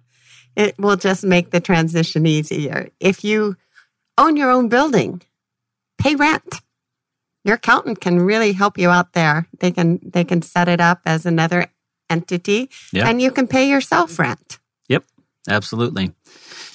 It 0.56 0.74
will 0.78 0.96
just 0.96 1.24
make 1.24 1.50
the 1.50 1.60
transition 1.60 2.26
easier. 2.26 2.88
If 3.00 3.22
you 3.22 3.56
own 4.16 4.36
your 4.36 4.50
own 4.50 4.68
building, 4.68 5.22
pay 5.98 6.14
rent. 6.16 6.60
Your 7.44 7.56
accountant 7.56 8.00
can 8.00 8.18
really 8.20 8.52
help 8.52 8.76
you 8.78 8.88
out 8.90 9.12
there. 9.12 9.46
They 9.60 9.70
can 9.70 10.00
they 10.02 10.24
can 10.24 10.42
set 10.42 10.68
it 10.68 10.80
up 10.80 11.00
as 11.06 11.26
another 11.26 11.66
entity 12.10 12.70
Yeah. 12.92 13.08
and 13.08 13.22
you 13.22 13.30
can 13.30 13.46
pay 13.46 13.68
yourself 13.68 14.18
rent. 14.18 14.58
Yep. 14.88 15.04
Absolutely. 15.48 16.12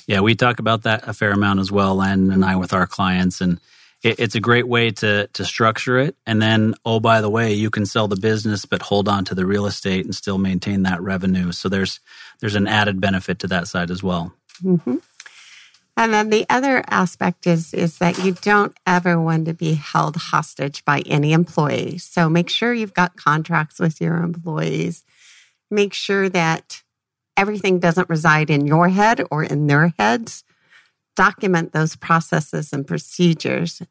Yeah, 0.08 0.22
we 0.22 0.36
talk 0.36 0.60
about 0.60 0.84
that 0.84 1.08
a 1.08 1.14
fair 1.14 1.32
amount 1.32 1.60
as 1.60 1.72
well, 1.72 1.96
Len 1.96 2.32
and 2.32 2.44
I, 2.46 2.56
with 2.56 2.74
our 2.74 2.88
clients, 2.88 3.42
and 3.42 3.60
it, 4.04 4.20
it's 4.20 4.36
a 4.36 4.40
great 4.40 4.68
way 4.68 4.92
to 4.92 5.28
to 5.28 5.46
structure 5.46 5.98
it. 5.98 6.16
And 6.26 6.42
then, 6.42 6.76
oh, 6.86 7.00
by 7.00 7.22
the 7.22 7.30
way, 7.30 7.54
you 7.54 7.70
can 7.70 7.86
sell 7.86 8.08
the 8.08 8.18
business, 8.18 8.66
but 8.66 8.82
hold 8.82 9.08
on 9.08 9.26
to 9.26 9.36
the 9.36 9.46
real 9.46 9.66
estate 9.66 10.06
and 10.06 10.14
still 10.14 10.38
maintain 10.38 10.84
that 10.84 11.02
revenue. 11.02 11.52
So 11.52 11.70
there's 11.70 12.00
there's 12.40 12.56
an 12.56 12.68
added 12.68 13.02
benefit 13.02 13.40
to 13.40 13.48
that 13.48 13.68
side 13.68 13.90
as 13.90 14.04
well. 14.04 14.34
hmm 14.62 14.98
And 15.96 16.14
then 16.14 16.30
the 16.30 16.46
other 16.50 16.84
aspect 16.88 17.48
is 17.48 17.74
is 17.74 17.98
that 18.00 18.20
you 18.24 18.34
don't 18.34 18.76
ever 18.86 19.20
want 19.20 19.46
to 19.46 19.54
be 19.54 19.74
held 19.74 20.16
hostage 20.18 20.84
by 20.86 21.02
any 21.06 21.34
employee. 21.34 21.98
So 21.98 22.30
make 22.30 22.50
sure 22.50 22.74
you've 22.74 22.94
got 22.94 23.16
contracts 23.16 23.80
with 23.80 24.02
your 24.02 24.18
employees. 24.18 25.04
Make 25.72 25.94
sure 25.94 26.30
that 26.30 26.84
everything 27.36 27.80
doesn't 27.80 28.10
reside 28.10 28.50
in 28.50 28.68
your 28.68 28.90
head 28.90 29.24
or 29.32 29.44
in 29.44 29.68
their 29.68 29.94
heads. 29.98 30.44
Document 31.16 31.74
those 31.74 31.96
processes 31.96 32.74
and 32.74 32.86
procedures. 32.88 33.82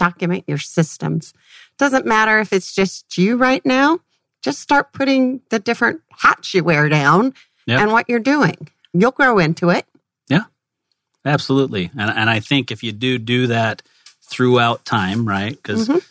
Document 0.00 0.44
your 0.46 0.56
systems. 0.56 1.34
Doesn't 1.78 2.06
matter 2.06 2.38
if 2.40 2.54
it's 2.54 2.74
just 2.74 3.18
you 3.18 3.36
right 3.36 3.64
now. 3.66 3.98
Just 4.40 4.60
start 4.60 4.94
putting 4.94 5.42
the 5.50 5.58
different 5.58 6.00
hats 6.10 6.54
you 6.54 6.64
wear 6.64 6.88
down 6.88 7.34
Yep. 7.66 7.80
and 7.80 7.92
what 7.92 8.08
you're 8.08 8.18
doing. 8.18 8.56
You'll 8.94 9.10
grow 9.10 9.38
into 9.38 9.68
it. 9.68 9.84
Yeah, 10.30 10.44
absolutely. 11.26 11.90
And, 11.98 12.10
and 12.10 12.30
I 12.30 12.40
think 12.40 12.70
if 12.72 12.82
you 12.82 12.92
do 12.92 13.18
do 13.18 13.48
that 13.48 13.82
throughout 14.22 14.86
time, 14.86 15.28
right? 15.28 15.54
Because 15.54 15.86
Mhm. 15.88 16.02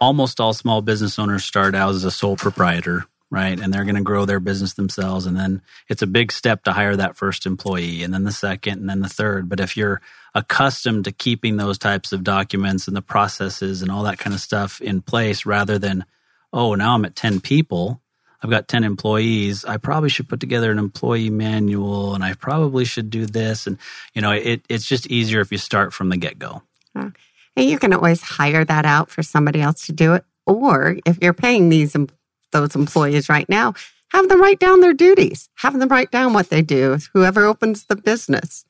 almost 0.00 0.40
all 0.40 0.52
small 0.52 0.82
business 0.82 1.16
owners 1.16 1.44
start 1.44 1.76
out 1.76 1.94
as 1.94 2.02
a 2.02 2.10
sole 2.10 2.36
proprietor, 2.36 3.06
right? 3.32 3.58
And 3.58 3.72
they're 3.72 3.86
going 3.86 3.96
to 3.96 4.02
grow 4.02 4.26
their 4.26 4.40
business 4.40 4.74
themselves. 4.74 5.24
And 5.24 5.34
then 5.34 5.62
it's 5.88 6.02
a 6.02 6.06
big 6.06 6.30
step 6.30 6.64
to 6.64 6.72
hire 6.72 6.94
that 6.94 7.16
first 7.16 7.46
employee, 7.46 8.02
and 8.02 8.12
then 8.12 8.24
the 8.24 8.30
second, 8.30 8.80
and 8.80 8.90
then 8.90 9.00
the 9.00 9.08
third. 9.08 9.48
But 9.48 9.58
if 9.58 9.74
you're 9.74 10.02
accustomed 10.34 11.06
to 11.06 11.12
keeping 11.12 11.56
those 11.56 11.78
types 11.78 12.12
of 12.12 12.22
documents 12.22 12.86
and 12.86 12.96
the 12.96 13.02
processes 13.02 13.80
and 13.80 13.90
all 13.90 14.02
that 14.02 14.18
kind 14.18 14.34
of 14.34 14.40
stuff 14.40 14.82
in 14.82 15.00
place 15.00 15.46
rather 15.46 15.78
than, 15.78 16.04
oh, 16.52 16.74
now 16.74 16.94
I'm 16.94 17.06
at 17.06 17.16
10 17.16 17.40
people. 17.40 18.02
I've 18.42 18.50
got 18.50 18.68
10 18.68 18.84
employees. 18.84 19.64
I 19.64 19.78
probably 19.78 20.10
should 20.10 20.28
put 20.28 20.40
together 20.40 20.70
an 20.70 20.78
employee 20.78 21.30
manual 21.30 22.14
and 22.14 22.22
I 22.22 22.34
probably 22.34 22.84
should 22.84 23.08
do 23.08 23.24
this. 23.24 23.66
And, 23.66 23.78
you 24.14 24.20
know, 24.20 24.32
it, 24.32 24.62
it's 24.68 24.84
just 24.84 25.06
easier 25.06 25.40
if 25.40 25.52
you 25.52 25.58
start 25.58 25.94
from 25.94 26.10
the 26.10 26.18
get 26.18 26.38
go. 26.38 26.62
And 26.94 27.14
you 27.56 27.78
can 27.78 27.94
always 27.94 28.20
hire 28.20 28.64
that 28.64 28.84
out 28.84 29.10
for 29.10 29.22
somebody 29.22 29.62
else 29.62 29.86
to 29.86 29.92
do 29.92 30.14
it. 30.14 30.24
Or 30.46 30.96
if 31.06 31.18
you're 31.22 31.32
paying 31.32 31.68
these 31.68 31.94
em- 31.94 32.08
those 32.52 32.74
employees 32.74 33.28
right 33.28 33.48
now, 33.48 33.74
have 34.10 34.28
them 34.28 34.40
write 34.40 34.60
down 34.60 34.80
their 34.80 34.92
duties, 34.94 35.48
have 35.56 35.78
them 35.78 35.88
write 35.88 36.10
down 36.10 36.32
what 36.34 36.50
they 36.50 36.62
do, 36.62 36.98
whoever 37.12 37.44
opens 37.46 37.84
the 37.86 37.96
business. 37.96 38.64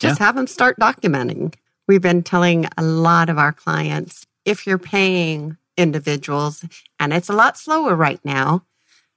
Just 0.00 0.18
Yeah. 0.20 0.26
have 0.26 0.36
them 0.36 0.46
start 0.46 0.78
documenting. 0.78 1.54
We've 1.86 2.02
been 2.02 2.22
telling 2.22 2.66
a 2.76 2.82
lot 2.82 3.28
of 3.28 3.38
our 3.38 3.52
clients 3.52 4.26
if 4.44 4.66
you're 4.66 4.78
paying 4.78 5.56
individuals, 5.76 6.64
and 6.98 7.12
it's 7.12 7.28
a 7.28 7.32
lot 7.34 7.58
slower 7.58 7.94
right 7.94 8.20
now, 8.24 8.64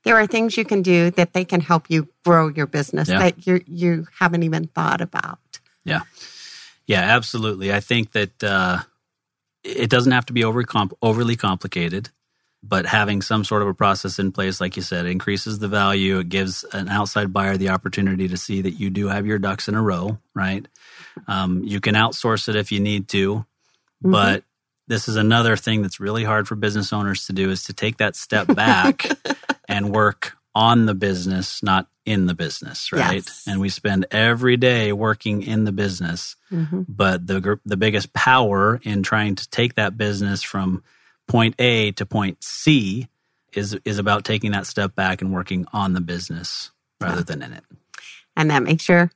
there 0.03 0.18
are 0.18 0.28
things 0.28 0.57
you 0.57 0.66
can 0.66 0.82
do 0.82 1.09
that 1.12 1.34
they 1.34 1.45
can 1.45 1.62
help 1.62 1.89
you 1.89 2.07
grow 2.26 2.47
your 2.49 2.68
business 2.68 3.07
Yeah. 3.09 3.20
that 3.20 3.45
you 3.47 3.62
you 3.68 4.07
haven't 4.20 4.43
even 4.43 4.68
thought 4.68 4.99
about. 5.01 5.39
Yeah. 5.86 6.01
Yeah, 6.88 7.01
absolutely. 7.01 7.72
I 7.74 7.80
think 7.80 8.12
that 8.12 8.43
uh, 8.43 8.80
it 9.64 9.89
doesn't 9.89 10.12
have 10.12 10.26
to 10.26 10.34
be 10.34 10.43
over 10.43 10.64
comp- 10.64 10.93
overly 11.01 11.36
complicated, 11.36 12.09
but 12.64 12.86
having 12.86 13.22
some 13.22 13.43
sort 13.43 13.62
of 13.64 13.68
a 13.68 13.74
process 13.74 14.20
in 14.20 14.32
place, 14.32 14.62
like 14.62 14.76
you 14.76 14.84
said, 14.84 15.05
increases 15.05 15.59
the 15.59 15.68
value. 15.68 16.20
It 16.20 16.30
gives 16.30 16.64
an 16.66 16.89
outside 16.89 17.34
buyer 17.34 17.57
the 17.57 17.70
opportunity 17.70 18.28
to 18.28 18.38
see 18.38 18.62
that 18.62 18.72
you 18.80 18.89
do 18.89 19.07
have 19.07 19.26
your 19.26 19.39
ducks 19.39 19.68
in 19.68 19.76
a 19.76 19.82
row, 19.82 20.20
right? 20.36 20.68
Um, 21.28 21.64
you 21.64 21.80
can 21.82 21.95
outsource 21.95 22.47
it 22.49 22.55
if 22.55 22.72
you 22.72 22.80
need 22.80 23.07
to, 23.09 23.45
Mhm. 24.03 24.12
but 24.12 24.43
this 24.88 25.07
is 25.07 25.16
another 25.16 25.55
thing 25.57 25.82
that's 25.82 25.99
really 25.99 26.24
hard 26.24 26.47
for 26.47 26.55
business 26.55 26.91
owners 26.93 27.26
to 27.28 27.34
do 27.34 27.49
is 27.49 27.64
to 27.66 27.74
take 27.74 27.97
that 27.97 28.16
step 28.16 28.47
back 28.47 29.09
and 29.68 29.91
work 29.91 30.34
on 30.53 30.86
the 30.86 30.93
business, 30.95 31.64
not 31.64 31.88
in 32.05 32.26
the 32.26 32.34
business, 32.34 32.91
right? 32.91 33.24
Yes. 33.26 33.43
And 33.47 33.59
we 33.62 33.70
spend 33.70 34.05
every 34.12 34.57
day 34.57 34.91
working 34.91 35.43
in 35.43 35.64
the 35.66 35.72
business, 35.72 36.36
Mhm. 36.51 36.86
but 36.89 37.26
the 37.28 37.59
the 37.66 37.78
biggest 37.78 38.12
power 38.14 38.80
in 38.84 39.01
trying 39.01 39.36
to 39.36 39.49
take 39.49 39.76
that 39.76 39.97
business 39.97 40.43
from 40.43 40.84
point 41.32 41.55
A 41.59 41.93
to 41.93 42.05
point 42.05 42.43
C 42.43 43.07
is 43.53 43.77
is 43.86 43.99
about 43.99 44.25
taking 44.25 44.51
that 44.51 44.67
step 44.67 44.95
back 44.95 45.21
and 45.21 45.32
working 45.32 45.65
on 45.71 45.93
the 45.93 46.01
business 46.01 46.71
rather 46.99 47.17
Yeah. 47.19 47.23
than 47.23 47.41
in 47.41 47.53
it. 47.53 47.63
And 48.36 48.51
that 48.51 48.63
makes 48.63 48.89
your 48.89 49.11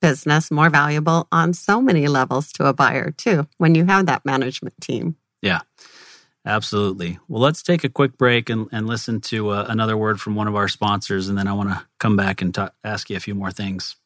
business 0.00 0.50
more 0.50 0.70
valuable 0.70 1.26
on 1.32 1.52
so 1.52 1.80
many 1.82 2.06
levels 2.06 2.52
to 2.52 2.66
a 2.66 2.72
buyer 2.72 3.10
too 3.10 3.48
when 3.58 3.74
you 3.74 3.84
have 3.84 4.06
that 4.06 4.24
management 4.24 4.74
team. 4.80 5.16
Yeah, 5.42 5.60
absolutely. 6.46 7.18
Well, 7.26 7.42
let's 7.42 7.62
take 7.64 7.82
a 7.82 7.88
quick 7.88 8.16
break 8.16 8.48
and, 8.48 8.68
and 8.70 8.86
listen 8.86 9.20
to 9.22 9.50
uh, 9.50 9.66
another 9.68 9.96
word 9.96 10.20
from 10.20 10.36
one 10.36 10.46
of 10.46 10.54
our 10.54 10.68
sponsors, 10.68 11.28
and 11.28 11.36
then 11.36 11.48
I 11.48 11.52
want 11.52 11.70
to 11.70 11.84
come 11.98 12.16
back 12.16 12.42
and 12.42 12.54
ta- 12.54 12.70
ask 12.84 13.10
you 13.10 13.16
a 13.16 13.20
few 13.20 13.34
more 13.34 13.50
things. 13.50 13.96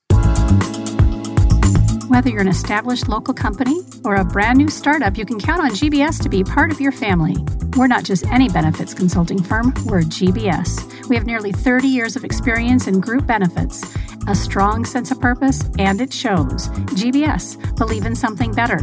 Whether 2.09 2.28
you're 2.28 2.42
an 2.42 2.48
established 2.48 3.09
local 3.09 3.32
company 3.32 3.80
or 4.05 4.16
a 4.16 4.24
brand 4.26 4.59
new 4.59 4.68
startup, 4.68 5.16
you 5.16 5.24
can 5.24 5.40
count 5.40 5.62
on 5.62 5.70
GBS 5.70 6.22
to 6.22 6.28
be 6.28 6.44
part 6.44 6.70
of 6.70 6.78
your 6.78 6.92
family. 6.92 7.34
We're 7.78 7.86
not 7.86 8.05
just 8.05 8.26
any 8.26 8.50
benefits 8.50 8.92
consulting 8.92 9.42
firm, 9.42 9.72
we're 9.86 10.02
GBS. 10.02 11.09
We 11.09 11.16
have 11.16 11.24
nearly 11.24 11.50
30 11.50 11.88
years 11.88 12.14
of 12.14 12.22
experience 12.22 12.86
in 12.86 13.00
group 13.00 13.26
benefits, 13.26 13.82
a 14.28 14.34
strong 14.34 14.84
sense 14.84 15.12
of 15.12 15.18
purpose, 15.18 15.62
and 15.78 15.98
it 15.98 16.12
shows. 16.12 16.68
GBS, 16.92 17.74
believe 17.78 18.05
in 18.05 18.14
something 18.14 18.52
better. 18.52 18.76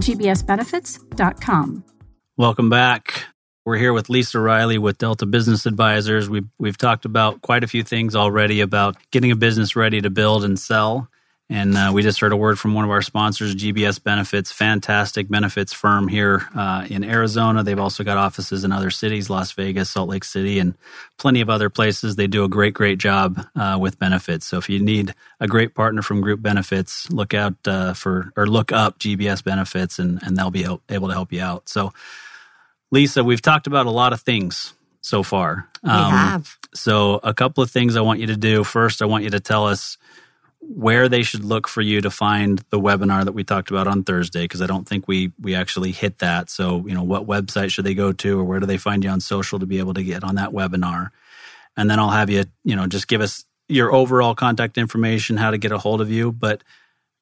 GBSbenefits.com. 0.00 1.84
Welcome 2.38 2.70
back. 2.70 3.24
We're 3.66 3.76
here 3.76 3.92
with 3.92 4.08
Lisa 4.08 4.40
Riley 4.40 4.78
with 4.78 4.96
Delta 4.96 5.26
Business 5.26 5.66
Advisors. 5.66 6.30
We've 6.30 6.48
we've 6.58 6.78
talked 6.78 7.04
about 7.04 7.42
quite 7.42 7.64
a 7.64 7.68
few 7.68 7.82
things 7.82 8.16
already 8.16 8.62
about 8.62 8.96
getting 9.10 9.30
a 9.30 9.36
business 9.36 9.76
ready 9.76 10.00
to 10.00 10.08
build 10.08 10.42
and 10.42 10.58
sell. 10.58 11.10
And 11.52 11.76
uh, 11.76 11.90
we 11.92 12.02
just 12.02 12.18
heard 12.20 12.32
a 12.32 12.36
word 12.36 12.58
from 12.58 12.72
one 12.72 12.84
of 12.84 12.90
our 12.90 13.02
sponsors, 13.02 13.54
GBS 13.54 14.02
Benefits, 14.02 14.50
fantastic 14.50 15.28
benefits 15.28 15.74
firm 15.74 16.08
here 16.08 16.48
uh, 16.56 16.86
in 16.88 17.04
Arizona. 17.04 17.62
They've 17.62 17.78
also 17.78 18.04
got 18.04 18.16
offices 18.16 18.64
in 18.64 18.72
other 18.72 18.88
cities, 18.90 19.28
Las 19.28 19.52
Vegas, 19.52 19.90
Salt 19.90 20.08
Lake 20.08 20.24
City, 20.24 20.58
and 20.58 20.74
plenty 21.18 21.42
of 21.42 21.50
other 21.50 21.68
places. 21.68 22.16
They 22.16 22.26
do 22.26 22.44
a 22.44 22.48
great, 22.48 22.72
great 22.72 22.96
job 22.98 23.46
uh, 23.54 23.76
with 23.78 23.98
benefits. 23.98 24.46
So 24.46 24.56
if 24.56 24.70
you 24.70 24.80
need 24.80 25.14
a 25.40 25.46
great 25.46 25.74
partner 25.74 26.00
from 26.00 26.22
Group 26.22 26.40
Benefits, 26.40 27.10
look 27.10 27.34
out 27.34 27.54
uh, 27.66 27.92
for 27.92 28.32
or 28.34 28.46
look 28.46 28.72
up 28.72 28.98
GBS 28.98 29.44
Benefits, 29.44 29.98
and 29.98 30.22
and 30.22 30.38
they'll 30.38 30.50
be 30.50 30.66
able 30.88 31.08
to 31.08 31.14
help 31.14 31.32
you 31.32 31.42
out. 31.42 31.68
So. 31.68 31.92
Lisa, 32.90 33.24
we've 33.24 33.40
talked 33.40 33.66
about 33.66 33.86
a 33.86 33.90
lot 33.90 34.12
of 34.12 34.20
things 34.20 34.74
so 35.00 35.22
far. 35.22 35.66
We 35.82 35.90
Um, 35.90 36.12
have. 36.12 36.58
So, 36.74 37.20
a 37.22 37.32
couple 37.34 37.62
of 37.64 37.70
things 37.70 37.96
I 37.96 38.02
want 38.02 38.20
you 38.20 38.26
to 38.26 38.36
do. 38.36 38.64
First, 38.64 39.00
I 39.00 39.06
want 39.06 39.24
you 39.24 39.30
to 39.30 39.40
tell 39.40 39.66
us 39.66 39.96
where 40.62 41.08
they 41.08 41.22
should 41.22 41.44
look 41.44 41.66
for 41.66 41.82
you 41.82 42.00
to 42.00 42.10
find 42.10 42.62
the 42.70 42.80
webinar 42.80 43.24
that 43.24 43.32
we 43.32 43.44
talked 43.44 43.70
about 43.70 43.86
on 43.86 44.04
Thursday, 44.04 44.42
because 44.44 44.62
I 44.62 44.66
don't 44.66 44.88
think 44.88 45.08
we 45.08 45.32
we 45.40 45.54
actually 45.54 45.92
hit 45.92 46.18
that. 46.18 46.50
So, 46.50 46.86
you 46.86 46.94
know, 46.94 47.02
what 47.02 47.26
website 47.26 47.70
should 47.70 47.84
they 47.84 47.94
go 47.94 48.12
to, 48.12 48.38
or 48.40 48.44
where 48.44 48.60
do 48.60 48.66
they 48.66 48.78
find 48.78 49.02
you 49.04 49.10
on 49.10 49.20
social 49.20 49.58
to 49.58 49.66
be 49.66 49.80
able 49.80 49.94
to 49.94 50.04
get 50.04 50.24
on 50.24 50.36
that 50.36 50.50
webinar? 50.50 51.10
And 51.76 51.90
then 51.90 51.98
I'll 51.98 52.10
have 52.10 52.30
you, 52.30 52.44
you 52.64 52.76
know, 52.76 52.86
just 52.86 53.08
give 53.08 53.20
us 53.20 53.44
your 53.68 53.92
overall 53.92 54.34
contact 54.34 54.78
information, 54.78 55.36
how 55.36 55.50
to 55.50 55.58
get 55.58 55.72
a 55.72 55.78
hold 55.78 56.00
of 56.00 56.10
you, 56.10 56.30
but 56.30 56.62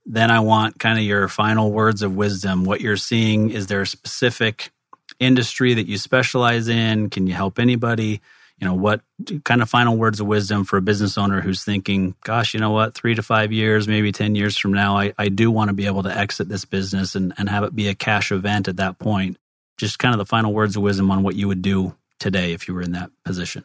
then 0.05 0.31
I 0.31 0.41
want 0.41 0.79
kind 0.79 0.99
of 0.99 1.05
your 1.05 1.29
final 1.29 1.71
words 1.71 2.03
of 2.03 2.17
wisdom. 2.17 2.65
What 2.65 2.81
you're 2.81 2.97
seeing 2.97 3.51
is 3.51 3.69
there 3.69 3.83
a 3.83 3.87
specific 3.87 4.71
industry 5.19 5.75
that 5.75 5.87
you 5.87 5.99
specialize 5.99 6.69
in? 6.69 7.11
Can 7.11 7.27
you 7.27 7.35
help 7.35 7.59
anybody? 7.59 8.21
You 8.61 8.67
know, 8.67 8.75
what 8.75 9.01
kind 9.45 9.63
of 9.63 9.71
final 9.71 9.97
words 9.97 10.21
of 10.21 10.27
wisdom 10.27 10.65
for 10.65 10.77
a 10.77 10.83
business 10.83 11.17
owner 11.17 11.41
who's 11.41 11.65
thinking, 11.65 12.15
gosh, 12.25 12.53
you 12.53 12.61
know 12.61 12.71
what, 12.71 12.95
three 12.95 13.15
to 13.15 13.23
five 13.23 13.53
years, 13.53 13.89
maybe 13.89 14.13
10 14.13 14.35
years 14.35 14.59
from 14.59 14.75
now, 14.75 14.99
I, 14.99 15.15
I 15.19 15.31
do 15.31 15.51
want 15.51 15.69
to 15.69 15.75
be 15.75 15.87
able 15.87 16.03
to 16.03 16.15
exit 16.15 16.49
this 16.49 16.67
business 16.67 17.15
and, 17.15 17.33
and 17.39 17.49
have 17.49 17.65
it 17.65 17.75
be 17.75 17.89
a 17.89 17.95
cash 17.95 18.31
event 18.31 18.69
at 18.69 18.77
that 18.77 18.99
point. 18.99 19.39
Just 19.79 19.99
kind 19.99 20.15
of 20.15 20.19
the 20.19 20.27
final 20.27 20.53
words 20.53 20.77
of 20.77 20.83
wisdom 20.83 21.11
on 21.11 21.23
what 21.23 21.37
you 21.37 21.49
would 21.49 21.63
do 21.63 21.97
today 22.19 22.53
if 22.53 22.69
you 22.69 22.75
were 22.75 22.83
in 22.83 22.93
that 22.93 23.11
position. 23.25 23.65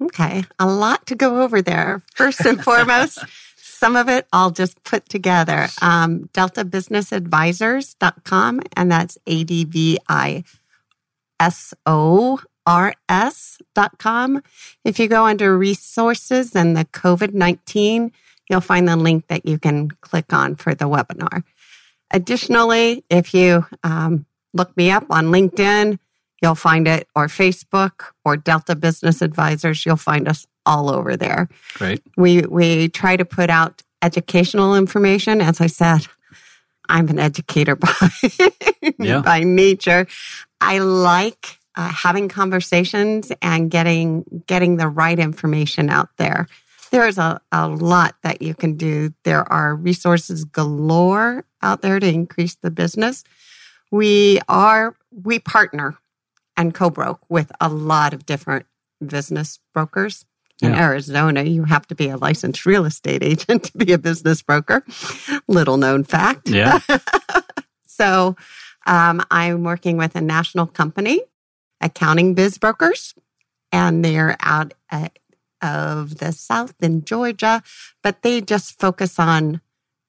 Okay, 0.00 0.44
a 0.58 0.66
lot 0.66 1.06
to 1.08 1.14
go 1.14 1.42
over 1.42 1.60
there. 1.60 2.00
First 2.14 2.40
and 2.46 2.64
foremost, 2.64 3.22
some 3.56 3.96
of 3.96 4.08
it 4.08 4.26
I'll 4.32 4.50
just 4.50 4.82
put 4.84 5.06
together. 5.08 5.68
Um, 5.82 6.30
DeltaBusinessAdvisors.com, 6.32 8.62
and 8.74 8.90
that's 8.90 9.18
A 9.26 9.44
D 9.44 9.64
V 9.64 9.98
I 10.08 10.44
S 11.38 11.74
O 11.84 12.40
R 12.70 12.94
S.com. 13.08 14.42
If 14.84 15.00
you 15.00 15.08
go 15.08 15.24
under 15.26 15.58
resources 15.58 16.54
and 16.54 16.76
the 16.76 16.84
COVID 16.84 17.34
19, 17.34 18.12
you'll 18.48 18.60
find 18.60 18.86
the 18.86 18.94
link 18.96 19.26
that 19.26 19.44
you 19.44 19.58
can 19.58 19.90
click 20.02 20.32
on 20.32 20.54
for 20.54 20.74
the 20.74 20.84
webinar. 20.84 21.42
Additionally, 22.12 23.04
if 23.10 23.34
you 23.34 23.66
um, 23.82 24.24
look 24.54 24.76
me 24.76 24.90
up 24.90 25.06
on 25.10 25.26
LinkedIn, 25.26 25.98
you'll 26.42 26.54
find 26.54 26.86
it, 26.88 27.08
or 27.16 27.26
Facebook, 27.26 28.12
or 28.24 28.36
Delta 28.36 28.74
Business 28.76 29.20
Advisors, 29.22 29.84
you'll 29.84 29.96
find 29.96 30.28
us 30.28 30.46
all 30.64 30.90
over 30.90 31.16
there. 31.16 31.48
Great. 31.74 32.02
We 32.16 32.42
we 32.42 32.88
try 32.88 33.16
to 33.16 33.24
put 33.24 33.50
out 33.50 33.82
educational 34.02 34.76
information. 34.76 35.40
As 35.40 35.60
I 35.60 35.66
said, 35.66 36.06
I'm 36.88 37.08
an 37.08 37.18
educator 37.18 37.74
by 37.84 37.90
Yeah. 38.98 39.22
by 39.22 39.40
nature. 39.40 40.06
I 40.60 40.78
like 40.78 41.58
uh, 41.76 41.88
having 41.88 42.28
conversations 42.28 43.30
and 43.42 43.70
getting 43.70 44.24
getting 44.46 44.76
the 44.76 44.88
right 44.88 45.18
information 45.18 45.88
out 45.90 46.08
there. 46.16 46.46
There's 46.90 47.18
a, 47.18 47.40
a 47.52 47.68
lot 47.68 48.16
that 48.22 48.42
you 48.42 48.54
can 48.54 48.76
do. 48.76 49.14
There 49.24 49.50
are 49.52 49.76
resources 49.76 50.44
galore 50.44 51.44
out 51.62 51.82
there 51.82 52.00
to 52.00 52.06
increase 52.08 52.56
the 52.56 52.70
business. 52.70 53.22
We 53.92 54.40
are 54.48 54.96
we 55.10 55.38
partner 55.38 55.96
and 56.56 56.74
co-broke 56.74 57.20
with 57.28 57.50
a 57.60 57.68
lot 57.68 58.12
of 58.12 58.26
different 58.26 58.66
business 59.04 59.58
brokers. 59.72 60.24
In 60.62 60.72
Yeah. 60.72 60.88
Arizona, 60.88 61.42
you 61.44 61.64
have 61.64 61.86
to 61.86 61.94
be 61.94 62.08
a 62.08 62.18
licensed 62.18 62.66
real 62.66 62.84
estate 62.84 63.22
agent 63.22 63.64
to 63.72 63.78
be 63.78 63.92
a 63.92 63.98
business 63.98 64.42
broker. 64.42 64.84
Little 65.48 65.78
known 65.78 66.04
fact. 66.04 66.48
Yeah. 66.50 66.80
so 67.86 68.36
um, 68.86 69.22
I'm 69.30 69.62
working 69.64 69.96
with 69.96 70.16
a 70.16 70.20
national 70.20 70.66
company, 70.66 71.22
Accounting 71.80 72.34
Biz 72.34 72.58
Brokers, 72.58 73.14
and 73.72 74.04
they're 74.04 74.36
out 74.40 74.74
at, 74.90 75.18
of 75.62 76.18
the 76.18 76.32
South 76.32 76.74
in 76.80 77.04
Georgia, 77.04 77.62
but 78.02 78.22
they 78.22 78.40
just 78.40 78.78
focus 78.78 79.18
on 79.18 79.60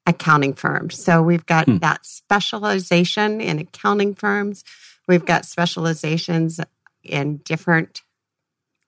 accounting 0.06 0.54
firms. 0.54 1.02
So 1.02 1.22
we've 1.22 1.46
got 1.46 1.66
Hmm. 1.66 1.78
that 1.78 2.06
specialization 2.06 3.40
in 3.40 3.60
accounting 3.60 4.16
firms. 4.16 4.64
We've 5.08 5.26
got 5.26 5.46
specializations 5.46 6.60
in 7.04 7.38
different 7.38 8.02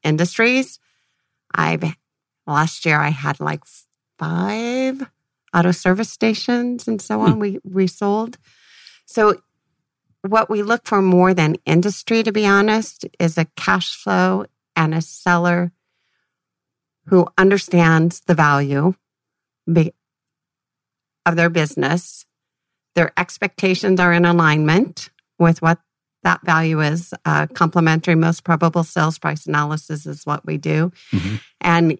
industries. 0.04 0.80
I've 1.54 1.96
last 2.48 2.86
year 2.86 3.00
I 3.00 3.10
had 3.10 3.40
like 3.40 3.64
five 4.18 5.08
auto 5.54 5.72
service 5.72 6.10
stations 6.10 6.88
and 6.88 7.02
so 7.02 7.22
on 7.22 7.40
we 7.40 7.60
we 7.64 7.88
sold. 7.88 8.38
So 9.06 9.36
what 10.24 10.50
we 10.50 10.64
look 10.64 10.86
for 10.86 11.02
more 11.02 11.34
than 11.34 11.58
industry 11.66 12.24
to 12.24 12.32
be 12.32 12.48
honest 12.48 13.06
is 13.20 13.38
a 13.38 13.46
cash 13.56 13.96
flow 13.96 14.46
and 14.76 14.94
a 14.94 15.02
seller 15.02 15.72
who 17.08 17.28
understands 17.38 18.22
the 18.22 18.34
value 18.34 18.94
of 21.26 21.36
their 21.36 21.50
business. 21.50 22.26
Their 22.96 23.12
expectations 23.18 24.00
are 24.00 24.14
in 24.14 24.26
alignment 24.26 25.10
with 25.40 25.62
what 25.62 25.80
that 26.24 26.42
value 26.46 26.82
is. 26.82 27.14
Uh, 27.26 27.48
complementary 27.48 28.16
most 28.16 28.44
probable 28.44 28.84
sales 28.84 29.20
price 29.20 29.46
analysis 29.46 30.06
is 30.06 30.26
what 30.26 30.46
we 30.46 30.58
do. 30.58 30.92
Mhm. 31.12 31.42
And 31.60 32.00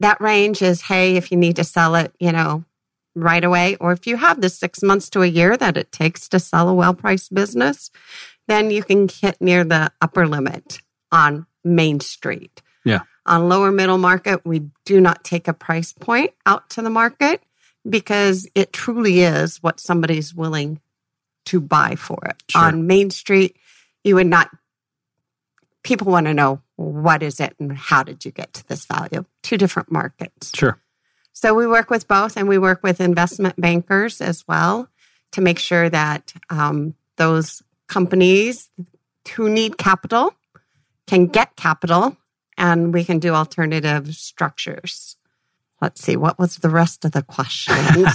that 0.00 0.20
range 0.20 0.62
is 0.62 0.82
hey, 0.82 1.16
if 1.16 1.30
you 1.30 1.36
need 1.36 1.56
to 1.56 1.64
sell 1.64 1.94
it, 1.96 2.14
you 2.18 2.32
know, 2.32 2.64
right 3.16 3.42
away, 3.42 3.76
or 3.80 3.92
if 3.92 4.06
you 4.06 4.16
have 4.16 4.40
the 4.40 4.50
six 4.50 4.82
months 4.82 5.10
to 5.10 5.22
a 5.22 5.26
year 5.26 5.56
that 5.56 5.76
it 5.76 5.90
takes 5.90 6.28
to 6.28 6.38
sell 6.38 6.68
a 6.68 6.74
well 6.74 6.94
priced 6.94 7.34
business, 7.34 7.90
then 8.46 8.70
you 8.70 8.84
can 8.84 9.08
hit 9.08 9.40
near 9.40 9.64
the 9.64 9.90
upper 10.00 10.28
limit 10.28 10.78
on 11.10 11.46
Main 11.64 11.98
Street. 12.00 12.62
Yeah. 12.84 13.00
On 13.24 13.48
lower 13.48 13.72
middle 13.72 13.98
market, 13.98 14.42
we 14.44 14.70
do 14.84 15.00
not 15.00 15.24
take 15.24 15.48
a 15.48 15.52
price 15.52 15.92
point 15.92 16.32
out 16.44 16.70
to 16.70 16.82
the 16.82 16.90
market 16.90 17.42
because 17.88 18.48
it 18.54 18.72
truly 18.72 19.20
is 19.20 19.62
what 19.62 19.80
somebody's 19.80 20.34
willing 20.34 20.80
to 21.46 21.60
buy 21.60 21.96
for 21.96 22.18
it. 22.26 22.42
Sure. 22.50 22.62
On 22.62 22.86
Main 22.86 23.10
Street, 23.10 23.56
you 24.04 24.16
would 24.16 24.26
not, 24.26 24.50
people 25.82 26.12
want 26.12 26.26
to 26.26 26.34
know 26.34 26.60
what 26.76 27.22
is 27.22 27.40
it 27.40 27.54
and 27.58 27.76
how 27.76 28.02
did 28.02 28.24
you 28.24 28.30
get 28.30 28.52
to 28.54 28.68
this 28.68 28.84
value? 28.84 29.24
Two 29.42 29.56
different 29.56 29.90
markets. 29.90 30.52
Sure. 30.54 30.78
So 31.36 31.52
we 31.52 31.66
work 31.66 31.90
with 31.90 32.08
both 32.08 32.38
and 32.38 32.48
we 32.48 32.56
work 32.56 32.82
with 32.82 32.98
investment 32.98 33.60
bankers 33.60 34.22
as 34.22 34.42
well 34.48 34.88
to 35.32 35.42
make 35.42 35.58
sure 35.58 35.90
that 35.90 36.32
um, 36.48 36.94
those 37.18 37.62
companies 37.88 38.70
who 39.34 39.50
need 39.50 39.76
capital 39.76 40.34
can 41.06 41.26
get 41.26 41.54
capital 41.54 42.16
and 42.56 42.94
we 42.94 43.04
can 43.04 43.18
do 43.18 43.34
alternative 43.34 44.16
structures. 44.16 45.15
Let's 45.80 46.00
see, 46.00 46.16
what 46.16 46.38
was 46.38 46.56
the 46.56 46.70
rest 46.70 47.04
of 47.04 47.12
the 47.12 47.22
questions? 47.22 47.78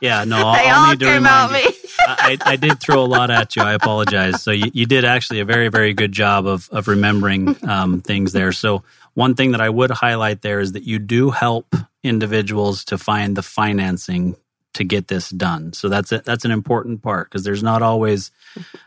yeah, 0.00 0.24
no, 0.24 0.38
I'll, 0.38 0.54
they 0.54 0.68
I'll 0.68 0.84
all 0.84 0.90
need 0.90 1.00
to 1.00 1.04
came 1.04 1.26
out 1.26 1.50
you. 1.50 1.68
me. 1.68 1.74
I, 2.00 2.38
I 2.40 2.56
did 2.56 2.80
throw 2.80 3.02
a 3.02 3.06
lot 3.06 3.30
at 3.30 3.56
you. 3.56 3.62
I 3.62 3.74
apologize. 3.74 4.42
So 4.42 4.50
you, 4.50 4.70
you 4.72 4.86
did 4.86 5.04
actually 5.04 5.40
a 5.40 5.44
very, 5.44 5.68
very 5.68 5.92
good 5.92 6.12
job 6.12 6.46
of 6.46 6.68
of 6.70 6.88
remembering 6.88 7.56
um, 7.68 8.00
things 8.00 8.32
there. 8.32 8.52
So 8.52 8.84
one 9.14 9.34
thing 9.34 9.50
that 9.50 9.60
I 9.60 9.68
would 9.68 9.90
highlight 9.90 10.42
there 10.42 10.60
is 10.60 10.72
that 10.72 10.84
you 10.84 10.98
do 10.98 11.30
help 11.30 11.74
individuals 12.02 12.84
to 12.86 12.96
find 12.96 13.36
the 13.36 13.42
financing 13.42 14.36
to 14.78 14.84
get 14.84 15.06
this 15.06 15.30
done. 15.30 15.72
So 15.72 15.88
that's 15.88 16.10
a, 16.10 16.18
that's 16.18 16.44
an 16.44 16.50
important 16.50 17.02
part 17.02 17.28
because 17.28 17.44
there's 17.44 17.62
not 17.62 17.82
always 17.82 18.32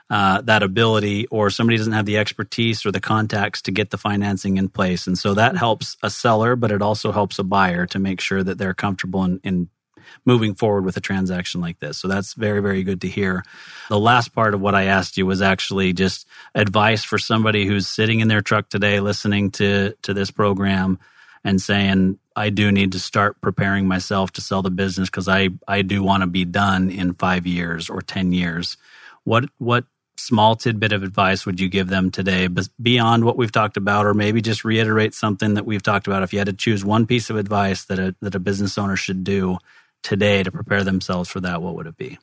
uh, 0.09 0.41
that 0.41 0.63
ability, 0.63 1.27
or 1.27 1.49
somebody 1.49 1.77
doesn't 1.77 1.93
have 1.93 2.05
the 2.05 2.17
expertise 2.17 2.85
or 2.85 2.91
the 2.91 2.99
contacts 2.99 3.61
to 3.61 3.71
get 3.71 3.91
the 3.91 3.97
financing 3.97 4.57
in 4.57 4.67
place, 4.67 5.07
and 5.07 5.17
so 5.17 5.33
that 5.35 5.55
helps 5.55 5.95
a 6.03 6.09
seller, 6.09 6.55
but 6.55 6.71
it 6.71 6.81
also 6.81 7.11
helps 7.11 7.39
a 7.39 7.43
buyer 7.43 7.85
to 7.85 7.99
make 7.99 8.19
sure 8.19 8.43
that 8.43 8.57
they're 8.57 8.73
comfortable 8.73 9.23
in, 9.23 9.39
in 9.43 9.69
moving 10.25 10.55
forward 10.55 10.85
with 10.85 10.97
a 10.97 11.01
transaction 11.01 11.61
like 11.61 11.79
this. 11.79 11.97
So 11.97 12.07
that's 12.07 12.33
very, 12.33 12.61
very 12.61 12.83
good 12.83 13.01
to 13.01 13.07
hear. 13.07 13.43
The 13.89 13.99
last 13.99 14.33
part 14.33 14.53
of 14.53 14.61
what 14.61 14.75
I 14.75 14.85
asked 14.85 15.17
you 15.17 15.25
was 15.25 15.41
actually 15.41 15.93
just 15.93 16.27
advice 16.53 17.03
for 17.03 17.17
somebody 17.17 17.65
who's 17.65 17.87
sitting 17.87 18.19
in 18.19 18.27
their 18.27 18.41
truck 18.41 18.69
today 18.69 18.99
listening 18.99 19.51
to 19.51 19.95
to 20.01 20.13
this 20.13 20.31
program 20.31 20.99
and 21.43 21.61
saying, 21.61 22.19
I 22.35 22.49
do 22.49 22.71
need 22.71 22.93
to 22.93 22.99
start 22.99 23.41
preparing 23.41 23.87
myself 23.87 24.31
to 24.33 24.41
sell 24.41 24.61
the 24.61 24.71
business 24.71 25.09
because 25.09 25.27
I, 25.27 25.49
I 25.67 25.81
do 25.81 26.01
want 26.03 26.21
to 26.21 26.27
be 26.27 26.45
done 26.45 26.89
in 26.89 27.13
five 27.13 27.45
years 27.45 27.89
or 27.89 28.01
10 28.01 28.31
years. 28.31 28.77
What, 29.23 29.45
what 29.57 29.85
small 30.17 30.55
tidbit 30.55 30.93
of 30.93 31.03
advice 31.03 31.45
would 31.45 31.59
you 31.59 31.67
give 31.67 31.87
them 31.89 32.11
today 32.11 32.47
beyond 32.81 33.25
what 33.25 33.37
we've 33.37 33.51
talked 33.51 33.77
about, 33.77 34.05
or 34.05 34.13
maybe 34.13 34.41
just 34.41 34.63
reiterate 34.63 35.13
something 35.13 35.55
that 35.55 35.65
we've 35.65 35.83
talked 35.83 36.07
about? 36.07 36.23
If 36.23 36.31
you 36.31 36.39
had 36.39 36.47
to 36.47 36.53
choose 36.53 36.85
one 36.85 37.05
piece 37.05 37.29
of 37.29 37.35
advice 37.35 37.85
that 37.85 37.99
a, 37.99 38.15
that 38.21 38.35
a 38.35 38.39
business 38.39 38.77
owner 38.77 38.95
should 38.95 39.23
do 39.23 39.57
today 40.03 40.43
to 40.43 40.51
prepare 40.51 40.83
themselves 40.83 41.29
for 41.29 41.39
that, 41.41 41.61
what 41.61 41.75
would 41.75 41.87
it 41.87 41.97
be? 41.97 42.17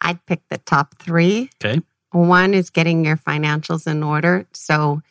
I'd 0.00 0.24
pick 0.26 0.40
the 0.48 0.58
top 0.58 0.96
three. 0.98 1.50
Okay. 1.62 1.82
One 2.12 2.54
is 2.54 2.70
getting 2.70 3.04
your 3.04 3.16
financials 3.16 3.86
in 3.86 4.02
order. 4.02 4.46
So 4.52 5.02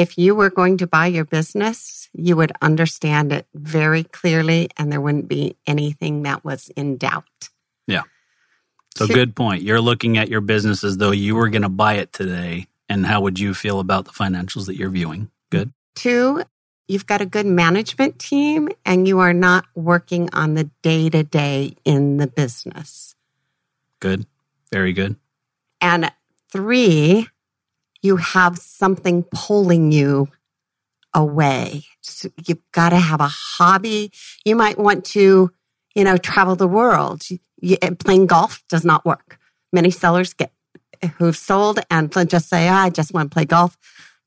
if 0.00 0.16
you 0.16 0.34
were 0.34 0.48
going 0.48 0.78
to 0.78 0.86
buy 0.86 1.06
your 1.08 1.26
business, 1.26 2.08
you 2.14 2.34
would 2.34 2.52
understand 2.62 3.32
it 3.32 3.46
very 3.54 4.02
clearly 4.02 4.70
and 4.78 4.90
there 4.90 5.00
wouldn't 5.00 5.28
be 5.28 5.56
anything 5.66 6.22
that 6.22 6.42
was 6.42 6.70
in 6.70 6.96
doubt. 6.96 7.50
Yeah. 7.86 8.04
So 8.96 9.06
good 9.06 9.36
point. 9.36 9.62
You're 9.62 9.82
looking 9.82 10.16
at 10.16 10.30
your 10.30 10.40
business 10.40 10.84
as 10.84 10.96
though 10.96 11.10
you 11.10 11.34
were 11.36 11.50
going 11.50 11.62
to 11.62 11.68
buy 11.68 11.94
it 11.94 12.14
today. 12.14 12.66
And 12.88 13.04
how 13.04 13.20
would 13.20 13.38
you 13.38 13.52
feel 13.52 13.78
about 13.78 14.06
the 14.06 14.10
financials 14.10 14.66
that 14.66 14.76
you're 14.76 14.88
viewing? 14.88 15.30
Good. 15.50 15.70
Two, 15.94 16.44
you've 16.88 17.06
got 17.06 17.20
a 17.20 17.26
good 17.26 17.44
management 17.44 18.18
team 18.18 18.70
and 18.86 19.06
you 19.06 19.18
are 19.18 19.34
not 19.34 19.66
working 19.74 20.30
on 20.32 20.54
the 20.54 20.70
day 20.80 21.10
to 21.10 21.22
day 21.22 21.76
in 21.84 22.16
the 22.16 22.26
business. 22.26 23.14
Good. 24.00 24.24
Very 24.72 24.94
good. 24.94 25.16
And 25.82 26.10
three, 26.48 27.28
you 28.02 28.16
have 28.16 28.58
something 28.58 29.24
pulling 29.24 29.92
you 29.92 30.28
away. 31.14 31.84
So 32.00 32.28
you've 32.46 32.62
got 32.72 32.90
to 32.90 32.96
have 32.96 33.20
a 33.20 33.28
hobby. 33.28 34.12
You 34.44 34.56
might 34.56 34.78
want 34.78 35.04
to, 35.06 35.50
you 35.94 36.04
know, 36.04 36.16
travel 36.16 36.56
the 36.56 36.68
world. 36.68 37.28
You- 37.28 37.38
you- 37.60 37.78
playing 37.98 38.26
golf 38.26 38.62
does 38.68 38.84
not 38.84 39.04
work. 39.04 39.38
Many 39.72 39.90
sellers 39.90 40.32
get 40.32 40.52
who've 41.16 41.36
sold 41.36 41.80
and 41.90 42.12
just 42.28 42.48
say, 42.48 42.68
"Ah, 42.68 42.82
"I 42.82 42.90
just 42.90 43.14
want 43.14 43.30
to 43.30 43.34
play 43.34 43.44
golf." 43.46 43.76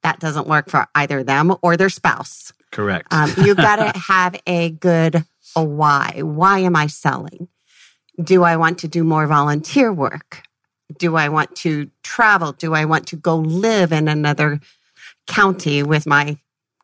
That 0.01 0.19
doesn't 0.19 0.47
work 0.47 0.69
for 0.69 0.87
either 0.95 1.23
them 1.23 1.55
or 1.61 1.77
their 1.77 1.89
spouse. 1.89 2.51
Correct. 2.71 3.13
Um, 3.13 3.31
you 3.45 3.53
got 3.69 3.75
to 3.77 3.97
have 3.99 4.35
a 4.47 4.71
good 4.71 5.23
a 5.55 5.63
why. 5.63 6.21
Why 6.23 6.59
am 6.59 6.75
I 6.75 6.87
selling? 6.87 7.47
Do 8.21 8.43
I 8.43 8.57
want 8.57 8.79
to 8.79 8.87
do 8.87 9.03
more 9.03 9.27
volunteer 9.27 9.93
work? 9.93 10.43
Do 10.97 11.15
I 11.15 11.29
want 11.29 11.55
to 11.57 11.89
travel? 12.03 12.51
Do 12.51 12.73
I 12.73 12.85
want 12.85 13.07
to 13.07 13.15
go 13.15 13.35
live 13.37 13.91
in 13.91 14.07
another 14.07 14.59
county 15.27 15.83
with 15.83 16.05
my 16.05 16.37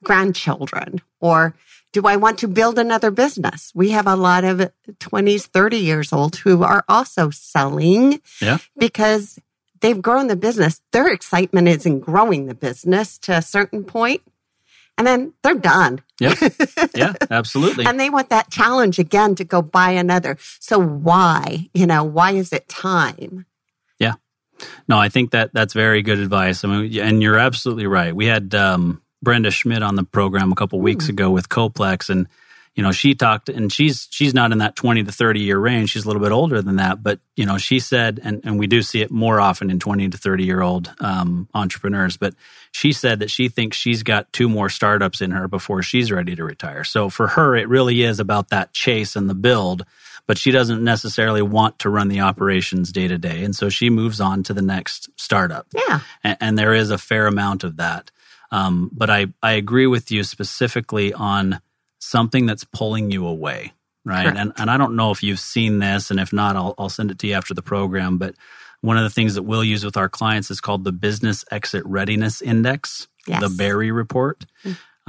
grandchildren? 0.03 1.01
Or 1.19 1.55
do 1.91 2.03
I 2.05 2.15
want 2.15 2.37
to 2.39 2.47
build 2.47 2.77
another 2.79 3.11
business? 3.11 3.71
We 3.75 3.89
have 3.91 4.07
a 4.07 4.15
lot 4.15 4.43
of 4.43 4.71
20s, 4.99 5.45
30 5.45 5.77
years 5.77 6.13
old 6.13 6.37
who 6.37 6.63
are 6.63 6.83
also 6.87 7.29
selling 7.29 8.21
Yeah. 8.41 8.59
because 8.77 9.39
they've 9.81 10.01
grown 10.01 10.27
the 10.27 10.35
business. 10.35 10.81
Their 10.91 11.07
excitement 11.11 11.67
is 11.67 11.85
in 11.85 11.99
growing 11.99 12.45
the 12.45 12.55
business 12.55 13.17
to 13.19 13.33
a 13.37 13.41
certain 13.41 13.83
point, 13.83 14.21
and 14.97 15.07
then 15.07 15.33
they're 15.41 15.55
done. 15.55 16.01
Yep. 16.19 16.37
yeah, 16.95 17.13
absolutely. 17.31 17.85
And 17.85 17.99
they 17.99 18.09
want 18.09 18.29
that 18.29 18.51
challenge 18.51 18.99
again 18.99 19.35
to 19.35 19.43
go 19.45 19.61
buy 19.61 19.91
another. 19.91 20.37
So 20.59 20.79
why? 20.79 21.69
You 21.73 21.87
know, 21.87 22.03
why 22.03 22.31
is 22.33 22.51
it 22.53 22.67
time? 22.67 23.45
No, 24.87 24.97
I 24.97 25.09
think 25.09 25.31
that 25.31 25.53
that's 25.53 25.73
very 25.73 26.01
good 26.01 26.19
advice. 26.19 26.63
I 26.63 26.67
mean, 26.67 26.99
and 26.99 27.21
you're 27.21 27.37
absolutely 27.37 27.87
right. 27.87 28.15
We 28.15 28.25
had 28.25 28.53
um, 28.55 29.01
Brenda 29.21 29.51
Schmidt 29.51 29.83
on 29.83 29.95
the 29.95 30.03
program 30.03 30.51
a 30.51 30.55
couple 30.55 30.79
weeks 30.79 31.09
ago 31.09 31.29
with 31.29 31.49
Coplex, 31.49 32.09
and 32.09 32.27
you 32.75 32.83
know 32.83 32.91
she 32.91 33.15
talked, 33.15 33.49
and 33.49 33.71
she's 33.71 34.07
she's 34.11 34.33
not 34.33 34.51
in 34.51 34.59
that 34.59 34.75
20 34.75 35.03
to 35.03 35.11
30 35.11 35.41
year 35.41 35.57
range. 35.57 35.91
She's 35.91 36.05
a 36.05 36.07
little 36.07 36.21
bit 36.21 36.31
older 36.31 36.61
than 36.61 36.77
that, 36.77 37.03
but 37.03 37.19
you 37.35 37.45
know 37.45 37.57
she 37.57 37.79
said, 37.79 38.19
and 38.23 38.41
and 38.43 38.59
we 38.59 38.67
do 38.67 38.81
see 38.81 39.01
it 39.01 39.11
more 39.11 39.39
often 39.39 39.69
in 39.69 39.79
20 39.79 40.09
to 40.09 40.17
30 40.17 40.43
year 40.43 40.61
old 40.61 40.93
um, 40.99 41.47
entrepreneurs. 41.53 42.17
But 42.17 42.35
she 42.71 42.91
said 42.91 43.19
that 43.19 43.31
she 43.31 43.49
thinks 43.49 43.77
she's 43.77 44.03
got 44.03 44.31
two 44.33 44.49
more 44.49 44.69
startups 44.69 45.21
in 45.21 45.31
her 45.31 45.47
before 45.47 45.81
she's 45.81 46.11
ready 46.11 46.35
to 46.35 46.43
retire. 46.43 46.83
So 46.83 47.09
for 47.09 47.27
her, 47.27 47.55
it 47.55 47.67
really 47.67 48.03
is 48.03 48.19
about 48.19 48.49
that 48.49 48.73
chase 48.73 49.15
and 49.15 49.29
the 49.29 49.35
build 49.35 49.85
but 50.29 50.37
she 50.37 50.51
doesn't 50.51 50.83
necessarily 50.83 51.41
want 51.41 51.79
to 51.79 51.89
run 51.89 52.07
the 52.07 52.19
operations 52.19 52.91
day 52.91 53.07
to 53.07 53.17
day. 53.17 53.43
And 53.43 53.55
so 53.55 53.67
she 53.67 53.89
moves 53.89 54.21
on 54.21 54.43
to 54.43 54.53
the 54.53 54.61
next 54.61 55.09
startup. 55.15 55.65
Yeah. 55.73 56.01
And, 56.23 56.37
and 56.39 56.57
there 56.59 56.75
is 56.75 56.91
a 56.91 56.99
fair 56.99 57.25
amount 57.25 57.63
of 57.63 57.77
that. 57.77 58.11
Um, 58.51 58.91
but 58.93 59.09
I, 59.09 59.33
I 59.41 59.53
agree 59.53 59.87
with 59.87 60.11
you 60.11 60.21
specifically 60.23 61.15
on 61.15 61.61
something 61.97 62.45
that's 62.45 62.63
pulling 62.63 63.09
you 63.09 63.25
away, 63.25 63.73
right? 64.05 64.25
Correct. 64.25 64.37
And, 64.37 64.53
and 64.57 64.69
I 64.69 64.77
don't 64.77 64.95
know 64.95 65.09
if 65.09 65.23
you've 65.23 65.39
seen 65.39 65.79
this, 65.79 66.11
and 66.11 66.19
if 66.19 66.31
not, 66.31 66.55
I'll, 66.55 66.75
I'll 66.77 66.89
send 66.89 67.09
it 67.09 67.17
to 67.19 67.27
you 67.27 67.33
after 67.33 67.55
the 67.55 67.63
program. 67.63 68.19
But 68.19 68.35
one 68.81 68.97
of 68.97 69.03
the 69.03 69.09
things 69.09 69.33
that 69.33 69.41
we'll 69.41 69.63
use 69.63 69.83
with 69.83 69.97
our 69.97 70.09
clients 70.09 70.51
is 70.51 70.61
called 70.61 70.83
the 70.83 70.91
Business 70.91 71.43
Exit 71.49 71.81
Readiness 71.87 72.39
Index, 72.39 73.07
Yes. 73.25 73.41
the 73.41 73.49
BERI 73.49 73.89
Report. 73.89 74.45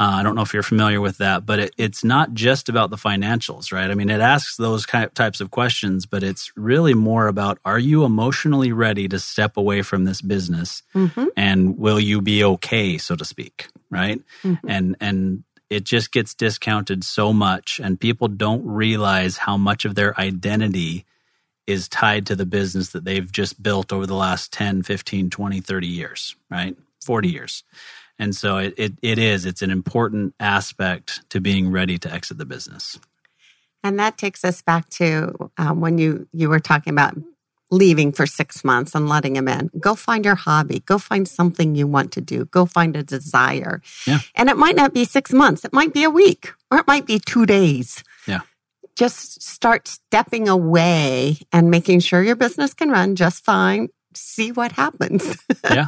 Uh, 0.01 0.13
I 0.15 0.23
don't 0.23 0.35
know 0.35 0.41
if 0.41 0.55
you're 0.55 0.63
familiar 0.63 0.99
with 0.99 1.19
that, 1.19 1.45
but 1.45 1.59
it, 1.59 1.75
it's 1.77 2.03
not 2.03 2.33
just 2.33 2.71
about 2.71 2.89
the 2.89 2.97
financials, 2.97 3.71
right? 3.71 3.91
I 3.91 3.95
mean, 3.95 4.09
it 4.09 4.23
asks 4.23 4.57
those 4.57 4.87
types 4.87 5.43
of 5.43 5.51
questions, 5.51 6.07
but 6.07 6.23
it's 6.23 6.51
really 6.57 6.95
more 6.95 7.27
about 7.27 7.59
are 7.67 7.79
you 7.79 8.07
emotionally 8.07 8.73
ready 8.73 9.09
to 9.09 9.19
step 9.19 9.59
away 9.59 9.83
from 9.83 10.05
this 10.05 10.23
business, 10.23 10.83
hmm 10.95 11.27
and 11.37 11.79
will 11.79 12.01
you 12.01 12.23
be 12.23 12.43
okay, 12.43 12.97
so 12.97 13.15
to 13.15 13.27
speak, 13.27 13.69
right? 13.91 14.23
Mhm. 14.43 14.59
And 14.67 14.97
and 15.01 15.45
it 15.69 15.85
just 15.85 16.13
gets 16.13 16.35
discounted 16.35 17.05
so 17.05 17.35
much, 17.35 17.79
and 17.79 18.01
people 18.01 18.29
don't 18.29 18.65
realize 18.65 19.37
how 19.37 19.59
much 19.59 19.85
of 19.85 19.97
their 19.97 20.19
identity 20.19 21.05
is 21.67 21.89
tied 21.89 22.25
to 22.29 22.35
the 22.35 22.47
business 22.47 22.89
that 22.93 23.05
they've 23.05 23.31
just 23.31 23.63
built 23.63 23.93
over 23.93 24.07
the 24.07 24.15
last 24.15 24.51
10, 24.51 24.83
15, 24.83 25.29
20, 25.29 25.61
30 25.61 25.87
years, 25.87 26.37
right? 26.49 26.75
40 27.05 27.29
years. 27.29 27.65
And 28.21 28.37
so 28.37 28.59
it, 28.59 28.75
it, 28.77 28.93
it 29.01 29.19
is, 29.19 29.47
it's 29.47 29.63
an 29.63 29.71
important 29.71 30.35
aspect 30.39 31.29
to 31.31 31.41
being 31.41 31.73
ready 31.73 31.97
to 31.99 32.13
exit 32.13 32.37
the 32.37 32.45
business. 32.45 33.01
And 33.83 33.99
that 33.99 34.19
takes 34.19 34.45
us 34.45 34.61
back 34.61 34.91
to 34.91 35.51
um, 35.57 35.81
when 35.81 35.97
you 35.97 36.29
you 36.35 36.51
were 36.51 36.61
talking 36.61 36.93
about 36.93 37.17
leaving 37.71 38.13
for 38.13 38.27
six 38.27 38.63
months 38.63 38.95
and 38.95 39.09
letting 39.09 39.37
him 39.37 39.49
in. 39.49 39.71
Go 39.81 39.95
find 39.95 40.23
your 40.23 40.35
hobby. 40.35 40.81
Go 40.81 40.99
find 40.99 41.27
something 41.27 41.75
you 41.75 41.87
want 41.87 42.13
to 42.13 42.21
do. 42.21 42.45
Go 42.47 42.67
find 42.67 42.95
a 42.95 43.03
desire. 43.03 43.81
Yeah. 44.07 44.19
And 44.35 44.51
it 44.51 44.59
might 44.59 44.77
not 44.77 44.93
be 44.93 45.07
six 45.07 45.33
months. 45.33 45.65
It 45.65 45.73
might 45.73 45.95
be 45.95 46.05
a 46.05 46.11
week 46.11 46.53
or 46.71 46.77
it 46.77 46.87
might 46.87 47.07
be 47.07 47.21
two 47.21 47.47
days. 47.47 48.05
Yeah. 48.27 48.41
Just 48.97 49.43
start 49.43 49.89
stepping 49.89 50.47
away 50.47 51.39
and 51.53 51.71
making 51.71 52.01
sure 52.01 52.23
your 52.23 52.37
business 52.37 52.75
can 52.75 52.91
run 52.91 53.17
just 53.17 53.45
fine 53.45 53.89
see 54.15 54.53
what 54.53 54.73
happens. 54.73 55.37
yeah. 55.65 55.87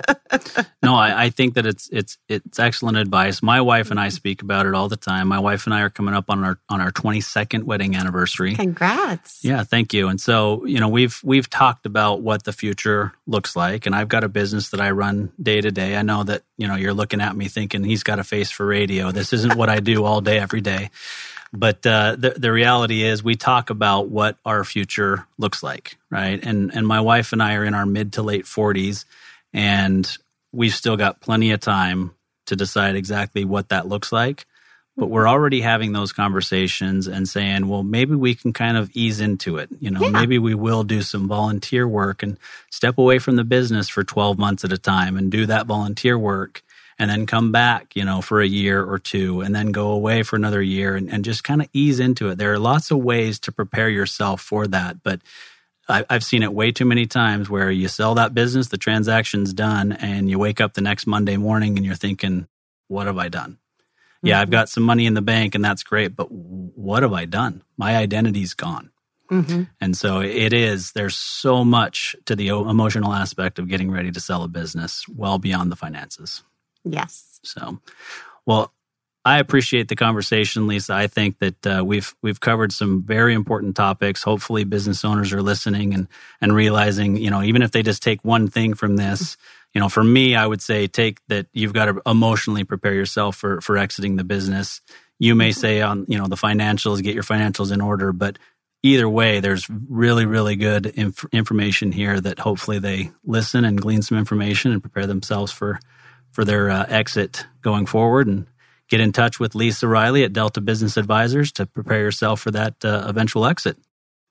No, 0.82 0.94
I, 0.94 1.24
I, 1.24 1.30
think 1.30 1.54
that 1.54 1.66
it's 1.66 1.88
it's 1.92 2.18
it's 2.28 2.58
excellent 2.58 2.96
advice. 2.96 3.42
My 3.42 3.60
wife 3.60 3.90
and 3.90 3.98
I 3.98 4.08
mm-hmm. 4.08 4.14
speak 4.14 4.42
about 4.42 4.66
it 4.66 4.74
all 4.74 4.88
the 4.88 4.96
time. 4.96 5.28
My 5.28 5.38
wife 5.38 5.66
and 5.66 5.74
I 5.74 5.82
are 5.82 5.90
coming 5.90 6.14
up 6.14 6.30
on 6.30 6.44
our 6.44 6.58
on 6.68 6.80
our 6.80 6.90
22nd 6.90 7.64
wedding 7.64 7.96
anniversary. 7.96 8.54
Congrats. 8.54 9.44
Yeah, 9.44 9.64
thank 9.64 9.92
you. 9.92 10.08
And 10.08 10.20
so, 10.20 10.64
you 10.66 10.80
know, 10.80 10.88
we've 10.88 11.20
we've 11.24 11.48
talked 11.48 11.86
about 11.86 12.22
what 12.22 12.44
the 12.44 12.52
future 12.52 13.12
looks 13.26 13.56
like 13.56 13.86
and 13.86 13.94
I've 13.94 14.08
got 14.08 14.24
a 14.24 14.28
business 14.28 14.70
that 14.70 14.80
I 14.80 14.90
run 14.90 15.32
day 15.40 15.60
to 15.60 15.70
day. 15.70 15.96
I 15.96 16.02
know 16.02 16.24
that, 16.24 16.42
you 16.56 16.68
know, 16.68 16.76
you're 16.76 16.94
looking 16.94 17.20
at 17.20 17.36
me 17.36 17.48
thinking 17.48 17.84
he's 17.84 18.02
got 18.02 18.18
a 18.18 18.24
face 18.24 18.50
for 18.50 18.66
radio. 18.66 19.10
This 19.10 19.32
isn't 19.32 19.56
what 19.56 19.68
I 19.68 19.80
do 19.80 20.04
all 20.04 20.20
day 20.20 20.38
every 20.38 20.60
day. 20.60 20.90
But 21.53 21.84
uh, 21.86 22.16
the 22.18 22.30
the 22.30 22.50
reality 22.50 23.03
is, 23.03 23.22
we 23.22 23.36
talk 23.36 23.68
about 23.70 24.09
what 24.09 24.38
our 24.44 24.64
future 24.64 25.26
looks 25.36 25.62
like, 25.62 25.98
right? 26.11 26.42
And 26.42 26.74
and 26.74 26.86
my 26.86 27.00
wife 27.00 27.32
and 27.32 27.42
I 27.42 27.55
are 27.57 27.64
in 27.64 27.74
our 27.74 27.84
mid 27.84 28.14
to 28.14 28.22
late 28.22 28.46
forties, 28.46 29.05
and 29.53 30.11
we've 30.53 30.74
still 30.74 30.96
got 30.96 31.20
plenty 31.20 31.50
of 31.53 31.61
time 31.61 32.12
to 32.46 32.57
decide 32.57 32.96
exactly 32.96 33.44
what 33.44 33.68
that 33.68 33.86
looks 33.86 34.12
like. 34.12 34.46
But 34.96 35.07
we're 35.07 35.28
already 35.28 35.62
having 35.62 35.92
those 35.92 36.12
conversations 36.12 37.07
and 37.07 37.26
saying, 37.26 37.66
well, 37.68 37.82
maybe 37.82 38.14
we 38.14 38.34
can 38.34 38.53
kind 38.53 38.76
of 38.76 38.90
ease 38.92 39.20
into 39.20 39.57
it. 39.57 39.70
You 39.80 39.90
know, 39.90 40.03
Yeah. 40.03 40.11
maybe 40.11 40.38
we 40.38 40.55
will 40.55 40.84
do 40.84 41.00
some 41.00 41.28
volunteer 41.28 41.88
work 41.88 42.22
and 42.22 42.36
step 42.70 42.98
away 42.98 43.18
from 43.18 43.36
the 43.36 43.44
business 43.44 43.88
for 43.88 44.05
12 44.05 44.38
months 44.38 44.64
at 44.64 44.72
a 44.72 44.76
time 44.78 45.16
and 45.16 45.30
do 45.30 45.46
that 45.46 45.66
volunteer 45.66 46.18
work 46.18 46.62
and 47.03 47.11
then 47.11 47.26
come 47.26 47.50
back, 47.50 47.96
you 47.96 48.05
know, 48.05 48.22
for 48.22 48.40
a 48.40 48.46
year 48.46 48.80
or 48.80 48.96
two 48.96 49.40
and 49.40 49.53
then 49.53 49.72
go 49.72 49.90
away 49.90 50.22
for 50.22 50.36
another 50.36 50.62
year 50.62 50.94
and, 50.94 51.12
and 51.12 51.24
just 51.24 51.42
kind 51.42 51.61
of 51.61 51.68
ease 51.72 51.98
into 51.98 52.28
it. 52.28 52.38
There 52.38 52.53
are 52.53 52.61
lots 52.61 52.92
of 52.92 52.98
ways 52.98 53.40
to 53.40 53.50
prepare 53.50 53.88
yourself 53.88 54.40
for 54.40 54.68
that. 54.68 55.03
But 55.03 55.20
I, 55.88 56.05
I've 56.09 56.22
seen 56.22 56.44
it 56.44 56.55
way 56.55 56.70
too 56.70 56.84
many 56.84 57.07
times 57.07 57.50
where 57.50 57.72
you 57.72 57.88
sell 57.88 58.14
that 58.14 58.34
business, 58.34 58.68
the 58.68 58.78
transaction's 58.78 59.53
done, 59.53 59.90
and 59.90 60.30
you 60.30 60.38
wake 60.38 60.61
up 60.61 60.74
the 60.74 60.80
next 60.80 61.09
Monday 61.09 61.36
morning 61.36 61.76
and 61.76 61.84
you're 61.84 61.96
thinking, 61.96 62.46
what 62.86 63.09
have 63.09 63.18
I 63.18 63.28
done? 63.28 63.59
Yeah, 64.22 64.40
I've 64.40 64.50
got 64.50 64.68
some 64.68 64.84
money 64.84 65.07
in 65.07 65.14
the 65.14 65.22
bank 65.22 65.57
and 65.57 65.64
that's 65.64 65.82
great, 65.82 66.14
but 66.14 66.30
what 66.30 67.03
have 67.03 67.12
I 67.12 67.24
done? 67.24 67.64
My 67.76 67.96
identity's 67.96 68.55
gone. 68.55 68.92
hmm 69.28 69.64
And 69.80 69.96
so 69.96 70.20
it 70.20 70.53
is, 70.53 70.92
there's 70.92 71.16
so 71.16 71.64
much 71.64 72.14
to 72.26 72.36
the 72.36 72.46
emotional 72.46 73.12
aspect 73.12 73.59
of 73.59 73.66
getting 73.66 73.90
ready 73.90 74.12
to 74.12 74.20
sell 74.20 74.44
a 74.44 74.48
business 74.48 75.05
well 75.09 75.40
beyond 75.40 75.72
the 75.72 75.76
finances. 75.76 76.44
Yes. 76.85 77.41
So, 77.45 77.80
well, 78.47 78.72
I 79.24 79.39
appreciate 79.39 79.89
the 79.89 79.95
conversation, 79.97 80.66
Lisa. 80.66 80.95
I 80.95 81.07
think 81.07 81.39
that 81.39 81.66
uh, 81.66 81.85
we've 81.85 82.12
we've 82.22 82.41
covered 82.41 82.72
some 82.72 83.03
very 83.03 83.35
important 83.35 83.76
topics. 83.76 84.22
Hopefully, 84.22 84.64
business 84.64 85.05
owners 85.05 85.33
are 85.33 85.43
listening 85.43 85.95
and 85.95 86.09
and 86.41 86.55
realizing, 86.55 87.16
you 87.16 87.30
know, 87.30 87.43
even 87.43 87.62
if 87.62 87.70
they 87.70 87.83
just 87.83 88.03
take 88.03 88.24
one 88.24 88.49
thing 88.49 88.74
from 88.74 88.97
this, 88.97 89.37
you 89.74 89.80
know, 89.80 89.89
for 89.89 90.03
me, 90.03 90.35
I 90.35 90.47
would 90.47 90.61
say 90.61 90.89
take 90.89 91.20
that 91.28 91.47
you've 91.53 91.72
got 91.72 91.85
to 91.85 92.03
emotionally 92.05 92.64
prepare 92.64 92.95
yourself 92.95 93.37
for 93.37 93.61
for 93.61 93.78
exiting 93.78 94.16
the 94.16 94.24
business. 94.24 94.80
You 95.20 95.37
may 95.37 95.53
say 95.53 95.83
on 95.83 96.05
you 96.09 96.18
know 96.18 96.26
the 96.26 96.37
financials, 96.37 97.01
get 97.01 97.14
your 97.14 97.22
financials 97.22 97.70
in 97.70 97.80
order, 97.80 98.12
but 98.12 98.41
either 98.83 99.09
way, 99.09 99.39
there's 99.39 99.70
really 99.70 100.26
really 100.26 100.57
good 100.57 100.87
inf- 100.87 101.26
information 101.30 101.93
here 101.93 102.20
that 102.20 102.41
hopefully 102.41 102.80
they 102.80 103.12
listen 103.24 103.64
and 103.64 103.80
glean 103.80 104.03
some 104.03 104.18
information 104.18 104.72
and 104.72 104.83
prepare 104.83 105.07
themselves 105.07 105.53
for 105.53 105.78
for 106.33 106.45
their 106.45 106.70
uh, 106.70 106.87
exit 106.89 107.47
going 107.61 107.87
forward 107.87 108.26
and 108.26 108.47
get 108.89 109.01
in 109.01 109.12
touch 109.12 109.39
with 109.39 109.55
Lisa 109.55 109.87
Riley 109.87 110.24
at 110.24 110.33
Delta 110.33 110.61
Business 110.61 110.97
Advisors 110.97 111.53
to 111.53 111.66
prepare 111.66 112.01
yourself 112.01 112.41
for 112.41 112.51
that 112.51 112.74
uh, 112.85 113.05
eventual 113.07 113.47
exit. 113.47 113.76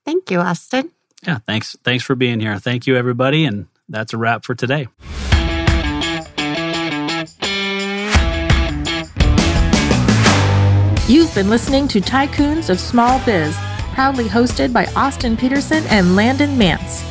Thank 0.05 0.29
you, 0.29 0.39
Austin. 0.39 0.91
Yeah, 1.25 1.37
thanks 1.39 1.77
thanks 1.83 2.03
for 2.03 2.15
being 2.15 2.39
here. 2.39 2.57
Thank 2.57 2.87
you 2.87 2.95
everybody 2.95 3.45
and 3.45 3.67
that's 3.87 4.13
a 4.13 4.17
wrap 4.17 4.43
for 4.43 4.55
today. 4.55 4.87
You've 11.07 11.35
been 11.35 11.49
listening 11.49 11.89
to 11.89 11.99
Tycoons 11.99 12.69
of 12.69 12.79
Small 12.79 13.19
Biz, 13.25 13.53
proudly 13.93 14.25
hosted 14.25 14.71
by 14.71 14.85
Austin 14.95 15.35
Peterson 15.35 15.83
and 15.87 16.15
Landon 16.15 16.57
Mance. 16.57 17.10